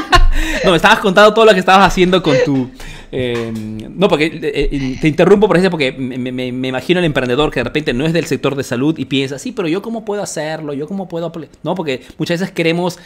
no, 0.64 0.72
me 0.72 0.78
estabas 0.78 1.00
contando 1.00 1.34
todo 1.34 1.46
lo 1.46 1.54
que 1.54 1.60
estabas 1.60 1.88
haciendo 1.88 2.22
con 2.22 2.36
tu... 2.46 2.70
Eh, 3.16 3.52
no, 3.54 4.08
porque 4.08 4.26
eh, 4.26 4.70
eh, 4.72 4.98
te 5.00 5.08
interrumpo 5.08 5.48
por 5.48 5.56
eso 5.56 5.70
porque 5.70 5.92
me, 5.92 6.48
imagino 6.48 7.00
el 7.00 7.06
emprendedor 7.06 7.52
que 7.52 7.60
de 7.60 7.64
repente 7.66 7.94
no 7.94 8.08
es 8.08 8.14
del 8.14 8.26
sector 8.26 8.56
de 8.56 8.64
salud 8.64 8.98
y 8.98 9.06
piensa, 9.06 9.38
sí, 9.38 9.52
pero 9.52 9.68
yo 9.68 9.84
cómo 9.84 10.04
puedo 10.04 10.24
hacerlo, 10.24 10.74
yo 10.74 10.88
cómo 10.88 11.08
puedo... 11.08 11.32
No, 11.62 11.76
porque 11.76 12.02
muchas 12.18 12.40
veces 12.40 12.56
queremos, 12.56 12.98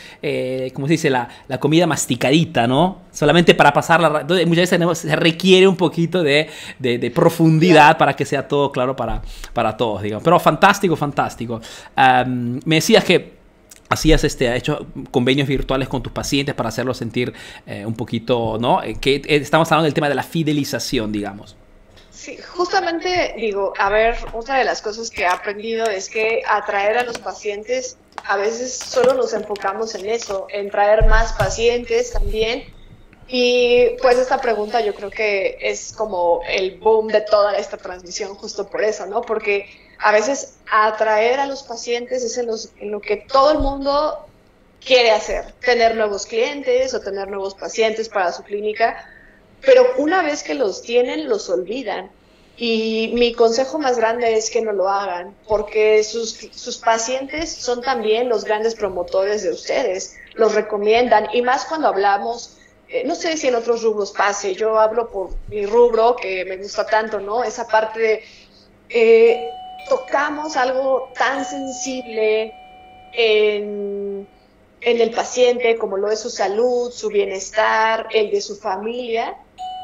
como 0.73 0.87
se 0.87 0.93
dice, 0.93 1.09
la, 1.09 1.27
comida 1.59 1.85
masticadita, 1.87 2.67
¿no? 2.67 2.99
Solamente 3.11 3.53
para 3.53 3.73
pasarla... 3.73 4.21
Entonces, 4.21 4.47
muchas 4.47 4.69
veces 4.69 4.97
se 4.97 5.15
requiere 5.17 5.67
un 5.67 5.75
poquito 5.75 6.23
de, 6.23 6.49
profundidad 7.13 7.97
para 7.97 8.15
que 8.15 8.23
sea 8.23 8.47
todo 8.47 8.71
claro 8.71 8.95
para, 8.95 9.21
para 9.51 9.75
todos, 9.75 10.03
digamos. 10.03 10.23
Pero 10.23 10.39
fantástico, 10.39 10.95
fantástico. 10.95 11.59
me 12.65 12.75
decías 12.75 13.03
que 13.03 13.36
hacías 13.89 14.23
este, 14.23 14.55
hecho 14.55 14.85
convenios 15.11 15.47
virtuales 15.47 15.87
con 15.87 16.03
tus 16.03 16.11
pacientes 16.11 16.55
para 16.55 16.69
hacerlos 16.69 16.97
sentir 16.97 17.33
eh, 17.65 17.85
un 17.85 17.95
poquito, 17.95 18.57
¿no? 18.59 18.83
Eh, 18.83 18.97
que 18.99 19.15
eh, 19.15 19.23
estamos 19.27 19.71
hablando 19.71 19.85
del 19.85 19.93
tema 19.93 20.09
de 20.09 20.15
la 20.15 20.23
fidelización, 20.23 21.11
digamos. 21.11 21.55
Sí, 22.11 22.37
justamente 22.55 23.35
digo, 23.37 23.73
a 23.77 23.89
ver, 23.89 24.17
otra 24.33 24.57
de 24.57 24.65
las 24.65 24.81
cosas 24.81 25.09
que 25.09 25.21
he 25.21 25.27
aprendido 25.27 25.85
es 25.85 26.09
que 26.09 26.41
atraer 26.47 26.97
a 26.97 27.03
los 27.03 27.19
pacientes, 27.19 27.97
a 28.25 28.37
veces 28.37 28.73
solo 28.73 29.13
nos 29.13 29.33
enfocamos 29.33 29.95
en 29.95 30.09
eso, 30.09 30.47
en 30.49 30.69
traer 30.69 31.07
más 31.07 31.33
pacientes 31.33 32.11
también, 32.11 32.63
Y 33.29 33.97
pues 34.01 34.17
esta 34.17 34.39
pregunta 34.39 34.79
yo 34.79 34.95
creo 34.95 35.09
que 35.09 35.57
es 35.59 35.91
como 35.91 36.39
el 36.47 36.79
boom 36.79 37.07
de 37.09 37.19
toda 37.19 37.57
esta 37.57 37.75
transmisión 37.75 38.35
justo 38.35 38.69
por 38.69 38.81
eso, 38.81 39.05
¿no? 39.05 39.21
Porque 39.21 39.67
a 39.99 40.11
veces 40.11 40.55
atraer 40.71 41.39
a 41.39 41.45
los 41.45 41.63
pacientes 41.63 42.23
es 42.23 42.37
en, 42.37 42.91
lo 42.91 43.01
que 43.01 43.17
todo 43.17 43.51
el 43.51 43.59
mundo 43.59 44.25
quiere 44.85 45.11
hacer, 45.11 45.53
tener 45.53 45.95
nuevos 45.95 46.25
clientes 46.25 46.93
o 46.93 46.99
tener 46.99 47.27
nuevos 47.27 47.55
pacientes 47.55 48.09
para 48.09 48.31
su 48.31 48.43
clínica, 48.43 49.09
pero 49.61 49.85
una 49.97 50.21
vez 50.21 50.43
que 50.43 50.53
los 50.53 50.81
tienen, 50.81 51.27
los 51.27 51.49
olvidan. 51.49 52.11
Y 52.59 53.11
mi 53.13 53.33
consejo 53.33 53.77
más 53.77 53.97
grande 53.97 54.35
es 54.35 54.49
que 54.49 54.61
no 54.61 54.71
lo 54.71 54.89
hagan, 54.89 55.35
porque 55.47 56.03
sus, 56.03 56.31
sus 56.51 56.77
pacientes 56.77 57.51
son 57.51 57.81
también 57.81 58.29
los 58.29 58.45
grandes 58.45 58.73
promotores 58.73 59.43
de 59.43 59.51
ustedes, 59.51 60.15
los 60.33 60.55
recomiendan, 60.55 61.27
y 61.33 61.43
más 61.43 61.65
cuando 61.65 61.87
hablamos 61.87 62.57
eh, 62.89 63.03
no 63.05 63.15
sé 63.15 63.35
si 63.35 63.47
en 63.47 63.55
otros 63.55 63.83
rubros 63.83 64.11
pase, 64.11 64.55
yo 64.55 64.79
hablo 64.79 65.09
por 65.09 65.31
mi 65.49 65.65
rubro 65.65 66.15
que 66.15 66.45
me 66.45 66.55
gusta 66.55 66.85
tanto, 66.85 67.19
¿no? 67.19 67.43
Esa 67.43 67.67
parte 67.67 67.99
de, 67.99 68.23
eh, 68.89 69.49
tocamos 69.87 70.57
algo 70.57 71.11
tan 71.17 71.45
sensible 71.45 72.53
en, 73.13 74.27
el 74.81 75.11
paciente 75.11 75.77
como 75.77 75.97
lo 75.97 76.09
es 76.09 76.19
su 76.19 76.29
salud, 76.29 76.91
su 76.91 77.09
bienestar, 77.09 78.07
el 78.11 78.31
de 78.31 78.41
su 78.41 78.55
familia, 78.55 79.35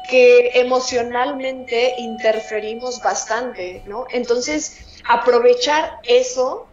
que 0.08 0.52
emocionalmente 0.54 1.94
interferimos 1.98 3.02
bastante, 3.02 3.82
¿no? 3.86 4.06
Entonces, 4.10 5.02
aprovechar 5.06 5.98
eso 6.04 6.66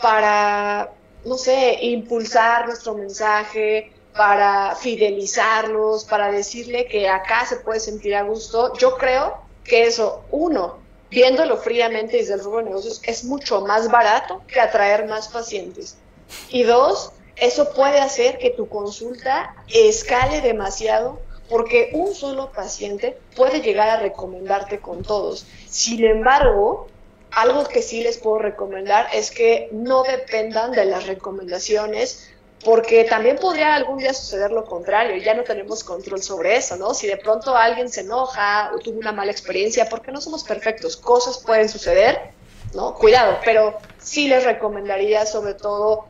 para, 0.00 0.90
no 1.24 1.36
sé, 1.36 1.78
impulsar 1.80 2.66
nuestro 2.66 2.94
mensaje, 2.94 3.92
para 4.14 4.76
fidelizarlos, 4.76 6.04
para 6.04 6.30
decirle 6.30 6.86
que 6.86 7.08
acá 7.08 7.46
se 7.46 7.56
puede 7.56 7.80
sentir 7.80 8.14
a 8.14 8.22
gusto. 8.22 8.74
Yo 8.76 8.96
creo 8.96 9.38
que 9.64 9.84
eso, 9.84 10.24
uno, 10.30 10.81
viéndolo 11.12 11.58
fríamente 11.58 12.16
desde 12.16 12.34
el 12.34 12.40
rubro 12.40 12.58
de 12.60 12.70
negocios, 12.70 13.02
es 13.04 13.24
mucho 13.24 13.60
más 13.60 13.90
barato 13.90 14.42
que 14.48 14.58
atraer 14.58 15.06
más 15.06 15.28
pacientes. 15.28 15.96
Y 16.48 16.62
dos, 16.62 17.12
eso 17.36 17.72
puede 17.74 18.00
hacer 18.00 18.38
que 18.38 18.50
tu 18.50 18.68
consulta 18.68 19.54
escale 19.68 20.40
demasiado 20.40 21.20
porque 21.50 21.90
un 21.92 22.14
solo 22.14 22.50
paciente 22.50 23.18
puede 23.36 23.60
llegar 23.60 23.90
a 23.90 23.98
recomendarte 23.98 24.78
con 24.78 25.02
todos. 25.02 25.44
Sin 25.68 26.02
embargo, 26.02 26.88
algo 27.30 27.64
que 27.64 27.82
sí 27.82 28.02
les 28.02 28.16
puedo 28.16 28.38
recomendar 28.38 29.08
es 29.12 29.30
que 29.30 29.68
no 29.70 30.04
dependan 30.04 30.72
de 30.72 30.86
las 30.86 31.06
recomendaciones 31.06 32.31
porque 32.64 33.04
también 33.04 33.36
podría 33.38 33.74
algún 33.74 33.98
día 33.98 34.14
suceder 34.14 34.52
lo 34.52 34.64
contrario, 34.64 35.16
ya 35.16 35.34
no 35.34 35.42
tenemos 35.42 35.82
control 35.82 36.22
sobre 36.22 36.56
eso, 36.56 36.76
¿no? 36.76 36.94
Si 36.94 37.06
de 37.06 37.16
pronto 37.16 37.56
alguien 37.56 37.88
se 37.88 38.02
enoja 38.02 38.70
o 38.74 38.78
tuvo 38.78 38.98
una 38.98 39.12
mala 39.12 39.32
experiencia, 39.32 39.88
porque 39.88 40.12
no 40.12 40.20
somos 40.20 40.44
perfectos, 40.44 40.96
cosas 40.96 41.38
pueden 41.38 41.68
suceder, 41.68 42.30
¿no? 42.74 42.94
Cuidado, 42.94 43.38
pero 43.44 43.78
sí 43.98 44.28
les 44.28 44.44
recomendaría 44.44 45.26
sobre 45.26 45.54
todo 45.54 46.06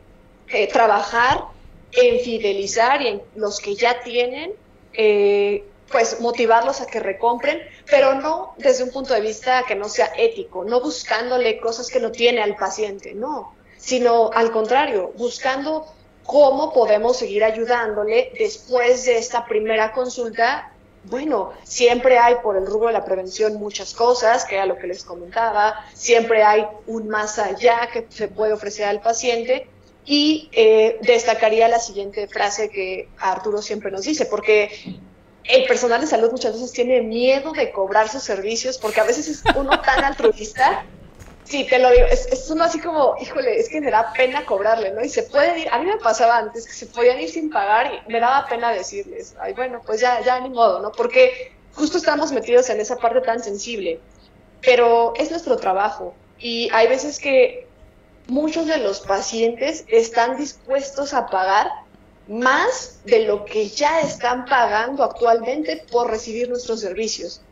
eh, 0.49 0.69
trabajar 0.69 1.45
en 1.93 2.21
fidelizar 2.21 3.01
y 3.01 3.09
en 3.09 3.23
los 3.35 3.59
que 3.59 3.75
ya 3.75 4.03
tienen, 4.03 4.53
eh, 4.93 5.65
pues 5.91 6.21
motivarlos 6.21 6.81
a 6.81 6.87
que 6.87 7.01
recompren, 7.01 7.63
pero 7.91 8.15
no 8.15 8.55
desde 8.59 8.85
un 8.85 8.91
punto 8.91 9.15
de 9.15 9.21
vista 9.21 9.65
que 9.67 9.75
no 9.75 9.89
sea 9.89 10.13
ético, 10.17 10.65
no 10.65 10.81
buscándole 10.81 11.61
cosas 11.61 11.89
que 11.89 12.01
no 12.01 12.13
tiene 12.13 12.43
al 12.43 12.57
paciente, 12.57 13.15
no, 13.15 13.55
sino 13.79 14.31
al 14.33 14.53
contrario, 14.53 15.13
buscando 15.17 15.87
¿Cómo 16.25 16.73
podemos 16.73 17.17
seguir 17.17 17.45
ayudándole 17.45 18.33
después 18.39 19.05
de 19.05 19.19
esta 19.19 19.45
primera 19.45 19.93
consulta? 19.93 20.73
Bueno, 21.05 21.53
siempre 21.65 22.17
hay 22.17 22.37
por 22.43 22.57
el 22.57 22.67
rubro 22.67 22.87
de 22.87 22.93
la 22.93 23.05
prevención 23.05 23.55
muchas 23.55 23.93
cosas, 23.93 24.45
que 24.45 24.55
era 24.55 24.67
lo 24.67 24.79
que 24.79 24.87
les 24.87 25.03
comentaba, 25.03 25.85
siempre 25.95 26.45
hay 26.45 26.65
un 26.87 27.09
más 27.09 27.39
allá 27.39 27.89
que 27.93 28.07
se 28.09 28.29
puede 28.29 28.53
ofrecer 28.53 28.87
al 28.87 29.01
paciente 29.01 29.69
y 30.05 30.49
eh, 30.53 30.99
destacaría 31.03 31.67
la 31.69 31.81
siguiente 31.81 32.29
frase 32.29 32.71
que 32.71 33.09
Arturo 33.19 33.63
siempre 33.63 33.91
nos 33.91 34.03
dice, 34.03 34.27
porque 34.27 34.71
el 35.45 35.65
personal 35.67 36.01
de 36.01 36.07
salud 36.07 36.31
muchas 36.31 36.53
veces 36.53 36.73
tiene 36.73 37.03
miedo 37.03 37.53
de 37.53 37.73
cobrar 37.73 38.09
sus 38.09 38.23
servicios 38.23 38.79
porque 38.79 39.01
a 39.01 39.05
veces 39.05 39.27
es 39.29 39.43
uno 39.57 39.81
tan 39.81 40.05
altruista 40.05 40.85
Sí, 41.53 41.67
te 41.69 41.79
lo 41.79 41.91
digo, 41.91 42.07
es, 42.07 42.49
uno 42.51 42.65
así 42.65 42.81
como, 42.81 43.15
híjole, 43.21 43.61
es 43.61 43.69
que 43.69 43.83
me 43.83 43.91
da 43.91 44.11
pena 44.15 44.47
cobrarle, 44.47 44.91
¿no? 44.93 45.05
Y 45.05 45.11
se 45.11 45.25
pueden 45.25 45.59
ir, 45.59 45.69
a 45.71 45.79
mí 45.79 45.85
me 45.85 45.99
pasaba 45.99 46.39
antes 46.39 46.67
que 46.67 46.73
se 46.73 46.87
podían 46.87 47.21
ir 47.21 47.29
sin 47.29 47.51
pagar 47.51 47.93
y 47.93 48.11
me 48.11 48.21
daba 48.21 48.49
pena 48.49 48.71
decirles, 48.71 49.35
ay, 49.39 49.53
bueno, 49.53 49.83
pues 49.85 50.01
ya, 50.01 50.23
ya 50.23 50.41
ni 50.41 50.49
modo, 50.49 50.81
¿no? 50.81 50.93
Porque 50.93 51.53
justo 51.75 51.99
estamos 51.99 52.33
metidos 52.33 52.71
en 52.71 52.81
esa 52.81 52.97
parte 52.97 53.21
tan 53.21 53.45
sensible, 53.45 54.01
pero 54.63 55.13
es 55.15 55.31
nuestro 55.31 55.59
trabajo 55.59 56.15
y 56.39 56.71
hay 56.73 56.89
veces 56.89 57.19
que 57.19 57.67
muchos 58.29 58.67
de 58.67 58.79
los 58.79 59.01
pacientes 59.01 59.85
están 59.89 60.39
dispuestos 60.39 61.13
a 61.13 61.27
pagar 61.27 61.69
más 62.29 63.01
de 63.05 63.27
lo 63.27 63.45
que 63.45 63.69
ya 63.69 64.01
están 64.01 64.47
pagando 64.47 65.05
actualmente 65.05 65.85
por 65.93 66.09
recibir 66.09 66.49
nuestros 66.49 66.81
servicios. 66.81 67.43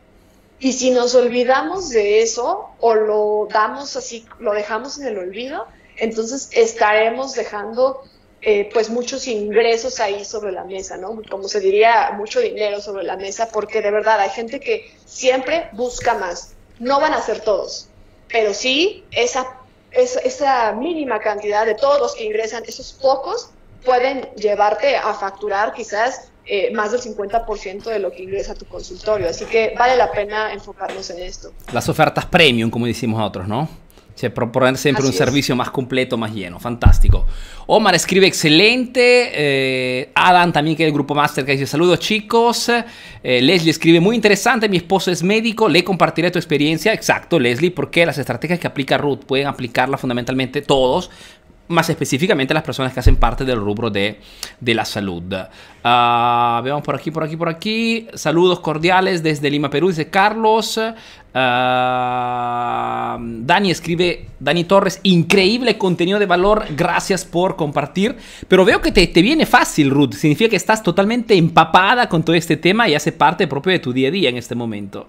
Y 0.61 0.73
si 0.73 0.91
nos 0.91 1.15
olvidamos 1.15 1.89
de 1.89 2.21
eso 2.21 2.69
o 2.79 2.93
lo 2.93 3.47
damos 3.51 3.95
así, 3.95 4.27
lo 4.37 4.53
dejamos 4.53 4.99
en 4.99 5.07
el 5.07 5.17
olvido, 5.17 5.65
entonces 5.97 6.49
estaremos 6.51 7.33
dejando 7.33 8.03
eh, 8.43 8.69
pues 8.71 8.91
muchos 8.91 9.27
ingresos 9.27 9.99
ahí 9.99 10.23
sobre 10.23 10.51
la 10.51 10.63
mesa, 10.63 10.97
¿no? 10.97 11.19
Como 11.27 11.47
se 11.47 11.59
diría, 11.59 12.11
mucho 12.15 12.39
dinero 12.39 12.79
sobre 12.79 13.03
la 13.03 13.17
mesa, 13.17 13.49
porque 13.51 13.81
de 13.81 13.89
verdad 13.89 14.19
hay 14.19 14.29
gente 14.29 14.59
que 14.59 14.95
siempre 15.03 15.67
busca 15.73 16.13
más. 16.13 16.53
No 16.77 16.99
van 16.99 17.13
a 17.13 17.23
ser 17.23 17.41
todos, 17.41 17.87
pero 18.27 18.53
sí 18.53 19.03
esa, 19.09 19.57
esa, 19.89 20.19
esa 20.19 20.71
mínima 20.73 21.19
cantidad 21.21 21.65
de 21.65 21.73
todos 21.73 21.99
los 21.99 22.13
que 22.13 22.25
ingresan, 22.25 22.63
esos 22.67 22.93
pocos, 22.93 23.49
pueden 23.83 24.29
llevarte 24.35 24.95
a 24.95 25.11
facturar 25.15 25.73
quizás 25.73 26.30
eh, 26.45 26.71
más 26.73 26.91
del 26.91 27.01
50% 27.01 27.83
de 27.83 27.99
lo 27.99 28.11
que 28.11 28.23
ingresa 28.23 28.53
a 28.53 28.55
tu 28.55 28.65
consultorio. 28.65 29.29
Así 29.29 29.45
que 29.45 29.73
vale 29.77 29.95
la 29.95 30.11
pena 30.11 30.51
enfocarnos 30.51 31.09
en 31.11 31.19
esto. 31.19 31.53
Las 31.71 31.87
ofertas 31.87 32.25
premium, 32.25 32.69
como 32.69 32.85
decimos 32.85 33.19
a 33.19 33.25
otros, 33.25 33.47
¿no? 33.47 33.69
Se 34.15 34.29
proponer 34.29 34.77
siempre 34.77 35.05
un 35.05 35.13
servicio 35.13 35.55
más 35.55 35.71
completo, 35.71 36.17
más 36.17 36.33
lleno. 36.33 36.59
Fantástico. 36.59 37.25
Omar 37.65 37.95
escribe 37.95 38.27
excelente. 38.27 39.31
Eh, 39.33 40.11
Adam 40.13 40.51
también 40.51 40.75
que 40.75 40.83
es 40.83 40.87
el 40.87 40.93
grupo 40.93 41.15
Master 41.15 41.45
que 41.45 41.53
dice 41.53 41.65
saludos 41.65 41.99
chicos. 41.99 42.69
Eh, 42.69 43.41
Leslie 43.41 43.71
escribe 43.71 43.99
muy 43.99 44.15
interesante. 44.15 44.67
Mi 44.67 44.77
esposo 44.77 45.09
es 45.11 45.23
médico. 45.23 45.69
Le 45.69 45.83
compartiré 45.83 46.29
tu 46.29 46.37
experiencia. 46.37 46.93
Exacto, 46.93 47.39
Leslie, 47.39 47.71
porque 47.71 48.05
las 48.05 48.17
estrategias 48.17 48.59
que 48.59 48.67
aplica 48.67 48.97
Ruth 48.97 49.23
pueden 49.25 49.47
aplicarlas 49.47 50.01
fundamentalmente 50.01 50.61
todos 50.61 51.09
más 51.67 51.89
específicamente 51.89 52.53
las 52.53 52.63
personas 52.63 52.93
que 52.93 52.99
hacen 52.99 53.15
parte 53.15 53.45
del 53.45 53.59
rubro 53.59 53.89
de, 53.89 54.19
la 54.59 54.85
salud. 54.85 55.23
Uh, 55.33 56.61
veamos 56.63 56.83
por 56.83 56.95
aquí, 56.95 57.11
por 57.11 57.23
aquí, 57.23 57.37
por 57.37 57.49
aquí. 57.49 58.07
Saludos 58.13 58.59
cordiales 58.59 59.23
desde 59.23 59.49
Lima, 59.49 59.69
Perú, 59.69 59.89
dice 59.89 60.09
Carlos. 60.09 60.79
Dani 61.33 63.21
escribe, 63.71 64.27
Dani 64.39 64.65
Torres, 64.65 64.99
increíble 65.03 65.77
contenido 65.77 66.19
de 66.19 66.25
valor, 66.25 66.65
gracias 66.75 67.23
por 67.23 67.55
compartir. 67.55 68.17
Pero 68.47 68.65
veo 68.65 68.81
que 68.81 68.91
te, 68.91 69.07
te, 69.07 69.21
viene 69.21 69.45
fácil, 69.45 69.89
Ruth. 69.89 70.13
Significa 70.13 70.49
que 70.49 70.57
estás 70.57 70.83
totalmente 70.83 71.35
empapada 71.35 72.09
con 72.09 72.23
todo 72.23 72.35
este 72.35 72.57
tema 72.57 72.89
y 72.89 72.95
hace 72.95 73.13
parte 73.13 73.47
propio 73.47 73.71
de 73.71 73.79
tu 73.79 73.93
día 73.93 74.09
a 74.09 74.11
día 74.11 74.29
en 74.29 74.37
este 74.37 74.55
momento. 74.55 75.07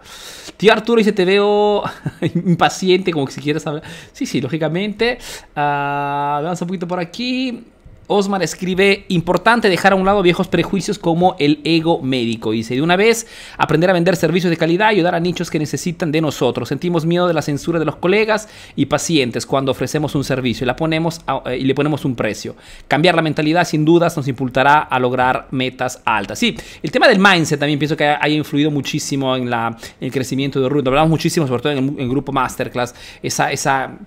Tío 0.57 0.73
Arturo 0.73 0.99
dice, 0.99 1.12
te 1.12 1.25
veo 1.25 1.83
impaciente, 2.35 3.12
como 3.12 3.27
que 3.27 3.33
si 3.33 3.41
quieres 3.41 3.66
hablar. 3.66 3.83
Sí, 4.12 4.27
sí, 4.27 4.41
lógicamente. 4.41 5.18
Uh, 5.57 6.41
veamos 6.41 6.61
un 6.61 6.68
poquito 6.68 6.87
por 6.87 7.01
aquí. 7.01 7.64
Osmar 8.07 8.43
escribe, 8.43 9.05
importante 9.09 9.69
dejar 9.69 9.93
a 9.93 9.97
un 9.97 10.05
lado 10.05 10.23
viejos 10.23 10.49
prejuicios 10.49 10.99
como 10.99 11.37
el 11.39 11.61
ego 11.65 12.01
médico. 12.03 12.51
Dice, 12.51 12.75
de 12.75 12.83
una 12.83 12.97
vez, 12.97 13.27
aprender 13.57 13.91
a 13.91 13.93
vender 13.93 14.17
servicios 14.17 14.51
de 14.51 14.57
calidad 14.57 14.91
y 14.91 14.97
ayudar 14.97 15.15
a 15.15 15.21
nichos 15.21 15.51
que 15.51 15.59
necesitan 15.59 16.13
de 16.13 16.21
nosotros. 16.21 16.69
Sentimos 16.69 17.07
miedo 17.07 17.29
de 17.29 17.35
la 17.35 17.43
censura 17.43 17.79
de 17.79 17.85
los 17.85 17.97
colegas 17.97 18.49
y 18.77 18.87
pacientes 18.87 19.47
cuando 19.47 19.73
ofrecemos 19.73 20.15
un 20.15 20.25
servicio 20.25 20.65
y, 20.65 20.67
la 20.67 20.77
ponemos 20.77 21.21
eh, 21.47 21.59
y 21.59 21.65
le 21.65 21.75
ponemos 21.75 22.05
un 22.05 22.15
precio. 22.15 22.57
Cambiar 22.89 23.15
la 23.15 23.23
mentalidad 23.23 23.67
sin 23.67 23.85
dudas 23.85 24.17
nos 24.17 24.29
impulsará 24.29 24.81
a 24.81 24.99
lograr 24.99 25.49
metas 25.51 26.01
altas. 26.05 26.39
Sí, 26.39 26.57
el 26.83 26.91
tema 26.91 27.09
del 27.09 27.19
mindset 27.19 27.59
también 27.59 27.79
pienso 27.79 27.97
que 27.97 28.05
haya 28.05 28.35
influido 28.35 28.71
muchísimo 28.71 29.37
en, 29.37 29.49
la, 29.49 29.77
el 30.01 30.13
crecimiento 30.13 30.61
de 30.61 30.69
Ruth. 30.69 30.87
Hablamos 30.87 31.11
muchísimo, 31.11 31.47
sobre 31.47 31.63
todo 31.63 31.73
en 31.73 31.97
el, 31.99 32.09
grupo 32.09 32.33
Masterclass, 32.33 32.95
esa... 33.23 33.51
esa 33.53 33.99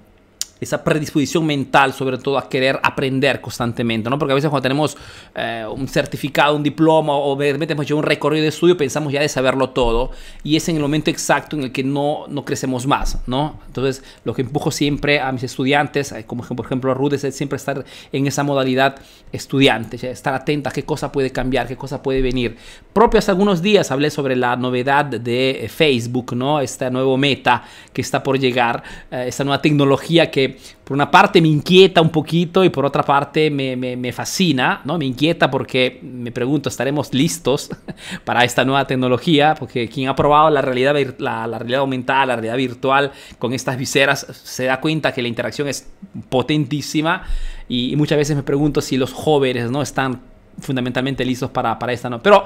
esa 0.60 0.84
predisposición 0.84 1.45
mental, 1.45 1.93
sobre 1.93 2.18
todo 2.18 2.38
a 2.38 2.47
querer 2.47 2.80
aprender 2.82 3.41
constantemente, 3.41 4.10
¿no? 4.10 4.18
Porque 4.18 4.32
a 4.32 4.36
veces 4.36 4.49
cuando 4.49 4.64
tenemos 4.64 4.97
eh, 5.36 5.66
un 5.70 5.88
certificado, 5.88 6.56
un 6.56 6.64
diploma 6.64 7.14
o 7.14 7.41
hemos 7.41 7.86
hecho 7.86 7.97
un 7.97 8.03
recorrido 8.03 8.43
de 8.43 8.49
estudio, 8.49 8.78
pensamos 8.78 9.12
ya 9.12 9.22
de 9.22 9.28
saberlo 9.28 9.72
todo 9.72 10.12
y 10.43 10.56
es 10.56 10.68
en 10.70 10.78
el 10.78 10.82
momento 10.82 11.10
exacto 11.12 11.58
en 11.58 11.64
el 11.64 11.72
que 11.72 11.84
no, 11.84 12.26
no 12.30 12.45
crecemos 12.45 12.88
más, 12.88 13.20
¿no? 13.28 13.60
Entonces, 13.68 14.03
lo 14.24 14.34
que 14.34 14.43
empujo 14.43 14.72
siempre 14.72 15.20
a 15.20 15.32
mis 15.32 15.43
estudiantes, 15.43 16.12
eh, 16.14 16.24
como 16.26 16.43
por 16.43 16.66
ejemplo 16.66 16.91
a 16.91 16.93
Ruth, 16.93 17.14
es 17.14 17.36
siempre 17.36 17.58
estar 17.58 17.84
en 18.12 18.28
esa 18.28 18.43
modalidad 18.43 18.95
estudiante, 19.34 20.10
estar 20.10 20.34
atenta 20.34 20.70
a 20.70 20.74
qué 20.74 20.84
cosa 20.84 21.12
puede 21.12 21.32
cambiar, 21.32 21.68
qué 21.68 21.76
cosa 21.76 22.01
puede 22.01 22.22
venir. 22.22 22.56
Propio 22.93 23.20
hace 23.20 23.32
algunos 23.32 23.62
días 23.62 23.91
hablé 23.91 24.10
sobre 24.10 24.36
la 24.38 24.56
novedad 24.56 25.06
de 25.06 25.70
Facebook, 25.74 26.34
¿no? 26.34 26.62
Esta 26.62 26.89
nuevo 26.89 27.18
meta 27.18 27.64
que 27.91 28.01
está 28.01 28.24
por 28.24 28.39
llegar, 28.39 28.84
eh, 29.12 29.26
esta 29.28 29.43
nueva 29.43 29.62
tecnología 29.62 30.32
que 30.32 30.45
por 30.84 30.93
una 30.93 31.10
parte 31.10 31.41
me 31.41 31.48
inquieta 31.48 32.02
un 32.02 32.10
poquito 32.10 32.64
y 32.64 32.70
por 32.70 32.86
otra 32.86 33.04
parte 33.04 33.50
me, 33.50 33.76
me, 33.76 34.12
fascina, 34.12 34.82
¿no? 34.86 34.98
Me 34.98 35.06
inquieta 35.06 35.50
porque 35.50 36.00
me 36.02 36.32
pregunto, 36.32 36.70
¿estaremos 36.70 37.14
listos 37.14 37.70
para 38.24 38.43
esta 38.43 38.64
nueva 38.66 38.86
tecnología? 38.88 39.56
Porque 39.58 39.89
quien 39.89 40.10
ha 40.10 40.16
probado 40.16 40.50
la 40.50 40.62
realidad, 40.62 40.96
la, 41.18 41.48
realidad 41.58 41.82
aumentada, 41.82 42.26
la 42.26 42.36
realidad 42.36 42.58
virtual 42.58 43.12
con 43.39 43.54
estas 43.54 43.78
viseras, 43.78 44.28
se 44.43 44.66
da 44.66 44.80
cuenta 44.80 45.14
que 45.14 45.22
la 45.22 45.28
interacción 45.28 45.68
es 45.68 45.89
potentísima 46.30 47.24
y, 47.68 47.96
muchas 47.96 48.18
veces 48.18 48.36
me 48.36 48.43
pregunto 48.43 48.82
si 48.82 48.98
los 48.98 49.14
jóvenes, 49.14 49.72
¿no? 49.72 49.82
Están 49.82 50.22
fundamentalmente 50.60 51.26
listos 51.26 51.50
para, 51.50 51.78
para 51.80 51.93
esta, 51.93 52.10
¿no? 52.10 52.22
Pero 52.22 52.46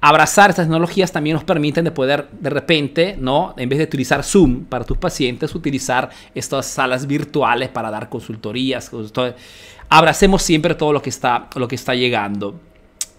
abrazar 0.00 0.50
estas 0.50 0.66
tecnologías 0.66 1.10
también 1.10 1.34
nos 1.34 1.44
permiten 1.44 1.84
de 1.84 1.90
poder 1.90 2.28
de 2.30 2.50
repente, 2.50 3.16
¿no? 3.18 3.54
En 3.56 3.68
vez 3.68 3.78
de 3.78 3.84
utilizar 3.84 4.22
Zoom 4.22 4.64
para 4.64 4.84
tus 4.84 4.96
pacientes, 4.96 5.54
utilizar 5.54 6.10
estas 6.34 6.66
salas 6.66 7.06
virtuales 7.06 7.68
para 7.68 7.90
dar 7.90 8.08
consultorías. 8.08 8.90
Abracemos 9.88 10.42
siempre 10.42 10.74
todo 10.74 10.92
lo 10.92 11.02
que 11.02 11.10
está, 11.10 11.48
lo 11.54 11.66
que 11.66 11.74
está 11.74 11.94
llegando. 11.94 12.60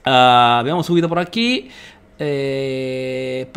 Uh, 0.05 0.63
veamos 0.63 0.89
por 1.09 1.19
aquí. 1.19 1.69
Eh, 2.21 3.47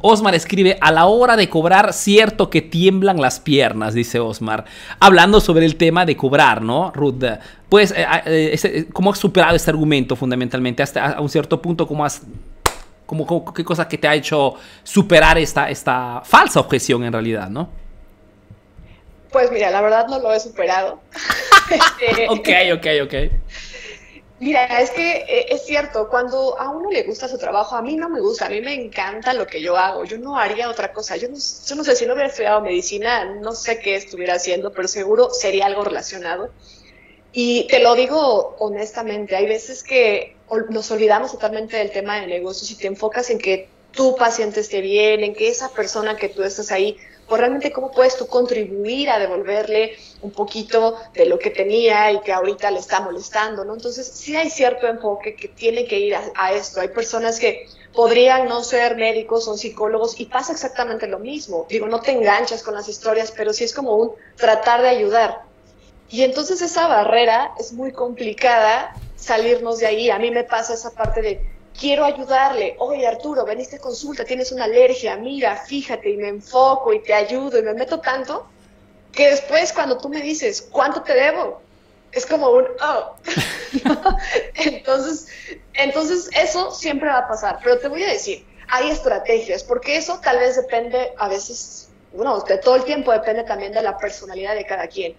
Osmar 0.00 0.34
escribe, 0.34 0.78
a 0.80 0.90
la 0.90 1.04
hora 1.04 1.36
de 1.36 1.50
cobrar, 1.50 1.92
cierto 1.92 2.48
que 2.48 2.62
tiemblan 2.62 3.20
las 3.20 3.40
piernas, 3.40 3.92
dice 3.92 4.18
Osmar. 4.18 4.64
Hablando 5.00 5.40
sobre 5.40 5.66
el 5.66 5.76
tema 5.76 6.06
de 6.06 6.16
cobrar, 6.16 6.62
¿no, 6.62 6.92
Ruth? 6.92 7.22
Pues, 7.68 7.90
eh, 7.90 8.06
eh, 8.24 8.58
eh, 8.62 8.86
¿cómo 8.90 9.12
has 9.12 9.18
superado 9.18 9.54
este 9.54 9.70
argumento 9.70 10.16
fundamentalmente? 10.16 10.82
Hasta 10.82 11.12
a 11.12 11.20
un 11.20 11.28
cierto 11.28 11.60
punto, 11.60 11.86
¿cómo 11.86 12.04
has... 12.04 12.22
Cómo, 13.04 13.54
¿Qué 13.54 13.64
cosa 13.64 13.86
que 13.86 13.98
te 13.98 14.08
ha 14.08 14.14
hecho 14.14 14.54
superar 14.82 15.38
esta, 15.38 15.70
esta 15.70 16.22
falsa 16.24 16.58
objeción 16.58 17.04
en 17.04 17.12
realidad, 17.12 17.48
no? 17.48 17.68
Pues 19.30 19.52
mira, 19.52 19.70
la 19.70 19.80
verdad 19.80 20.08
no 20.08 20.18
lo 20.18 20.32
he 20.32 20.40
superado. 20.40 21.00
ok, 22.30 22.48
ok, 22.74 22.86
ok. 23.04 23.14
Mira, 24.38 24.66
es 24.80 24.90
que 24.90 25.24
eh, 25.28 25.46
es 25.48 25.64
cierto, 25.64 26.08
cuando 26.10 26.60
a 26.60 26.68
uno 26.68 26.90
le 26.90 27.04
gusta 27.04 27.26
su 27.26 27.38
trabajo, 27.38 27.74
a 27.74 27.80
mí 27.80 27.96
no 27.96 28.10
me 28.10 28.20
gusta, 28.20 28.46
a 28.46 28.50
mí 28.50 28.60
me 28.60 28.74
encanta 28.74 29.32
lo 29.32 29.46
que 29.46 29.62
yo 29.62 29.78
hago, 29.78 30.04
yo 30.04 30.18
no 30.18 30.36
haría 30.36 30.68
otra 30.68 30.92
cosa, 30.92 31.16
yo 31.16 31.28
no, 31.28 31.36
sé 31.38 31.96
si 31.96 32.04
no 32.04 32.12
hubiera 32.12 32.28
estudiado 32.28 32.60
medicina, 32.60 33.24
no 33.24 33.52
sé 33.52 33.78
qué 33.78 33.96
estuviera 33.96 34.34
haciendo, 34.34 34.72
pero 34.72 34.88
seguro 34.88 35.30
sería 35.30 35.64
algo 35.64 35.84
relacionado. 35.84 36.50
Y 37.32 37.66
te 37.68 37.80
lo 37.80 37.94
digo 37.94 38.56
honestamente, 38.58 39.36
hay 39.36 39.46
veces 39.46 39.82
que 39.82 40.36
nos 40.68 40.90
olvidamos 40.90 41.32
totalmente 41.32 41.78
del 41.78 41.90
tema 41.90 42.20
de 42.20 42.26
negocios 42.26 42.70
y 42.70 42.76
te 42.76 42.88
enfocas 42.88 43.30
en 43.30 43.38
que 43.38 43.68
tu 43.90 44.16
paciente 44.16 44.60
esté 44.60 44.82
bien, 44.82 45.24
en 45.24 45.34
que 45.34 45.48
esa 45.48 45.70
persona 45.70 46.16
que 46.16 46.28
tú 46.28 46.42
estás 46.42 46.70
ahí 46.72 46.98
o 47.28 47.36
realmente 47.36 47.72
cómo 47.72 47.90
puedes 47.90 48.16
tú 48.16 48.26
contribuir 48.26 49.10
a 49.10 49.18
devolverle 49.18 49.96
un 50.22 50.30
poquito 50.30 50.96
de 51.14 51.26
lo 51.26 51.38
que 51.38 51.50
tenía 51.50 52.12
y 52.12 52.20
que 52.20 52.32
ahorita 52.32 52.70
le 52.70 52.78
está 52.78 53.00
molestando, 53.00 53.64
¿no? 53.64 53.74
Entonces, 53.74 54.06
sí 54.06 54.36
hay 54.36 54.50
cierto 54.50 54.86
enfoque 54.86 55.34
que 55.34 55.48
tiene 55.48 55.86
que 55.86 55.98
ir 55.98 56.14
a, 56.14 56.52
esto. 56.52 56.80
Hay 56.80 56.88
personas 56.88 57.38
que 57.38 57.66
podrían 57.92 58.48
no 58.48 58.62
ser 58.62 58.96
médicos 58.96 59.48
o 59.48 59.56
psicólogos 59.56 60.20
y 60.20 60.26
pasa 60.26 60.52
exactamente 60.52 61.06
lo 61.06 61.18
mismo. 61.18 61.66
Digo, 61.68 61.86
no 61.86 62.00
te 62.00 62.12
enganchas 62.12 62.62
con 62.62 62.74
las 62.74 62.88
historias, 62.88 63.32
pero 63.36 63.52
sí 63.52 63.64
es 63.64 63.74
como 63.74 63.96
un 63.96 64.12
tratar 64.36 64.82
de 64.82 64.88
ayudar. 64.88 65.42
Y 66.08 66.22
entonces 66.22 66.62
esa 66.62 66.86
barrera 66.86 67.52
es 67.58 67.72
muy 67.72 67.92
complicada 67.92 68.94
salirnos 69.16 69.78
de 69.78 69.86
ahí. 69.86 70.10
A 70.10 70.18
mí 70.18 70.30
me 70.30 70.44
pasa 70.44 70.74
esa 70.74 70.92
parte 70.92 71.22
de 71.22 71.55
quiero 71.78 72.04
ayudarle. 72.04 72.76
Oye, 72.78 73.06
Arturo, 73.06 73.44
veniste 73.44 73.76
a 73.76 73.80
consulta, 73.80 74.24
tienes 74.24 74.52
una 74.52 74.64
alergia, 74.64 75.16
mira, 75.16 75.56
fíjate, 75.56 76.10
y 76.10 76.16
me 76.16 76.28
enfoco 76.28 76.92
y 76.92 77.02
te 77.02 77.14
ayudo 77.14 77.58
y 77.58 77.62
me 77.62 77.74
meto 77.74 78.00
tanto 78.00 78.46
que 79.12 79.30
después 79.30 79.72
cuando 79.72 79.98
tú 79.98 80.08
me 80.08 80.20
dices, 80.20 80.68
¿cuánto 80.70 81.02
te 81.02 81.14
debo? 81.14 81.60
Es 82.12 82.26
como 82.26 82.50
un, 82.50 82.64
oh. 82.82 83.16
entonces, 84.54 85.26
entonces, 85.74 86.28
eso 86.34 86.70
siempre 86.70 87.08
va 87.08 87.18
a 87.18 87.28
pasar. 87.28 87.58
Pero 87.62 87.78
te 87.78 87.88
voy 87.88 88.02
a 88.02 88.12
decir, 88.12 88.44
hay 88.68 88.90
estrategias, 88.90 89.64
porque 89.64 89.96
eso 89.96 90.20
tal 90.22 90.38
vez 90.38 90.56
depende 90.56 91.12
a 91.18 91.28
veces 91.28 91.85
bueno, 92.16 92.42
todo 92.62 92.76
el 92.76 92.84
tiempo 92.84 93.12
depende 93.12 93.44
también 93.44 93.72
de 93.72 93.82
la 93.82 93.96
personalidad 93.96 94.54
de 94.54 94.64
cada 94.64 94.88
quien. 94.88 95.16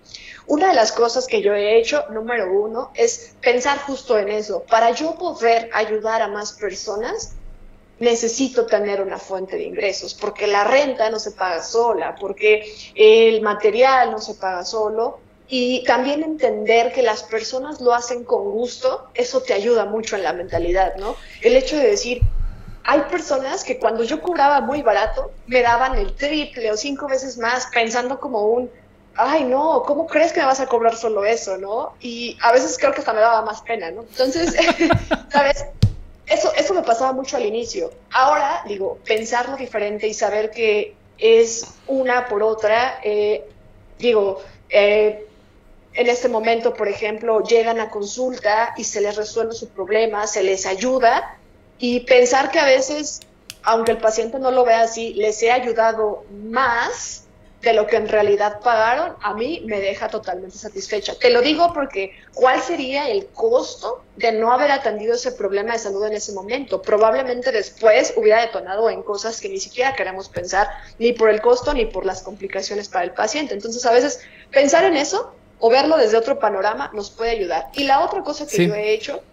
Una 0.48 0.70
de 0.70 0.74
las 0.74 0.92
cosas 0.92 1.28
que 1.28 1.42
yo 1.42 1.54
he 1.54 1.78
hecho, 1.78 2.06
número 2.10 2.52
uno, 2.52 2.92
es 2.96 3.36
pensar 3.42 3.78
justo 3.80 4.18
en 4.18 4.30
eso. 4.30 4.64
Para 4.70 4.92
yo 4.92 5.16
poder 5.16 5.70
ayudar 5.74 6.22
a 6.22 6.28
más 6.28 6.54
personas, 6.54 7.34
necesito 8.00 8.66
tener 8.66 9.02
una 9.02 9.18
fuente 9.18 9.58
de 9.58 9.64
ingresos, 9.64 10.14
porque 10.14 10.48
la 10.48 10.64
renta 10.64 11.10
no 11.10 11.20
se 11.20 11.32
paga 11.32 11.64
sola, 11.64 12.16
porque 12.20 12.72
el 12.96 13.42
material 13.42 14.12
no 14.12 14.20
se 14.20 14.36
paga 14.36 14.64
solo, 14.64 15.20
y 15.50 15.84
también 15.86 16.24
entender 16.24 16.92
que 16.92 17.02
las 17.02 17.24
personas 17.24 17.80
lo 17.80 17.94
hacen 17.94 18.26
con 18.26 18.52
gusto, 18.52 19.08
eso 19.14 19.42
te 19.42 19.54
ayuda 19.54 19.86
mucho 19.86 20.16
en 20.16 20.24
la 20.24 20.34
mentalidad, 20.34 20.96
¿no? 20.98 21.16
El 21.42 21.56
hecho 21.56 21.78
de 21.78 21.88
decir, 21.88 22.22
hay 22.90 23.02
personas 23.02 23.66
que 23.66 23.78
cuando 23.78 24.06
yo 24.06 24.22
cobraba 24.22 24.62
muy 24.62 24.82
barato, 24.82 25.32
me 25.46 25.62
daban 25.62 25.96
el 25.96 26.16
triple 26.16 26.72
o 26.72 26.78
cinco 26.78 27.06
veces 27.06 27.38
más, 27.38 27.68
pensando 27.74 28.18
como 28.18 28.46
un, 28.48 28.72
ay 29.16 29.44
no, 29.44 29.84
¿cómo 29.86 30.08
crees 30.08 30.32
que 30.32 30.40
me 30.40 30.46
vas 30.46 30.62
a 30.62 30.68
cobrar 30.68 30.96
solo 30.96 31.26
eso, 31.26 31.58
no? 31.58 31.96
Y 32.00 32.38
a 32.42 32.54
veces 32.54 32.78
creo 32.78 32.94
que 32.94 33.00
hasta 33.00 33.12
me 33.12 33.20
daba 33.20 33.42
más 33.42 33.62
pena, 33.62 33.92
¿no? 33.92 34.04
Entonces, 34.04 34.56
¿sabes? 35.30 35.66
Eso, 36.28 36.54
eso 36.56 36.74
me 36.74 36.82
pasaba 36.82 37.12
mucho 37.12 37.36
al 37.36 37.46
inicio. 37.46 37.92
Ahora, 38.12 38.64
digo, 38.66 39.00
pensarlo 39.06 39.58
diferente 39.58 40.08
y 40.08 40.14
saber 40.14 40.50
que 40.50 40.96
es 41.18 41.68
una 41.88 42.30
por 42.30 42.42
otra, 42.42 43.02
eh, 43.04 43.44
digo, 44.00 44.42
eh, 44.70 45.28
en 45.94 46.08
este 46.08 46.30
momento, 46.30 46.74
por 46.74 46.88
ejemplo, 46.88 47.44
llegan 47.44 47.82
a 47.82 47.90
consulta 47.90 48.74
y 48.78 48.86
se 48.86 49.02
les 49.02 49.18
resuelve 49.18 49.54
su 49.54 49.68
problema, 49.68 50.26
se 50.26 50.44
les 50.44 50.66
ayuda, 50.66 51.37
y 51.80 52.02
pensar 52.02 52.52
que 52.52 52.60
a 52.60 52.66
veces, 52.66 53.22
aunque 53.64 53.92
el 53.92 53.98
paciente 53.98 54.40
no 54.40 54.52
lo 54.52 54.66
vea 54.66 54.82
así, 54.82 55.14
les 55.14 55.42
he 55.44 55.52
ayudado 55.52 56.24
más 56.32 57.28
de 57.62 57.74
lo 57.74 57.88
que 57.88 57.96
en 57.96 58.08
realidad 58.08 58.60
pagaron, 58.62 59.16
a 59.22 59.34
mí 59.34 59.64
me 59.66 59.80
deja 59.80 60.08
totalmente 60.08 60.58
satisfecha. 60.58 61.16
Te 61.20 61.32
lo 61.32 61.42
digo 61.42 61.74
porque 61.74 62.12
¿cuál 62.34 62.62
sería 62.62 63.10
el 63.10 63.28
costo 63.28 64.04
de 64.16 64.32
no 64.32 64.54
haber 64.54 64.72
atendido 64.72 65.16
ese 65.16 65.32
problema 65.32 65.74
de 65.74 65.80
salud 65.80 66.06
en 66.06 66.14
ese 66.14 66.34
momento? 66.34 66.82
Probablemente 66.82 67.52
después 67.52 68.14
hubiera 68.16 68.42
detonado 68.42 68.90
en 68.90 69.02
cosas 69.02 69.42
que 69.42 69.50
ni 69.50 69.60
siquiera 69.60 69.96
queremos 69.96 70.30
pensar, 70.30 70.68
ni 71.00 71.14
por 71.14 71.30
el 71.30 71.42
costo 71.42 71.74
ni 71.74 71.86
por 71.86 72.06
las 72.06 72.22
complicaciones 72.22 72.90
para 72.90 73.06
el 73.06 73.12
paciente. 73.12 73.56
Entonces, 73.56 73.86
a 73.86 73.92
veces 73.92 74.20
pensar 74.52 74.86
en 74.86 74.96
eso 74.96 75.34
o 75.60 75.70
verlo 75.70 75.98
desde 75.98 76.18
otro 76.18 76.38
panorama 76.40 76.92
nos 76.94 77.10
puede 77.10 77.32
ayudar. 77.32 77.70
Y 77.74 77.86
la 77.86 78.06
otra 78.06 78.22
cosa 78.24 78.46
que 78.46 78.68
yo 78.68 78.76
he 78.76 78.94
hecho 78.94 79.24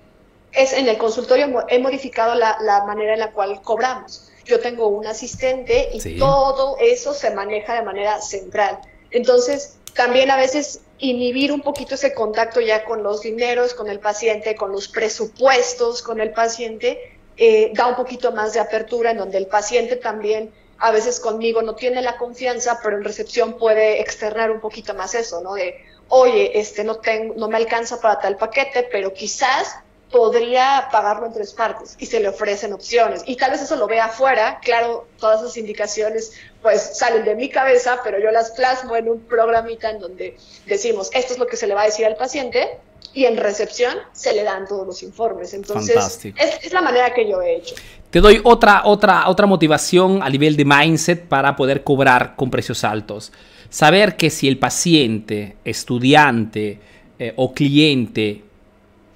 es 0.55 0.73
en 0.73 0.89
el 0.89 0.99
consultorio 0.99 1.65
he 1.69 1.79
modificado 1.79 2.35
la, 2.35 2.85
manera 2.87 3.15
en 3.15 3.21
la 3.21 3.33
cual 3.33 3.61
cobramos. 3.63 4.31
Yo 4.45 4.61
tengo 4.61 4.89
un 4.89 5.07
asistente 5.07 5.89
y 5.93 6.19
todo 6.19 6.77
eso 6.81 7.15
se 7.15 7.31
maneja 7.31 7.75
de 7.75 7.83
manera 7.83 8.21
central. 8.21 8.79
Entonces, 9.11 9.79
también 9.95 10.31
a 10.31 10.37
veces 10.37 10.81
inhibir 10.99 11.53
un 11.53 11.63
poquito 11.63 11.95
ese 11.95 12.15
contacto 12.15 12.61
ya 12.61 12.85
con 12.85 13.03
los 13.03 13.23
dineros, 13.23 13.75
con 13.75 13.89
el 13.89 14.01
paciente, 14.01 14.55
con 14.55 14.73
los 14.73 14.89
presupuestos 14.89 16.03
con 16.03 16.21
el 16.21 16.33
paciente, 16.33 17.19
eh, 17.37 17.73
da 17.75 17.87
un 17.87 17.97
poquito 17.97 18.33
más 18.33 18.53
de 18.53 18.61
apertura 18.61 19.11
en 19.11 19.19
donde 19.19 19.39
el 19.39 19.47
paciente 19.47 19.97
también 19.97 20.53
a 20.79 20.91
veces 20.91 21.21
conmigo 21.21 21.63
no 21.63 21.75
tiene 21.75 22.03
la 22.03 22.17
confianza, 22.17 22.81
pero 22.83 22.97
en 22.97 23.05
recepción 23.05 23.59
puede 23.59 24.01
externar 24.01 24.51
un 24.51 24.61
poquito 24.61 24.95
más 24.95 25.15
eso, 25.15 25.41
¿no? 25.41 25.55
De, 25.55 25.85
oye, 26.09 26.59
este 26.59 26.85
no 26.85 26.97
tengo, 26.97 27.35
no 27.37 27.49
me 27.49 27.57
alcanza 27.57 28.01
para 28.01 28.21
tal 28.21 28.37
paquete, 28.37 28.89
pero 28.91 29.13
quizás 29.13 29.77
podría 30.15 30.91
pagarlo 30.93 31.27
en 31.27 31.33
tres 31.33 31.53
partes 31.53 31.97
y 31.99 32.07
se 32.07 32.21
le 32.21 32.29
ofrecen 32.29 32.73
opciones. 32.73 33.25
Y 33.27 33.35
tal 33.35 33.51
vez 33.51 33.63
eso 33.63 33.75
lo 33.75 33.89
vea 33.89 34.05
afuera, 34.05 34.61
claro, 34.63 35.09
todas 35.19 35.41
esas 35.41 35.57
indicaciones 35.57 36.35
pues 36.63 36.97
salen 36.97 37.25
de 37.25 37.35
mi 37.35 37.49
cabeza, 37.49 37.99
pero 38.05 38.21
yo 38.21 38.31
las 38.31 38.53
plasmo 38.53 38.95
en 38.95 39.09
un 39.09 39.19
programita 39.23 39.91
en 39.91 39.99
donde 39.99 40.37
decimos, 40.67 41.11
esto 41.15 41.33
es 41.33 41.41
lo 41.41 41.49
que 41.49 41.57
se 41.57 41.67
le 41.67 41.75
va 41.75 41.83
a 41.83 41.87
decir 41.87 42.07
al 42.07 42.15
paciente 42.15 42.79
y 43.13 43.25
en 43.25 43.37
recepción 43.37 43.93
se 44.13 44.33
le 44.35 44.45
dan 44.45 44.69
todos 44.69 44.87
los 44.87 45.03
informes. 45.03 45.53
Entonces, 45.53 46.25
es, 46.25 46.59
es, 46.63 46.73
la 46.73 46.81
manera 46.81 47.13
que 47.13 47.29
yo 47.29 47.43
he 47.43 47.57
hecho. 47.57 47.75
Te 48.11 48.21
doy 48.21 48.41
otra, 48.45 48.83
otra, 48.85 49.29
otra 49.29 49.49
motivación 49.49 50.23
a 50.23 50.31
nivel 50.31 50.57
de 50.57 50.65
mindset 50.65 51.27
para 51.27 51.57
poder 51.57 51.83
cobrar 51.83 52.37
con 52.37 52.53
precios 52.53 52.85
altos. 52.85 53.33
saber 53.69 54.17
que 54.17 54.31
si 54.31 54.47
el 54.47 54.61
paciente, 54.61 55.57
estudiante 55.65 56.79
eh, 57.19 57.33
o 57.35 57.53
cliente 57.53 58.45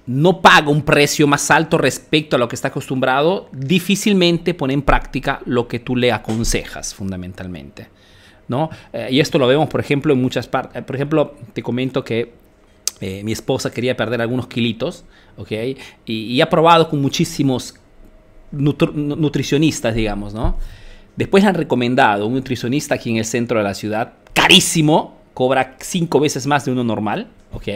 no 0.09 0.41
paga 0.41 0.69
un 0.69 0.81
precio 0.81 1.27
más 1.27 1.51
alto 1.51 1.77
respecto 1.77 2.35
a 2.35 2.39
lo 2.39 2.47
que 2.47 2.55
está 2.55 2.69
acostumbrado, 2.69 3.47
difícilmente 3.51 4.55
pone 4.55 4.73
en 4.73 4.81
práctica 4.81 5.39
lo 5.45 5.67
que 5.67 5.77
tú 5.77 5.95
le 5.95 6.11
aconsejas 6.11 6.95
fundamentalmente. 6.95 7.89
¿no? 8.47 8.71
Eh, 8.91 9.09
y 9.11 9.19
esto 9.19 9.37
lo 9.37 9.45
vemos, 9.45 9.69
por 9.69 9.79
ejemplo, 9.79 10.11
en 10.11 10.19
muchas 10.19 10.47
partes. 10.47 10.83
Por 10.83 10.95
ejemplo, 10.95 11.35
te 11.53 11.61
comento 11.61 12.03
que 12.03 12.33
eh, 13.01 13.23
mi 13.23 13.33
esposa 13.33 13.69
quería 13.69 13.95
perder 13.95 14.19
algunos 14.19 14.47
kilitos, 14.47 15.05
¿ok? 15.37 15.51
Y, 16.07 16.41
ha 16.41 16.49
probado 16.49 16.89
con 16.89 16.99
muchísimos 16.99 17.75
nutricionistas, 18.51 19.93
digamos, 19.93 20.33
¿no? 20.33 20.57
Después 21.17 21.43
han 21.43 21.53
recomendado 21.53 22.25
un 22.25 22.33
nutricionista 22.33 22.95
aquí 22.95 23.11
en 23.11 23.17
el 23.17 23.25
centro 23.25 23.59
de 23.59 23.63
la 23.63 23.75
ciudad, 23.75 24.13
carísimo, 24.33 25.19
cobra 25.35 25.77
cinco 25.79 26.19
veces 26.19 26.47
más 26.47 26.65
de 26.65 26.71
uno 26.71 26.83
normal, 26.83 27.27
¿ok? 27.53 27.67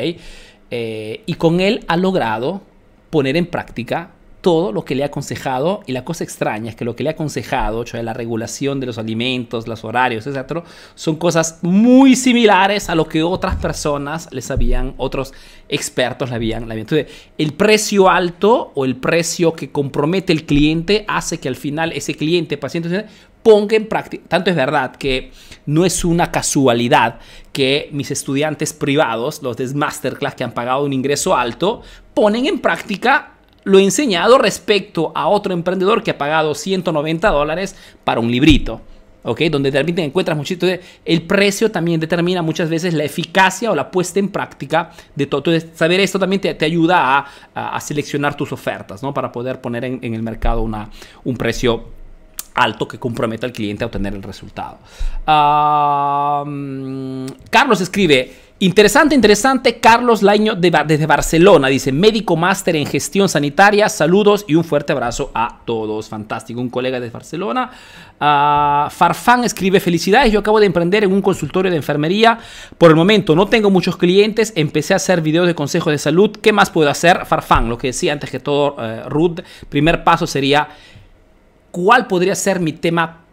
Eh, 0.76 1.21
y 1.28 1.36
con 1.36 1.59
él 1.59 1.86
ha 1.88 1.97
logrado 1.97 2.63
poner 3.11 3.38
en 3.38 3.45
práctica 3.45 4.09
todo 4.41 4.71
lo 4.71 4.84
que 4.84 4.95
le 4.95 5.03
ha 5.03 5.05
aconsejado 5.05 5.82
y 5.86 5.91
la 5.91 6.03
cosa 6.03 6.24
extraña 6.24 6.71
es 6.71 6.76
que 6.76 6.84
lo 6.84 6.95
que 6.95 7.03
le 7.03 7.09
ha 7.09 7.11
aconsejado, 7.11 7.86
la 7.93 8.13
regulación 8.13 8.80
de 8.80 8.88
los 8.88 8.97
alimentos, 8.97 9.67
los 9.67 9.84
horarios, 9.84 10.26
etc., 10.26 10.63
son 10.95 11.17
cosas 11.17 11.59
muy 11.61 12.15
similares 12.15 12.89
a 12.89 12.95
lo 12.95 13.07
que 13.07 13.21
otras 13.21 13.55
personas 13.57 14.28
les 14.32 14.49
habían, 14.49 14.95
otros 14.97 15.32
expertos 15.69 16.32
le 16.32 16.38
habían, 16.38 16.67
le 16.67 16.74
habían. 16.74 16.88
Entonces, 16.89 17.07
el 17.38 17.53
precio 17.53 18.09
alto 18.09 18.71
o 18.74 18.84
el 18.84 18.95
precio 18.95 19.53
que 19.53 19.71
compromete 19.71 20.34
el 20.34 20.47
cliente 20.47 21.05
hace 21.07 21.39
que 21.39 21.49
al 21.49 21.55
final 21.55 21.91
ese 21.91 22.15
cliente, 22.15 22.57
paciente, 22.57 23.05
ponga 23.44 23.76
en 23.76 23.88
práctica. 23.88 24.24
Tanto 24.28 24.50
es 24.50 24.56
verdad 24.56 24.96
que 24.96 25.32
no 25.66 25.86
es 25.86 26.04
una 26.04 26.32
casualidad 26.32 27.20
que 27.52 27.89
mis 27.91 28.10
estudiantes 28.10 28.74
privados, 28.74 29.44
los 29.44 29.58
de 29.58 29.74
Masterclass 29.74 30.36
que 30.36 30.44
han 30.44 30.54
pagado 30.54 30.84
un 30.84 30.94
ingreso 30.94 31.36
alto, 31.36 31.82
ponen 32.14 32.48
en 32.48 32.60
práctica 32.60 33.34
lo 33.66 33.80
enseñado 33.80 34.38
respecto 34.38 35.12
a 35.16 35.28
otro 35.28 35.54
emprendedor 35.54 36.04
que 36.04 36.12
ha 36.12 36.18
pagado 36.18 36.56
190 36.56 37.30
dólares 37.30 37.76
para 38.04 38.20
un 38.20 38.32
librito. 38.32 38.82
¿ok? 39.24 39.41
Donde 39.50 39.72
realmente 39.72 40.04
encuentras 40.04 40.38
muchito. 40.38 40.68
El 41.06 41.22
precio 41.24 41.72
también 41.72 42.00
determina 42.00 42.41
muchas 42.41 42.70
veces 42.70 42.94
la 42.94 43.04
eficacia 43.04 43.72
o 43.72 43.76
la 43.76 43.89
puesta 43.89 44.20
en 44.20 44.30
práctica 44.30 44.91
de 45.16 45.26
todo. 45.26 45.39
Entonces, 45.39 45.70
saber 45.78 46.00
esto 46.00 46.20
también 46.20 46.41
te, 46.41 46.66
ayuda 46.66 47.26
a, 47.56 47.80
seleccionar 47.80 48.36
tus 48.36 48.52
ofertas, 48.52 49.02
¿no? 49.02 49.14
Para 49.14 49.32
poder 49.32 49.62
poner 49.62 49.86
en, 49.86 50.14
el 50.14 50.24
mercado 50.24 50.62
una, 50.62 50.89
un 51.24 51.38
precio 51.38 51.86
alto 52.56 52.88
que 52.88 52.99
comprometa 52.99 53.45
al 53.45 53.54
cliente 53.54 53.84
a 53.84 53.88
obtener 53.88 54.14
el 54.14 54.24
resultado. 54.24 54.78
Ah, 55.26 56.43
Carlos 57.49 57.82
escribe, 57.82 58.32
Interesante, 58.64 59.14
interesante. 59.14 59.80
Carlos 59.82 60.22
Laño 60.22 60.56
desde 60.56 61.06
Barcelona 61.06 61.68
dice: 61.68 61.91
médico 61.91 62.38
máster 62.38 62.78
en 62.78 62.86
gestión 62.86 63.28
sanitaria. 63.28 63.89
Saludos 63.89 64.45
y 64.47 64.56
un 64.56 64.64
fuerte 64.64 64.93
abrazo 64.93 65.32
a 65.34 65.60
todos. 65.66 66.08
Fantástico, 66.08 66.62
un 66.62 66.70
colega 66.70 67.01
de 67.01 67.10
Barcelona. 67.10 67.72
Uh, 68.22 68.89
Farfán 68.89 69.43
escribe: 69.43 69.82
Felicidades. 69.82 70.32
Yo 70.32 70.39
acabo 70.39 70.62
de 70.62 70.68
emprender 70.68 71.04
en 71.04 71.12
un 71.12 71.22
consultorio 71.22 71.70
de 71.72 71.76
enfermería. 71.76 72.39
Por 72.78 72.89
el 72.89 72.95
momento 72.95 73.36
no 73.36 73.47
tengo 73.47 73.70
muchos 73.70 73.97
clientes. 73.97 74.54
Empecé 74.56 74.93
a 74.93 74.95
hacer 74.95 75.20
videos 75.20 75.45
de 75.45 75.56
consejos 75.56 75.91
de 75.91 75.97
salud. 75.97 76.32
¿Qué 76.41 76.54
más 76.54 76.70
puedo 76.70 76.89
hacer? 76.89 77.26
Farfán, 77.26 77.68
lo 77.68 77.78
que 77.78 77.88
decía 77.88 78.14
antes 78.14 78.30
que 78.30 78.39
todo, 78.39 78.78
uh, 78.78 79.10
Ruth. 79.10 79.41
Primer 79.68 80.06
paso 80.06 80.26
sería: 80.26 80.70
¿cuál 81.74 82.05
podría 82.05 82.36
ser 82.36 82.59
mi 82.59 82.71
tema 82.71 83.26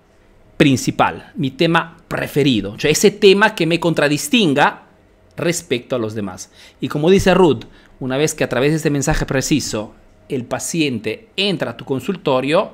principal? 0.56 1.30
Mi 1.36 1.50
tema 1.50 1.98
preferido. 2.08 2.72
O 2.72 2.80
sea, 2.80 2.90
ese 2.90 3.10
tema 3.10 3.54
que 3.54 3.66
me 3.66 3.78
contradistinga 3.78 4.86
respecto 5.36 5.94
a 5.94 5.98
los 5.98 6.14
demás. 6.14 6.50
Y 6.80 6.88
como 6.88 7.10
dice 7.10 7.34
Ruth, 7.34 7.66
una 8.00 8.16
vez 8.16 8.34
que 8.34 8.42
a 8.42 8.48
través 8.48 8.72
de 8.72 8.78
este 8.78 8.90
mensaje 8.90 9.26
preciso 9.26 9.94
el 10.30 10.46
paciente 10.46 11.28
entra 11.36 11.72
a 11.72 11.76
tu 11.76 11.84
consultorio, 11.84 12.72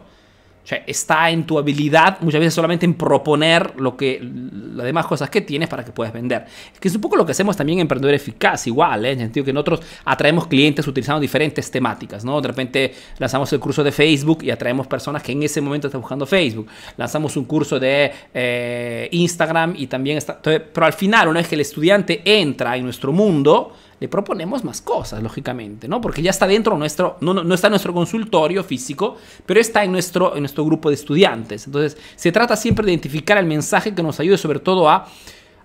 está 0.86 1.30
en 1.30 1.44
tu 1.44 1.58
habilidad 1.58 2.18
muchas 2.20 2.40
veces 2.40 2.54
solamente 2.54 2.86
en 2.86 2.94
proponer 2.94 3.78
lo 3.78 3.96
que, 3.96 4.20
las 4.22 4.84
demás 4.84 5.06
cosas 5.06 5.30
que 5.30 5.40
tienes 5.40 5.68
para 5.68 5.84
que 5.84 5.92
puedas 5.92 6.12
vender. 6.12 6.44
Que 6.80 6.88
es 6.88 6.94
un 6.94 7.00
poco 7.00 7.16
lo 7.16 7.24
que 7.24 7.32
hacemos 7.32 7.56
también 7.56 7.78
en 7.78 7.82
Emprendedor 7.82 8.14
Eficaz, 8.14 8.66
igual, 8.66 9.04
¿eh? 9.04 9.12
en 9.12 9.20
el 9.20 9.26
sentido 9.26 9.46
que 9.46 9.52
nosotros 9.52 9.80
atraemos 10.04 10.46
clientes 10.46 10.86
utilizando 10.86 11.20
diferentes 11.20 11.70
temáticas, 11.70 12.24
¿no? 12.24 12.40
De 12.40 12.48
repente 12.48 12.94
lanzamos 13.18 13.52
el 13.52 13.60
curso 13.60 13.84
de 13.84 13.92
Facebook 13.92 14.42
y 14.42 14.50
atraemos 14.50 14.86
personas 14.86 15.22
que 15.22 15.32
en 15.32 15.42
ese 15.42 15.60
momento 15.60 15.86
están 15.86 16.00
buscando 16.00 16.26
Facebook. 16.26 16.66
Lanzamos 16.96 17.36
un 17.36 17.44
curso 17.44 17.78
de 17.78 18.12
eh, 18.34 19.08
Instagram 19.12 19.74
y 19.76 19.86
también 19.86 20.18
está... 20.18 20.40
pero 20.42 20.86
al 20.86 20.92
final, 20.92 21.28
una 21.28 21.40
vez 21.40 21.48
que 21.48 21.54
el 21.54 21.60
estudiante 21.60 22.22
entra 22.24 22.76
en 22.76 22.84
nuestro 22.84 23.12
mundo, 23.12 23.72
le 23.98 24.08
proponemos 24.08 24.62
más 24.62 24.82
cosas, 24.82 25.22
lógicamente, 25.22 25.88
¿no? 25.88 26.00
Porque 26.00 26.20
ya 26.22 26.30
está 26.30 26.46
dentro 26.46 26.76
nuestro, 26.76 27.16
no, 27.20 27.32
no, 27.32 27.54
está 27.54 27.68
en 27.68 27.72
nuestro 27.72 27.94
consultorio 27.94 28.62
físico, 28.62 29.16
pero 29.46 29.58
está 29.58 29.84
en 29.84 29.92
nuestro, 29.92 30.34
en 30.36 30.42
nuestro 30.42 30.64
grupo 30.64 30.90
de 30.90 30.96
estudiantes. 30.96 31.66
Entonces, 31.66 31.96
se 32.14 32.30
trata 32.30 32.56
siempre 32.56 32.84
de 32.84 32.92
identificar 32.92 33.38
el 33.38 33.46
mensaje 33.46 33.94
que 33.94 34.02
nos 34.02 34.20
ayude 34.20 34.36
sobre 34.36 34.58
todo 34.58 34.88
a 34.90 35.06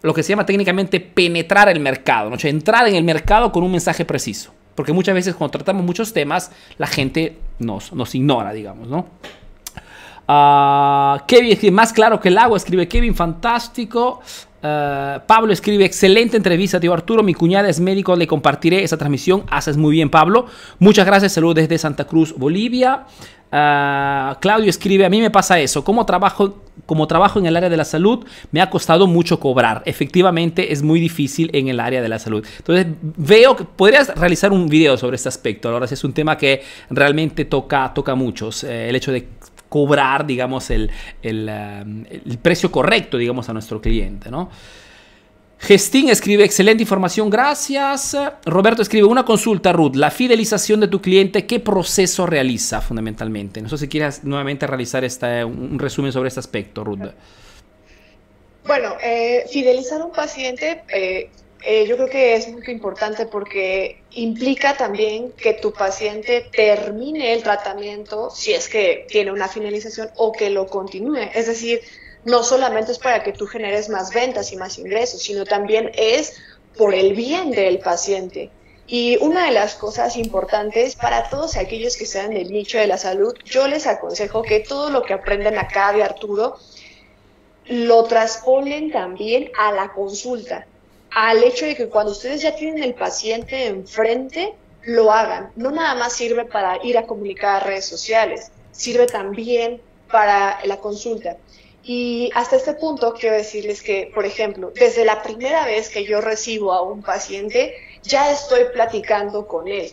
lo 0.02 0.14
que 0.14 0.24
se 0.24 0.30
llama 0.30 0.46
técnicamente 0.46 1.00
penetrar 1.00 1.70
el 1.70 1.80
mercado, 1.80 2.30
¿no? 2.30 2.38
Entrar 2.42 2.88
en 2.88 2.96
el 2.96 3.04
mercado 3.04 3.52
con 3.52 3.64
un 3.64 3.72
mensaje 3.72 4.06
preciso. 4.06 4.54
Porque 4.76 4.94
muchas 4.94 5.14
veces 5.14 5.36
cuando 5.36 5.52
tratamos 5.52 5.86
muchos 5.86 6.14
temas, 6.14 6.52
la 6.78 6.88
gente 6.88 7.38
nos, 7.60 7.92
nos 7.94 8.16
ignora, 8.16 8.54
digamos, 8.54 8.88
¿no? 8.88 9.08
Uh, 10.28 11.20
Kevin, 11.28 11.74
más 11.74 11.92
claro 11.92 12.20
que 12.20 12.30
el 12.30 12.38
agua, 12.38 12.56
escribe 12.56 12.88
Kevin, 12.88 13.14
fantástico. 13.14 14.22
Eh, 14.64 15.20
Pablo 15.26 15.53
escribe, 15.53 15.86
excelente 15.86 16.38
entrevista, 16.38 16.80
tío 16.80 16.93
Arturo. 16.93 17.24
Mi 17.24 17.34
cuñada 17.34 17.70
es 17.70 17.80
médico, 17.80 18.16
le 18.16 18.28
compartiré 18.28 18.84
esa 18.84 18.97
transmisión. 18.97 19.43
Haces 19.49 19.78
muy 19.78 19.93
bien, 19.93 20.09
Pablo. 20.09 20.45
Muchas 20.80 21.05
gracias, 21.05 21.34
saludos 21.34 21.55
desde 21.55 21.78
Santa 21.78 22.05
Cruz, 22.05 22.34
Bolivia. 22.38 23.05
Eh, 23.51 24.34
Claudio 24.39 24.70
escribe, 24.70 25.05
a 25.05 25.09
mí 25.09 25.20
me 25.20 25.30
pasa 25.30 25.59
eso. 25.59 25.84
Como 25.84 26.05
trabajo, 26.05 26.64
como 26.86 27.07
trabajo 27.07 27.39
en 27.39 27.47
el 27.47 27.57
área 27.57 27.70
de 27.70 27.78
la 27.78 27.86
salud, 27.86 28.26
me 28.51 28.62
ha 28.62 28.70
costado 28.70 29.07
mucho 29.07 29.39
cobrar. 29.39 29.84
Efectivamente, 29.86 30.72
es 30.72 30.84
muy 30.84 30.99
difícil 30.99 31.49
en 31.53 31.68
el 31.68 31.80
área 31.80 32.01
de 32.01 32.09
la 32.09 32.20
salud. 32.20 32.45
Entonces, 32.57 32.88
veo 33.01 33.55
que 33.55 33.66
podrías 33.66 34.16
realizar 34.16 34.51
un 34.51 34.70
video 34.70 34.95
sobre 34.97 35.16
este 35.16 35.30
aspecto. 35.30 35.70
Ahora, 35.70 35.86
es 35.86 36.03
un 36.03 36.14
tema 36.14 36.38
que 36.38 36.64
realmente 36.89 37.45
toca, 37.45 37.91
toca 37.93 38.14
a 38.14 38.16
muchos. 38.16 38.64
Eh, 38.64 38.89
el 38.89 38.95
hecho 38.95 39.12
de 39.12 39.28
cobrar, 39.72 40.26
digamos, 40.26 40.70
el, 40.70 40.92
um, 41.24 42.04
el, 42.10 42.38
precio 42.42 42.70
correcto, 42.70 43.18
digamos, 43.18 43.48
a 43.48 43.54
nuestro 43.54 43.80
cliente, 43.80 44.30
¿no? 44.30 44.50
Gestín 45.60 46.10
escribe, 46.10 46.44
excelente 46.44 46.84
información, 46.84 47.30
gracias. 47.30 48.18
Roberto 48.46 48.82
escribe, 48.82 49.08
una 49.08 49.24
consulta, 49.24 49.72
Ruth, 49.72 49.96
la 49.96 50.12
fidelización 50.12 50.82
de 50.82 50.90
tu 50.90 51.00
cliente, 51.00 51.46
¿qué 51.46 51.62
proceso 51.62 52.26
realiza 52.26 52.82
fundamentalmente? 52.82 53.62
No 53.62 53.70
sé 53.70 53.78
si 53.78 53.88
quieres 53.88 54.26
nuevamente 54.26 54.68
realizar 54.68 55.06
esta, 55.06 55.46
un 55.46 55.80
resumen 55.80 56.12
sobre 56.12 56.28
este 56.28 56.42
aspecto, 56.42 56.84
Ruth. 56.84 57.08
Bueno, 58.68 58.96
eh, 59.02 59.46
fidelizar 59.50 60.02
a 60.02 60.06
un 60.06 60.12
paciente 60.12 60.84
eh, 60.94 61.30
eh, 61.64 61.86
yo 61.86 61.95
creo 61.95 62.09
que 62.09 62.36
es 62.36 62.47
muy 62.47 62.64
importante 62.68 63.28
porque 63.28 64.01
implica 64.12 64.76
también 64.76 65.32
que 65.34 65.53
tu 65.53 65.72
paciente 65.72 66.49
termine 66.51 67.34
el 67.34 67.43
tratamiento 67.43 68.32
si 68.32 68.53
es 68.53 68.68
que 68.68 69.05
tiene 69.07 69.32
una 69.32 69.47
finalización 69.47 70.09
o 70.16 70.32
que 70.32 70.49
lo 70.49 70.66
continúe. 70.68 71.30
Es 71.36 71.45
decir, 71.45 71.82
no 72.26 72.43
solamente 72.43 72.91
es 72.91 72.99
para 72.99 73.24
que 73.24 73.32
tú 73.32 73.45
generes 73.45 73.89
más 73.89 74.12
ventas 74.12 74.51
y 74.51 74.57
más 74.57 74.80
ingresos, 74.80 75.22
sino 75.22 75.45
también 75.45 75.91
es 75.93 76.34
por 76.78 76.95
el 76.95 77.14
bien 77.14 77.51
del 77.51 77.80
paciente. 77.80 78.49
Y 78.88 79.18
una 79.18 79.45
de 79.45 79.51
las 79.51 79.76
cosas 79.76 80.18
importantes 80.18 80.95
para 80.95 81.30
todos 81.30 81.57
aquellos 81.57 81.95
que 81.95 82.07
sean 82.07 82.32
del 82.32 82.51
nicho 82.51 82.80
de 82.80 82.88
la 82.88 82.97
salud, 82.97 83.36
yo 83.45 83.68
les 83.68 83.86
aconsejo 83.86 84.41
que 84.41 84.62
todo 84.62 84.89
lo 84.89 85.03
que 85.03 85.14
aprenden 85.14 85.59
acá 85.59 85.93
de 85.93 86.03
Arturo 86.03 86.57
lo 87.68 88.03
trasponen 88.05 88.91
también 88.91 89.51
a 89.57 89.72
la 89.72 89.93
consulta 89.93 90.66
al 91.12 91.43
hecho 91.43 91.66
de 91.66 91.76
que 91.76 91.89
cuando 91.89 92.12
ustedes 92.14 92.41
ya 92.41 92.55
tienen 92.55 92.84
el 92.84 92.93
paciente 92.93 93.68
enfrente, 93.68 94.53
lo 94.84 95.12
hagan. 95.12 95.51
No 95.55 95.72
nada 95.72 95.95
más 95.95 96.14
sirve 96.14 96.45
para 96.45 96.84
ir 96.84 96.97
a 96.97 97.05
comunicar 97.05 97.62
a 97.62 97.66
redes 97.66 97.86
sociales, 97.86 98.51
sirve 98.72 99.07
también 99.07 99.82
para 100.09 100.59
la 100.66 100.78
consulta. 100.78 101.38
Y 101.84 102.30
hasta 102.36 102.55
este 102.55 102.74
punto 102.74 103.14
quiero 103.14 103.36
decirles 103.36 103.82
que, 103.82 104.12
por 104.14 104.26
ejemplo, 104.26 104.72
desde 104.76 105.03
la 105.03 105.24
primera 105.24 105.66
vez 105.66 105.89
que 105.89 106.05
yo 106.05 106.22
recibo 106.22 106.74
a 106.74 106.82
un 106.82 107.01
paciente, 107.01 107.76
ya 108.03 108.32
estoy 108.32 108.66
platicando 108.74 109.47
con 109.47 109.68
él 109.68 109.91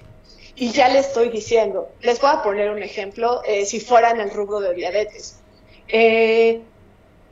y 0.54 0.70
ya 0.72 0.88
le 0.88 0.98
estoy 0.98 1.30
diciendo, 1.30 1.88
les 2.00 2.20
voy 2.20 2.30
a 2.32 2.42
poner 2.42 2.70
un 2.70 2.82
ejemplo, 2.82 3.42
eh, 3.44 3.64
si 3.64 3.80
fuera 3.80 4.10
en 4.10 4.20
el 4.20 4.30
rubro 4.30 4.60
de 4.60 4.74
diabetes. 4.74 5.38
Eh, 5.86 6.60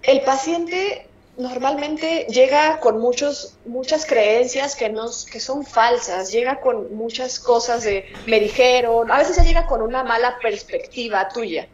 el 0.03 0.21
paciente 0.23 1.06
normalmente 1.37 2.27
llega 2.31 2.81
con 2.81 2.99
muchos, 2.99 3.57
muchas 3.67 4.07
creencias 4.07 4.75
que, 4.75 4.89
nos, 4.89 5.27
que 5.27 5.41
son 5.41 5.65
falsas, 5.65 6.33
llega 6.33 6.61
con 6.61 6.95
muchas 6.95 7.39
cosas 7.39 7.85
de 7.85 8.07
me 8.27 8.41
dijeron, 8.41 9.11
a 9.11 9.19
veces 9.19 9.37
ya 9.37 9.45
llega 9.45 9.67
con 9.67 9.83
una 9.83 10.03
mala 10.05 10.39
perspectiva 10.41 11.29
tuya. 11.29 11.69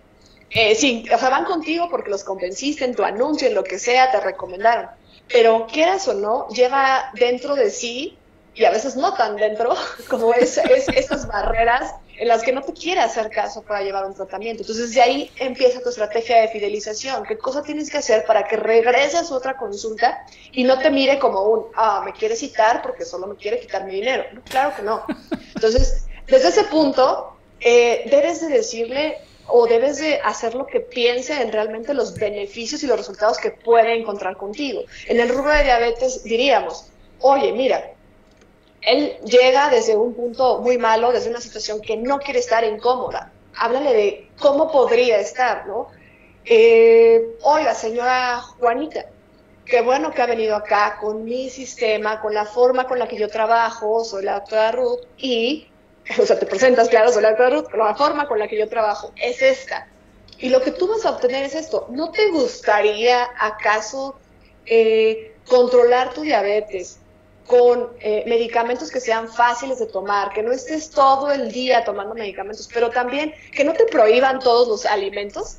Eh, 0.50 0.74
sí, 0.74 1.04
o 1.12 1.18
sea, 1.18 1.30
van 1.30 1.44
contigo 1.44 1.88
porque 1.90 2.10
los 2.10 2.24
convenciste 2.24 2.84
en 2.84 2.94
tu 2.94 3.04
anuncio, 3.04 3.48
en 3.48 3.54
lo 3.54 3.64
que 3.64 3.78
sea, 3.78 4.10
te 4.10 4.20
recomendaron. 4.20 4.90
pero 5.28 5.66
quieras 5.66 6.06
o 6.08 6.14
no, 6.14 6.48
lleva 6.48 7.10
dentro 7.14 7.54
de 7.54 7.70
sí, 7.70 8.18
y 8.54 8.64
a 8.64 8.70
veces 8.70 8.96
no 8.96 9.14
tan 9.14 9.36
dentro, 9.36 9.74
como 10.08 10.34
es, 10.34 10.58
es 10.58 10.88
esas 10.88 11.26
barreras 11.26 11.94
en 12.18 12.28
las 12.28 12.42
que 12.42 12.52
no 12.52 12.62
te 12.62 12.72
quiere 12.72 13.00
hacer 13.00 13.30
caso 13.30 13.62
para 13.62 13.82
llevar 13.82 14.04
un 14.04 14.14
tratamiento. 14.14 14.62
Entonces 14.62 14.94
de 14.94 15.00
ahí 15.00 15.30
empieza 15.38 15.82
tu 15.82 15.88
estrategia 15.88 16.42
de 16.42 16.48
fidelización. 16.48 17.24
¿Qué 17.24 17.38
cosa 17.38 17.62
tienes 17.62 17.90
que 17.90 17.98
hacer 17.98 18.24
para 18.26 18.44
que 18.44 18.56
regreses 18.56 19.30
a 19.30 19.34
otra 19.34 19.56
consulta 19.56 20.24
y 20.52 20.64
no 20.64 20.78
te 20.78 20.90
mire 20.90 21.18
como 21.18 21.42
un, 21.42 21.66
ah, 21.74 22.02
me 22.04 22.12
quiere 22.12 22.36
citar 22.36 22.82
porque 22.82 23.04
solo 23.04 23.26
me 23.26 23.36
quiere 23.36 23.58
quitar 23.58 23.84
mi 23.84 23.94
dinero? 23.94 24.24
claro 24.48 24.74
que 24.76 24.82
no. 24.82 25.04
Entonces, 25.54 26.06
desde 26.26 26.48
ese 26.48 26.64
punto, 26.64 27.36
eh, 27.60 28.02
debes 28.10 28.40
de 28.40 28.48
decirle 28.48 29.18
o 29.48 29.66
debes 29.66 29.98
de 29.98 30.20
hacer 30.22 30.54
lo 30.54 30.66
que 30.66 30.80
piense 30.80 31.40
en 31.40 31.50
realmente 31.50 31.94
los 31.94 32.14
beneficios 32.14 32.82
y 32.82 32.86
los 32.86 32.96
resultados 32.96 33.38
que 33.38 33.50
puede 33.50 33.98
encontrar 33.98 34.36
contigo. 34.36 34.82
En 35.08 35.18
el 35.18 35.28
rubro 35.28 35.52
de 35.52 35.64
diabetes 35.64 36.22
diríamos, 36.22 36.86
oye, 37.20 37.52
mira, 37.52 37.92
él 38.82 39.16
llega 39.24 39.70
desde 39.70 39.96
un 39.96 40.14
punto 40.14 40.58
muy 40.58 40.76
malo, 40.78 41.12
desde 41.12 41.30
una 41.30 41.40
situación 41.40 41.80
que 41.80 41.96
no 41.96 42.18
quiere 42.18 42.40
estar 42.40 42.64
incómoda. 42.64 43.32
Háblale 43.56 43.92
de 43.92 44.30
cómo 44.38 44.70
podría 44.70 45.18
estar, 45.18 45.66
¿no? 45.66 45.88
Eh, 46.44 47.36
oiga, 47.42 47.74
señora 47.74 48.40
Juanita, 48.40 49.06
qué 49.64 49.80
bueno 49.82 50.10
que 50.10 50.22
ha 50.22 50.26
venido 50.26 50.56
acá 50.56 50.98
con 51.00 51.24
mi 51.24 51.48
sistema, 51.48 52.20
con 52.20 52.34
la 52.34 52.44
forma 52.44 52.86
con 52.88 52.98
la 52.98 53.06
que 53.06 53.16
yo 53.16 53.28
trabajo, 53.28 54.04
soy 54.04 54.24
la 54.24 54.34
doctora 54.34 54.72
Ruth, 54.72 55.00
y, 55.16 55.68
o 56.20 56.26
sea, 56.26 56.38
te 56.38 56.46
presentas, 56.46 56.88
claro, 56.88 57.12
soy 57.12 57.22
la 57.22 57.30
doctora 57.30 57.50
Ruth, 57.50 57.66
pero 57.70 57.84
la 57.84 57.94
forma 57.94 58.26
con 58.26 58.40
la 58.40 58.48
que 58.48 58.58
yo 58.58 58.68
trabajo 58.68 59.12
es 59.16 59.42
esta. 59.42 59.86
Y 60.38 60.48
lo 60.48 60.60
que 60.60 60.72
tú 60.72 60.88
vas 60.88 61.06
a 61.06 61.10
obtener 61.10 61.44
es 61.44 61.54
esto. 61.54 61.86
¿No 61.90 62.10
te 62.10 62.30
gustaría 62.30 63.28
acaso 63.38 64.16
eh, 64.66 65.36
controlar 65.46 66.12
tu 66.14 66.22
diabetes? 66.22 66.98
Con 67.46 67.90
eh, 68.00 68.24
medicamentos 68.26 68.90
que 68.90 69.00
sean 69.00 69.28
fáciles 69.28 69.78
de 69.78 69.86
tomar, 69.86 70.32
que 70.32 70.42
no 70.42 70.52
estés 70.52 70.90
todo 70.90 71.30
el 71.30 71.50
día 71.50 71.84
tomando 71.84 72.14
medicamentos, 72.14 72.68
pero 72.72 72.90
también 72.90 73.34
que 73.52 73.64
no 73.64 73.72
te 73.72 73.84
prohíban 73.84 74.38
todos 74.38 74.68
los 74.68 74.86
alimentos. 74.86 75.58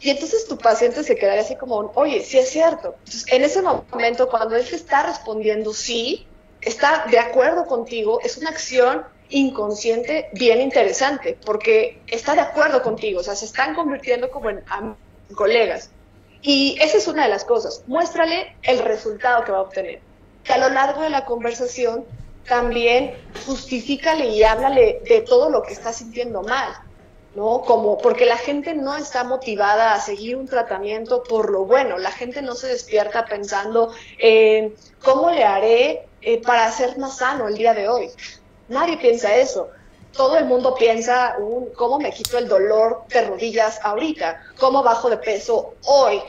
Y 0.00 0.10
entonces 0.10 0.46
tu 0.46 0.58
paciente 0.58 1.02
se 1.02 1.16
quedaría 1.16 1.42
así 1.42 1.56
como, 1.56 1.92
oye, 1.94 2.22
sí 2.22 2.38
es 2.38 2.50
cierto. 2.50 2.94
Entonces, 2.98 3.24
en 3.32 3.42
ese 3.42 3.62
momento, 3.62 4.28
cuando 4.28 4.56
él 4.56 4.68
te 4.68 4.76
está 4.76 5.04
respondiendo 5.04 5.72
sí, 5.72 6.26
está 6.60 7.06
de 7.10 7.18
acuerdo 7.18 7.66
contigo, 7.66 8.20
es 8.22 8.36
una 8.36 8.50
acción 8.50 9.04
inconsciente 9.30 10.28
bien 10.32 10.60
interesante, 10.60 11.38
porque 11.44 12.00
está 12.06 12.34
de 12.34 12.42
acuerdo 12.42 12.82
contigo, 12.82 13.20
o 13.20 13.22
sea, 13.22 13.34
se 13.34 13.46
están 13.46 13.74
convirtiendo 13.74 14.30
como 14.30 14.50
en 14.50 14.62
colegas. 15.34 15.90
Y 16.42 16.76
esa 16.80 16.98
es 16.98 17.08
una 17.08 17.24
de 17.24 17.30
las 17.30 17.44
cosas, 17.44 17.82
muéstrale 17.86 18.54
el 18.62 18.80
resultado 18.80 19.44
que 19.44 19.52
va 19.52 19.58
a 19.58 19.62
obtener 19.62 20.00
que 20.44 20.52
a 20.52 20.58
lo 20.58 20.68
largo 20.68 21.02
de 21.02 21.10
la 21.10 21.24
conversación 21.24 22.04
también 22.46 23.14
justifícale 23.46 24.26
y 24.26 24.42
háblale 24.42 25.00
de 25.08 25.22
todo 25.22 25.48
lo 25.48 25.62
que 25.62 25.72
está 25.72 25.92
sintiendo 25.92 26.42
mal, 26.42 26.74
¿no? 27.34 27.62
Como, 27.62 27.98
porque 27.98 28.26
la 28.26 28.36
gente 28.36 28.74
no 28.74 28.94
está 28.96 29.24
motivada 29.24 29.94
a 29.94 30.00
seguir 30.00 30.36
un 30.36 30.46
tratamiento 30.46 31.22
por 31.22 31.50
lo 31.50 31.64
bueno, 31.64 31.98
la 31.98 32.12
gente 32.12 32.42
no 32.42 32.54
se 32.54 32.68
despierta 32.68 33.24
pensando 33.24 33.92
en 34.18 34.74
cómo 35.02 35.30
le 35.30 35.44
haré 35.44 36.06
eh, 36.20 36.40
para 36.42 36.70
ser 36.70 36.98
más 36.98 37.18
sano 37.18 37.48
el 37.48 37.54
día 37.54 37.74
de 37.74 37.88
hoy. 37.88 38.10
Nadie 38.68 38.96
piensa 38.98 39.34
eso. 39.36 39.68
Todo 40.12 40.38
el 40.38 40.44
mundo 40.44 40.76
piensa 40.76 41.36
cómo 41.74 41.98
me 41.98 42.12
quito 42.12 42.38
el 42.38 42.46
dolor 42.46 43.02
de 43.08 43.22
rodillas 43.22 43.80
ahorita, 43.82 44.40
cómo 44.60 44.80
bajo 44.82 45.10
de 45.10 45.16
peso 45.16 45.74
hoy, 45.86 46.22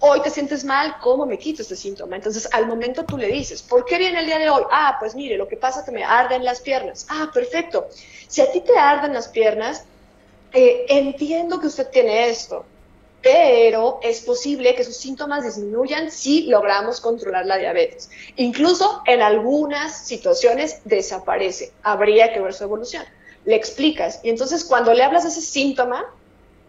hoy 0.00 0.20
te 0.22 0.30
sientes 0.30 0.64
mal, 0.64 0.96
¿cómo 1.00 1.26
me 1.26 1.38
quito 1.38 1.62
este 1.62 1.76
síntoma? 1.76 2.16
Entonces, 2.16 2.48
al 2.52 2.66
momento 2.66 3.04
tú 3.04 3.16
le 3.16 3.28
dices, 3.28 3.62
¿por 3.62 3.84
qué 3.84 3.98
viene 3.98 4.20
el 4.20 4.26
día 4.26 4.38
de 4.38 4.50
hoy? 4.50 4.62
Ah, 4.70 4.96
pues 5.00 5.14
mire, 5.14 5.36
lo 5.36 5.48
que 5.48 5.56
pasa 5.56 5.80
es 5.80 5.86
que 5.86 5.92
me 5.92 6.04
arden 6.04 6.44
las 6.44 6.60
piernas. 6.60 7.06
Ah, 7.08 7.30
perfecto. 7.32 7.88
Si 8.28 8.40
a 8.40 8.50
ti 8.50 8.60
te 8.60 8.78
arden 8.78 9.12
las 9.12 9.28
piernas, 9.28 9.84
eh, 10.52 10.86
entiendo 10.88 11.60
que 11.60 11.66
usted 11.66 11.88
tiene 11.88 12.28
esto, 12.28 12.64
pero 13.22 13.98
es 14.02 14.20
posible 14.20 14.74
que 14.74 14.84
sus 14.84 14.96
síntomas 14.96 15.44
disminuyan 15.44 16.10
si 16.10 16.42
logramos 16.42 17.00
controlar 17.00 17.46
la 17.46 17.58
diabetes. 17.58 18.10
Incluso 18.36 19.02
en 19.06 19.22
algunas 19.22 20.06
situaciones 20.06 20.80
desaparece. 20.84 21.72
Habría 21.82 22.32
que 22.32 22.40
ver 22.40 22.54
su 22.54 22.64
evolución. 22.64 23.04
Le 23.44 23.56
explicas 23.56 24.20
y 24.22 24.30
entonces 24.30 24.64
cuando 24.64 24.92
le 24.92 25.02
hablas 25.02 25.24
de 25.24 25.30
ese 25.30 25.40
síntoma, 25.40 26.04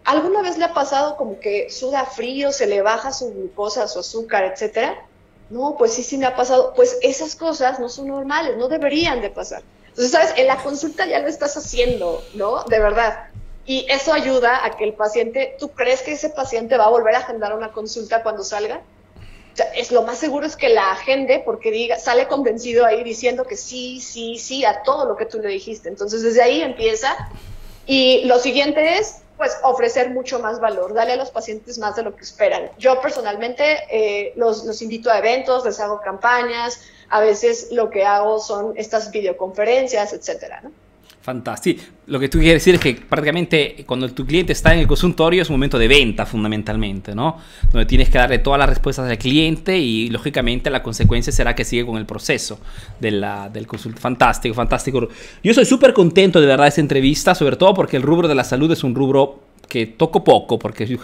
¿Alguna 0.04 0.42
vez 0.42 0.56
le 0.58 0.64
ha 0.64 0.74
pasado 0.74 1.16
como 1.16 1.38
que 1.40 1.70
suda 1.70 2.04
frío, 2.04 2.52
se 2.52 2.66
le 2.66 2.82
baja 2.82 3.12
su 3.12 3.32
glucosa, 3.32 3.86
su 3.86 4.00
azúcar, 4.00 4.44
etcétera? 4.44 5.06
No, 5.50 5.76
pues 5.76 5.92
sí, 5.92 6.02
sí 6.02 6.16
me 6.16 6.26
ha 6.26 6.36
pasado. 6.36 6.72
Pues 6.74 6.98
esas 7.02 7.34
cosas 7.34 7.78
no 7.80 7.88
son 7.88 8.08
normales, 8.08 8.56
no 8.56 8.68
deberían 8.68 9.20
de 9.20 9.30
pasar. 9.30 9.62
Entonces, 9.88 10.12
¿sabes? 10.12 10.32
En 10.36 10.46
la 10.46 10.62
consulta 10.62 11.06
ya 11.06 11.18
lo 11.18 11.28
estás 11.28 11.56
haciendo, 11.56 12.22
¿no? 12.34 12.64
De 12.64 12.78
verdad. 12.78 13.28
Y 13.66 13.86
eso 13.88 14.12
ayuda 14.12 14.64
a 14.64 14.76
que 14.76 14.84
el 14.84 14.94
paciente, 14.94 15.56
¿tú 15.58 15.70
crees 15.70 16.02
que 16.02 16.12
ese 16.12 16.30
paciente 16.30 16.76
va 16.76 16.86
a 16.86 16.90
volver 16.90 17.14
a 17.14 17.18
agendar 17.18 17.54
una 17.54 17.72
consulta 17.72 18.22
cuando 18.22 18.42
salga? 18.42 18.80
O 19.52 19.56
sea, 19.56 19.66
es 19.74 19.90
lo 19.90 20.02
más 20.02 20.18
seguro 20.18 20.46
es 20.46 20.56
que 20.56 20.68
la 20.68 20.92
agende 20.92 21.42
porque 21.44 21.70
diga, 21.70 21.98
sale 21.98 22.28
convencido 22.28 22.86
ahí 22.86 23.02
diciendo 23.02 23.44
que 23.44 23.56
sí, 23.56 24.00
sí, 24.00 24.38
sí 24.38 24.64
a 24.64 24.82
todo 24.82 25.04
lo 25.06 25.16
que 25.16 25.26
tú 25.26 25.40
le 25.40 25.48
dijiste. 25.48 25.88
Entonces, 25.88 26.22
desde 26.22 26.42
ahí 26.42 26.62
empieza. 26.62 27.16
Y 27.86 28.24
lo 28.24 28.38
siguiente 28.38 28.98
es, 28.98 29.22
pues 29.40 29.56
ofrecer 29.62 30.10
mucho 30.10 30.38
más 30.38 30.60
valor, 30.60 30.92
darle 30.92 31.14
a 31.14 31.16
los 31.16 31.30
pacientes 31.30 31.78
más 31.78 31.96
de 31.96 32.02
lo 32.02 32.14
que 32.14 32.24
esperan. 32.24 32.70
Yo 32.76 33.00
personalmente 33.00 33.78
eh, 33.90 34.34
los, 34.36 34.66
los, 34.66 34.82
invito 34.82 35.10
a 35.10 35.16
eventos, 35.16 35.64
les 35.64 35.80
hago 35.80 35.98
campañas, 36.02 36.82
a 37.08 37.20
veces 37.20 37.68
lo 37.72 37.88
que 37.88 38.04
hago 38.04 38.38
son 38.38 38.74
estas 38.76 39.10
videoconferencias, 39.10 40.12
etcétera, 40.12 40.60
¿no? 40.60 40.72
Fantástico. 41.22 41.82
Lo 42.06 42.18
que 42.18 42.30
tú 42.30 42.38
quieres 42.38 42.64
decir 42.64 42.76
es 42.76 42.80
que 42.80 42.94
prácticamente 42.94 43.84
cuando 43.86 44.08
tu 44.08 44.24
cliente 44.24 44.54
está 44.54 44.72
en 44.72 44.80
el 44.80 44.86
consultorio 44.86 45.42
es 45.42 45.50
un 45.50 45.54
momento 45.54 45.78
de 45.78 45.86
venta 45.86 46.24
fundamentalmente, 46.24 47.14
¿no? 47.14 47.36
Donde 47.70 47.84
tienes 47.84 48.08
que 48.08 48.16
darle 48.16 48.38
todas 48.38 48.58
las 48.58 48.70
respuestas 48.70 49.08
al 49.08 49.18
cliente 49.18 49.78
y 49.78 50.08
lógicamente 50.08 50.70
la 50.70 50.82
consecuencia 50.82 51.30
será 51.30 51.54
que 51.54 51.64
sigue 51.66 51.84
con 51.84 51.98
el 51.98 52.06
proceso 52.06 52.58
de 52.98 53.10
la, 53.10 53.50
del 53.50 53.66
consultorio. 53.66 54.00
Fantástico, 54.00 54.54
fantástico. 54.54 55.08
Yo 55.44 55.52
soy 55.52 55.66
súper 55.66 55.92
contento 55.92 56.40
de 56.40 56.46
verdad 56.46 56.64
de 56.64 56.70
esta 56.70 56.80
entrevista, 56.80 57.34
sobre 57.34 57.56
todo 57.56 57.74
porque 57.74 57.98
el 57.98 58.02
rubro 58.02 58.26
de 58.26 58.34
la 58.34 58.44
salud 58.44 58.72
es 58.72 58.82
un 58.82 58.94
rubro 58.94 59.40
que 59.70 59.86
toco 59.86 60.24
poco, 60.24 60.58
porque 60.58 60.98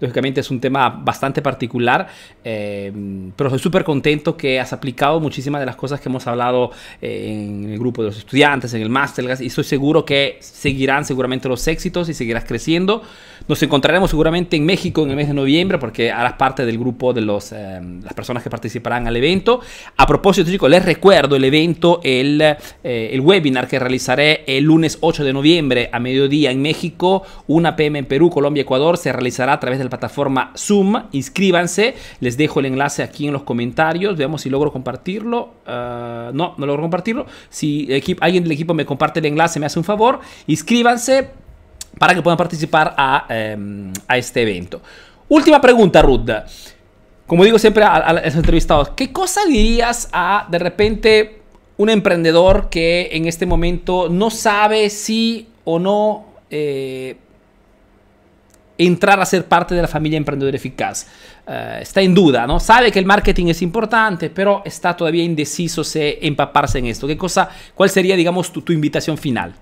lógicamente 0.00 0.40
es 0.40 0.50
un 0.50 0.60
tema 0.60 0.88
bastante 0.88 1.42
particular, 1.42 2.06
eh, 2.44 2.92
pero 3.34 3.50
soy 3.50 3.58
súper 3.58 3.82
contento 3.82 4.36
que 4.36 4.60
has 4.60 4.72
aplicado 4.72 5.18
muchísimas 5.18 5.60
de 5.60 5.66
las 5.66 5.74
cosas 5.74 6.00
que 6.00 6.08
hemos 6.08 6.24
hablado 6.28 6.70
eh, 7.02 7.32
en 7.32 7.70
el 7.70 7.78
grupo 7.78 8.02
de 8.02 8.08
los 8.08 8.18
estudiantes, 8.18 8.72
en 8.72 8.82
el 8.82 8.88
Masterclass, 8.88 9.40
y 9.40 9.46
estoy 9.46 9.64
seguro 9.64 10.04
que 10.04 10.38
seguirán 10.40 11.04
seguramente 11.04 11.48
los 11.48 11.66
éxitos 11.66 12.08
y 12.08 12.14
seguirás 12.14 12.44
creciendo. 12.44 13.02
Nos 13.46 13.62
encontraremos 13.62 14.10
seguramente 14.10 14.56
en 14.56 14.64
México 14.64 15.02
en 15.02 15.10
el 15.10 15.16
mes 15.16 15.28
de 15.28 15.34
noviembre, 15.34 15.78
porque 15.78 16.10
harás 16.10 16.34
parte 16.34 16.64
del 16.64 16.78
grupo 16.78 17.12
de 17.12 17.20
los, 17.20 17.52
eh, 17.52 17.80
las 18.02 18.14
personas 18.14 18.42
que 18.42 18.48
participarán 18.48 19.06
al 19.06 19.16
evento. 19.16 19.60
A 19.96 20.06
propósito, 20.06 20.50
chicos, 20.50 20.70
les 20.70 20.84
recuerdo 20.84 21.36
el 21.36 21.44
evento, 21.44 22.00
el, 22.02 22.42
el 22.82 23.20
webinar 23.20 23.68
que 23.68 23.78
realizaré 23.78 24.44
el 24.46 24.64
lunes 24.64 24.96
8 25.00 25.24
de 25.24 25.32
noviembre 25.32 25.90
a 25.92 26.00
mediodía 26.00 26.50
en 26.50 26.62
México, 26.62 27.22
1 27.46 27.76
pm 27.76 28.04
Perú, 28.04 28.30
Colombia, 28.30 28.62
Ecuador 28.62 28.96
se 28.96 29.12
realizará 29.12 29.52
a 29.52 29.60
través 29.60 29.78
de 29.78 29.84
la 29.84 29.90
plataforma 29.90 30.52
Zoom. 30.56 31.04
Inscríbanse, 31.12 31.94
les 32.20 32.36
dejo 32.36 32.60
el 32.60 32.66
enlace 32.66 33.02
aquí 33.02 33.26
en 33.26 33.32
los 33.32 33.42
comentarios. 33.42 34.16
Veamos 34.16 34.42
si 34.42 34.50
logro 34.50 34.72
compartirlo. 34.72 35.54
Ah, 35.66 36.30
no, 36.32 36.54
no 36.56 36.66
logro 36.66 36.82
compartirlo. 36.82 37.26
Si 37.48 37.88
alguien 38.20 38.42
del 38.42 38.52
equipo 38.52 38.74
me 38.74 38.86
comparte 38.86 39.20
el 39.20 39.26
enlace, 39.26 39.60
me 39.60 39.66
hace 39.66 39.78
un 39.78 39.84
favor. 39.84 40.20
Inscríbanse 40.46 41.43
para 41.98 42.14
que 42.14 42.22
puedan 42.22 42.36
participar 42.36 42.94
a, 42.96 43.26
em, 43.28 43.92
este 44.14 44.42
evento. 44.42 44.80
Última 45.28 45.60
pregunta, 45.60 46.02
Ruth. 46.02 46.30
Como 47.26 47.44
digo 47.44 47.58
siempre 47.58 47.84
a, 47.84 47.94
a 47.96 48.12
los 48.12 48.34
entrevistados, 48.34 48.90
¿qué 48.90 49.12
cosa 49.12 49.40
dirías 49.46 50.08
a 50.12 50.46
de 50.50 50.58
repente 50.58 51.40
un 51.76 51.90
emprendedor 51.90 52.68
que 52.68 53.08
en 53.12 53.26
este 53.26 53.46
momento 53.46 54.08
no 54.08 54.30
sabe 54.30 54.90
si 54.90 55.48
o 55.64 55.78
no 55.78 56.26
eh, 56.50 57.16
entrar 58.78 59.20
a 59.20 59.26
ser 59.26 59.46
parte 59.46 59.74
de 59.74 59.82
la 59.82 59.88
familia 59.88 60.16
emprendedora 60.16 60.56
eficaz. 60.56 61.06
Uh, 61.46 61.80
está 61.80 62.00
en 62.00 62.14
duda, 62.14 62.46
¿no? 62.46 62.58
Sabe 62.58 62.90
que 62.90 62.98
el 62.98 63.06
marketing 63.06 63.46
es 63.46 63.62
importante, 63.62 64.30
pero 64.30 64.62
está 64.64 64.96
todavía 64.96 65.22
indeciso 65.22 65.84
si 65.84 66.00
empaparse 66.20 66.78
en 66.78 66.86
esto. 66.86 67.06
¿Qué 67.06 67.16
cosa, 67.16 67.48
cuál 67.74 67.90
sería, 67.90 68.16
digamos, 68.16 68.52
tu 68.52 68.72
invitación 68.72 69.18
final? 69.18 69.54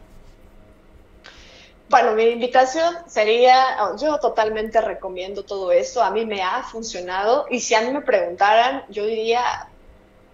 Bueno, 1.93 2.15
mi 2.15 2.25
invitación 2.25 2.95
sería, 3.07 3.77
yo 4.01 4.19
totalmente 4.19 4.81
recomiendo 4.81 5.45
todo 5.45 5.71
esto, 5.73 6.03
a 6.03 6.11
mí 6.11 6.25
me 6.25 6.43
ha 6.43 6.63
funcionado 6.63 7.45
y 7.51 7.61
si 7.61 7.75
a 7.75 7.83
mí 7.83 7.93
me 7.93 8.01
preguntaran, 8.01 8.83
yo 8.89 9.05
diría, 9.05 9.43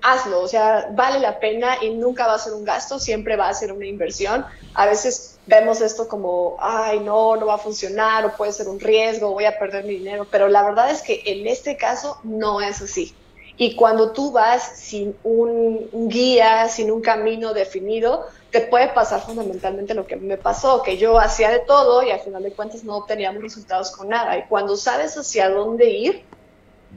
hazlo, 0.01 0.41
o 0.43 0.47
sea, 0.47 0.87
vale 0.93 1.19
la 1.19 1.41
pena 1.41 1.79
y 1.83 1.97
nunca 1.97 2.29
va 2.29 2.35
a 2.35 2.39
ser 2.39 2.53
un 2.53 2.63
gasto, 2.65 3.01
siempre 3.01 3.35
va 3.37 3.49
a 3.49 3.55
ser 3.55 3.73
una 3.73 3.87
inversión. 3.87 4.47
A 4.73 4.87
veces 4.87 5.41
vemos 5.47 5.81
esto 5.81 6.07
como, 6.07 6.57
ay, 6.61 7.01
no, 7.01 7.35
no 7.35 7.47
va 7.47 7.55
a 7.57 7.59
funcionar 7.59 8.25
o 8.25 8.37
puede 8.37 8.53
ser 8.53 8.69
un 8.69 8.79
riesgo, 8.79 9.33
voy 9.33 9.47
a 9.47 9.59
perder 9.59 9.85
mi 9.85 9.95
dinero, 9.95 10.29
pero 10.31 10.47
la 10.47 10.63
verdad 10.63 10.91
es 10.93 11.03
que 11.03 11.23
en 11.27 11.49
este 11.49 11.77
caso 11.77 12.19
no 12.23 12.61
es 12.61 12.81
así. 12.83 13.19
Y 13.57 13.75
cuando 13.75 14.13
tú 14.13 14.31
vas 14.31 14.63
sin 14.79 15.19
un, 15.25 15.89
guía, 16.09 16.69
sin 16.69 16.93
un 16.93 17.03
camino 17.03 17.53
definido, 17.53 18.25
te 18.51 18.62
puede 18.62 18.88
pasar 18.88 19.20
fundamentalmente 19.20 19.94
lo 19.94 20.07
que 20.07 20.16
me 20.16 20.38
pasó, 20.38 20.82
que 20.82 20.96
yo 20.96 21.18
hacía 21.18 21.51
de 21.51 21.61
todo 21.61 22.03
y 22.03 22.11
al 22.11 22.20
final 22.20 22.42
de 22.42 22.53
cuentas 22.53 22.82
no 22.82 22.96
obteníamos 22.96 23.42
resultados 23.42 23.90
con 23.90 24.09
nada. 24.09 24.38
Y 24.38 24.44
cuando 24.44 24.76
sabes 24.76 25.16
hacia 25.16 25.51
dónde 25.51 25.90
ir, 25.90 26.24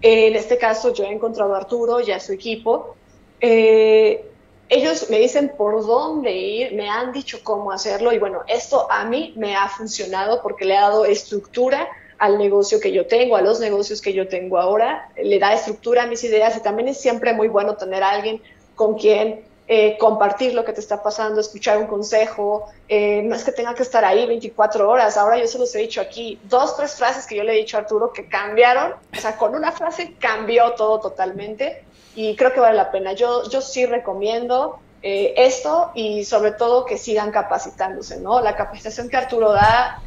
en 0.02 0.36
este 0.36 0.58
caso 0.58 0.94
yo 0.94 1.04
he 1.04 1.12
encontrado 1.12 1.54
a 1.54 1.58
Arturo 1.58 2.00
y 2.00 2.12
a 2.12 2.20
su 2.20 2.32
equipo, 2.32 2.96
eh, 3.42 4.26
ellos 4.70 5.10
me 5.10 5.20
dicen 5.20 5.52
por 5.58 5.86
dónde 5.86 6.32
ir, 6.32 6.74
me 6.74 6.90
han 6.90 7.12
dicho 7.12 7.40
cómo 7.44 7.74
hacerlo 7.74 8.14
y 8.14 8.20
bueno, 8.20 8.44
esto 8.48 8.90
a 8.90 9.04
mí 9.04 9.34
me 9.36 9.58
ha 9.58 9.68
funcionado 9.68 10.42
porque 10.42 10.64
le 10.64 10.78
ha 10.78 10.82
dado 10.82 11.04
estructura 11.04 11.90
al 12.18 12.38
negocio 12.38 12.80
que 12.80 12.94
yo 12.94 13.08
tengo, 13.08 13.36
a 13.36 13.42
los 13.42 13.60
negocios 13.60 14.02
que 14.02 14.14
yo 14.14 14.30
tengo 14.30 14.58
ahora, 14.58 15.10
le 15.22 15.40
da 15.40 15.54
estructura 15.54 16.04
a 16.04 16.08
mis 16.08 16.24
ideas 16.24 16.56
y 16.56 16.62
también 16.62 16.88
es 16.88 17.02
siempre 17.02 17.34
muy 17.34 17.50
bueno 17.50 17.76
tener 17.76 18.02
a 18.04 18.12
alguien 18.12 18.42
con 18.76 18.98
quien 18.98 19.44
eh, 19.74 19.98
compartir 19.98 20.54
lo 20.54 20.66
que 20.66 20.74
te 20.74 20.82
está 20.82 21.02
pasando, 21.02 21.40
escuchar 21.40 21.78
un 21.78 21.88
consejo, 21.88 22.70
eh, 22.90 23.22
no 23.24 23.34
es 23.38 23.46
que 23.46 23.54
tenga 23.54 23.74
que 23.74 23.84
estar 23.84 24.04
ahí 24.04 24.26
24 24.26 24.90
horas, 24.90 25.16
ahora 25.16 25.38
yo 25.38 25.48
se 25.48 25.58
los 25.58 25.74
he 25.76 25.80
dicho 25.80 26.02
aquí, 26.02 26.38
dos, 26.44 26.76
tres 26.76 26.96
frases 26.96 27.26
que 27.26 27.38
yo 27.38 27.44
le 27.46 27.54
he 27.54 27.56
dicho 27.56 27.78
a 27.78 27.80
Arturo 27.80 28.12
que 28.12 28.28
cambiaron, 28.28 28.92
o 28.92 29.22
sea, 29.22 29.38
con 29.38 29.56
una 29.56 29.72
frase 29.72 30.16
cambió 30.20 30.74
todo 30.74 31.00
totalmente 31.00 31.86
y 32.16 32.36
creo 32.36 32.52
que 32.52 32.60
vale 32.60 32.76
la 32.76 32.92
pena. 32.92 33.14
Yo, 33.14 33.50
yo 33.50 33.62
sí 33.62 33.86
recomiendo 33.86 34.80
eh, 35.04 35.36
esto 35.38 35.92
y 35.96 36.26
sobre 36.26 36.52
todo 36.52 36.84
que 36.84 36.98
sigan 36.98 37.32
capacitándose, 37.32 38.20
¿no? 38.20 38.42
La 38.42 38.58
capacitación 38.58 39.08
que 39.08 39.16
Arturo 39.16 39.54
da 39.54 40.04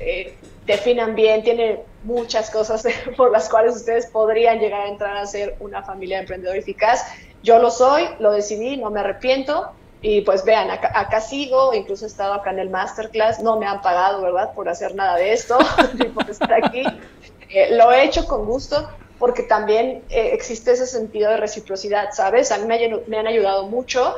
definan 0.67 1.15
bien, 1.15 1.43
tiene 1.43 1.81
muchas 2.03 2.51
cosas 2.51 2.85
por 3.17 3.31
las 3.31 3.49
cuales 3.49 3.77
ustedes 3.77 4.09
podrían 4.09 4.59
llegar 4.59 4.83
a 4.83 4.89
entrar 4.89 5.17
a 5.17 5.25
ser 5.25 5.57
una 5.61 5.83
familia 5.83 6.19
de 6.19 6.25
emprendedor 6.25 6.57
eficaz. 6.59 7.07
Yo 7.45 7.59
lo 7.59 7.71
soy, 7.71 8.09
lo 8.19 8.33
decidí, 8.33 8.79
no 8.79 8.91
me 8.91 9.01
arrepiento. 9.01 9.71
Y 10.01 10.23
pues 10.23 10.45
vean, 10.45 10.71
acá, 10.71 11.21
sigo, 11.21 11.73
incluso 11.73 12.05
he 12.05 12.09
estado 12.09 12.35
acá 12.35 12.51
en 12.51 12.59
el 12.59 12.69
masterclass, 12.69 13.41
no 13.41 13.59
me 13.59 13.67
han 13.67 13.81
pagado, 13.81 14.21
¿verdad?, 14.21 14.53
por 14.53 14.69
hacer 14.69 14.95
nada 14.95 15.17
de 15.17 15.33
esto, 15.33 15.57
ni 15.95 16.07
por 16.07 16.29
estar 16.29 16.53
aquí. 16.53 16.83
Eh, 17.49 17.75
lo 17.77 17.93
he 17.93 18.05
hecho 18.05 18.27
con 18.27 18.45
gusto 18.45 18.89
porque 19.19 19.45
también 19.45 20.03
eh, 20.11 20.31
existe 20.33 20.73
ese 20.73 20.87
sentido 20.87 21.31
de 21.31 21.37
reciprocidad, 21.39 22.11
¿sabes? 22.13 22.51
A 22.51 22.59
mí 22.59 22.67
me, 22.67 23.19
han 23.19 23.27
ayudado 23.27 23.67
mucho 23.67 24.15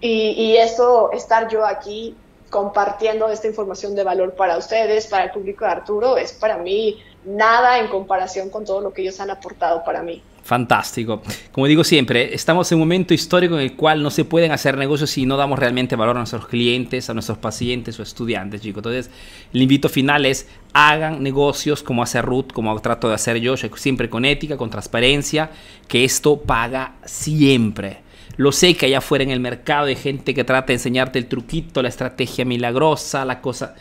y, 0.00 0.30
y 0.30 0.56
esto, 0.56 1.10
estar 1.12 1.48
yo 1.48 1.64
aquí 1.64 2.16
compartiendo 2.50 3.28
esta 3.28 3.48
información 3.48 3.96
de 3.96 4.04
valor 4.04 4.34
para 4.34 4.56
ustedes, 4.56 5.08
para 5.08 5.24
el 5.24 5.30
público 5.32 5.64
de 5.64 5.72
Arturo, 5.72 6.16
es 6.16 6.32
para 6.32 6.58
mí 6.58 7.02
nada 7.24 7.78
en 7.80 7.88
comparación 7.88 8.50
con 8.50 8.64
todo 8.64 8.80
lo 8.80 8.92
que 8.92 9.02
ellos 9.02 9.18
han 9.18 9.30
aportado 9.30 9.82
para 9.82 10.02
mí. 10.02 10.22
Fantástico. 10.44 11.22
Como 11.52 11.66
digo 11.66 11.84
siempre, 11.84 12.34
estamos 12.34 12.70
en 12.70 12.76
un 12.76 12.80
momento 12.80 13.14
histórico 13.14 13.54
en 13.54 13.62
el 13.62 13.76
cual 13.76 14.02
no 14.02 14.10
se 14.10 14.26
pueden 14.26 14.52
hacer 14.52 14.76
negocios 14.76 15.08
si 15.08 15.24
no 15.24 15.38
damos 15.38 15.58
realmente 15.58 15.96
valor 15.96 16.16
a 16.16 16.20
nuestros 16.20 16.46
clientes, 16.46 17.08
a 17.08 17.14
nuestros 17.14 17.38
pacientes 17.38 17.98
o 17.98 18.02
estudiantes, 18.02 18.60
chicos. 18.60 18.80
Entonces, 18.80 19.10
el 19.54 19.62
invito 19.62 19.88
final 19.88 20.26
es 20.26 20.46
hagan 20.74 21.22
negocios 21.22 21.82
como 21.82 22.02
hace 22.02 22.20
Ruth, 22.20 22.48
como 22.52 22.78
trato 22.80 23.08
de 23.08 23.14
hacer 23.14 23.38
yo, 23.38 23.56
siempre 23.56 24.10
con 24.10 24.26
ética, 24.26 24.58
con 24.58 24.68
transparencia, 24.68 25.50
que 25.88 26.04
esto 26.04 26.38
paga 26.42 26.96
siempre. 27.06 28.04
Lo 28.36 28.52
sé 28.52 28.74
que 28.74 28.86
allá 28.86 28.98
afuera 28.98 29.24
en 29.24 29.30
el 29.30 29.40
mercado 29.40 29.86
hay 29.86 29.96
gente 29.96 30.34
que 30.34 30.44
trata 30.44 30.66
de 30.66 30.74
enseñarte 30.74 31.18
el 31.18 31.26
truquito, 31.26 31.80
la 31.80 31.88
estrategia 31.88 32.44
milagrosa, 32.44 33.24
la 33.24 33.40
cosa... 33.40 33.76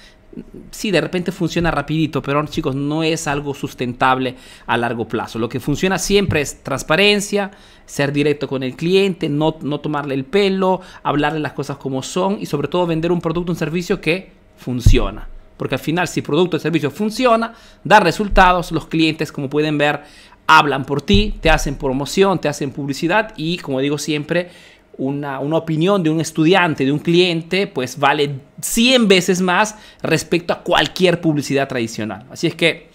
Sí, 0.71 0.89
de 0.89 1.01
repente 1.01 1.31
funciona 1.31 1.69
rapidito, 1.69 2.21
pero 2.21 2.43
chicos, 2.47 2.75
no 2.75 3.03
es 3.03 3.27
algo 3.27 3.53
sustentable 3.53 4.35
a 4.65 4.77
largo 4.77 5.07
plazo. 5.07 5.37
Lo 5.37 5.49
que 5.49 5.59
funciona 5.59 5.99
siempre 5.99 6.41
es 6.41 6.63
transparencia, 6.63 7.51
ser 7.85 8.11
directo 8.11 8.47
con 8.47 8.63
el 8.63 8.75
cliente, 8.75 9.29
no, 9.29 9.57
no 9.61 9.79
tomarle 9.79 10.15
el 10.15 10.25
pelo, 10.25 10.81
hablarle 11.03 11.39
las 11.39 11.53
cosas 11.53 11.77
como 11.77 12.01
son 12.01 12.37
y 12.39 12.47
sobre 12.47 12.67
todo 12.67 12.87
vender 12.87 13.11
un 13.11 13.21
producto, 13.21 13.51
un 13.51 13.57
servicio 13.57 14.01
que 14.01 14.31
funciona. 14.57 15.27
Porque 15.57 15.75
al 15.75 15.81
final, 15.81 16.07
si 16.07 16.21
producto 16.21 16.57
o 16.57 16.59
servicio 16.59 16.89
funciona, 16.89 17.53
da 17.83 17.99
resultados, 17.99 18.71
los 18.71 18.87
clientes, 18.87 19.31
como 19.31 19.49
pueden 19.49 19.77
ver, 19.77 20.01
hablan 20.47 20.85
por 20.85 21.01
ti, 21.01 21.35
te 21.41 21.49
hacen 21.49 21.75
promoción, 21.75 22.39
te 22.39 22.49
hacen 22.49 22.71
publicidad 22.71 23.33
y 23.37 23.57
como 23.57 23.79
digo 23.79 23.97
siempre, 23.97 24.49
una, 24.97 25.39
opinión 25.39 26.03
de 26.03 26.09
un 26.09 26.21
estudiante, 26.21 26.85
de 26.85 26.91
un 26.91 26.99
cliente, 26.99 27.67
pues 27.67 27.97
vale 27.97 28.39
100 28.61 29.07
veces 29.07 29.41
más 29.41 29.75
respecto 30.01 30.53
a 30.53 30.61
cualquier 30.63 31.21
publicidad 31.21 31.67
tradicional. 31.67 32.25
Así 32.31 32.47
es 32.47 32.55
que 32.55 32.89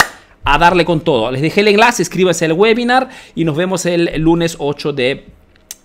a 0.45 0.59
darle 0.59 0.85
con 0.85 1.01
todo. 1.01 1.31
Les 1.31 1.43
dejé 1.43 1.61
el 1.61 1.69
enlace, 1.69 2.03
escríbase 2.03 2.45
el 2.47 2.53
webinar 2.53 3.09
y 3.35 3.45
nos 3.45 3.57
vemos 3.57 3.85
el 3.87 4.21
lunes 4.21 4.57
8 4.59 4.93
de 4.93 5.25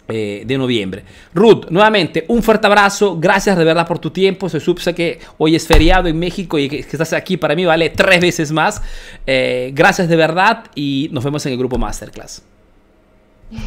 eh, 0.10 0.44
de 0.46 0.58
noviembre. 0.58 1.06
Ruth, 1.34 1.68
nuevamente, 1.70 2.26
un 2.28 2.44
fuerte 2.44 2.68
abrazo. 2.68 3.18
Gracias 3.18 3.58
de 3.58 3.64
verdad 3.64 3.88
por 3.88 4.00
tu 4.00 4.10
tiempo. 4.10 4.50
Se 4.50 4.60
sé 4.60 4.94
que 4.94 5.20
hoy 5.38 5.56
es 5.56 5.66
feriado 5.66 6.10
en 6.10 6.20
México 6.20 6.60
y 6.60 6.68
que, 6.68 6.80
estás 6.80 7.14
aquí 7.14 7.38
para 7.38 7.56
mí 7.56 7.64
vale 7.64 7.90
tres 7.90 8.20
veces 8.20 8.52
más. 8.52 8.82
Eh, 9.26 9.72
gracias 9.74 10.10
de 10.10 10.18
verdad 10.18 10.66
y 10.76 11.08
nos 11.14 11.24
vemos 11.24 11.46
en 11.46 11.54
el 11.54 11.58
grupo 11.58 11.78
Masterclass. 11.78 12.44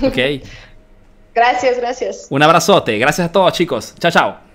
Ok. 0.03 0.19
gracias, 1.37 1.77
gracias. 1.77 2.27
Un 2.31 2.43
abrazote. 2.43 2.99
Gracias 2.99 3.29
a 3.29 3.31
todos, 3.31 3.53
chicos. 3.53 3.95
Chao, 4.01 4.11
chao. 4.11 4.46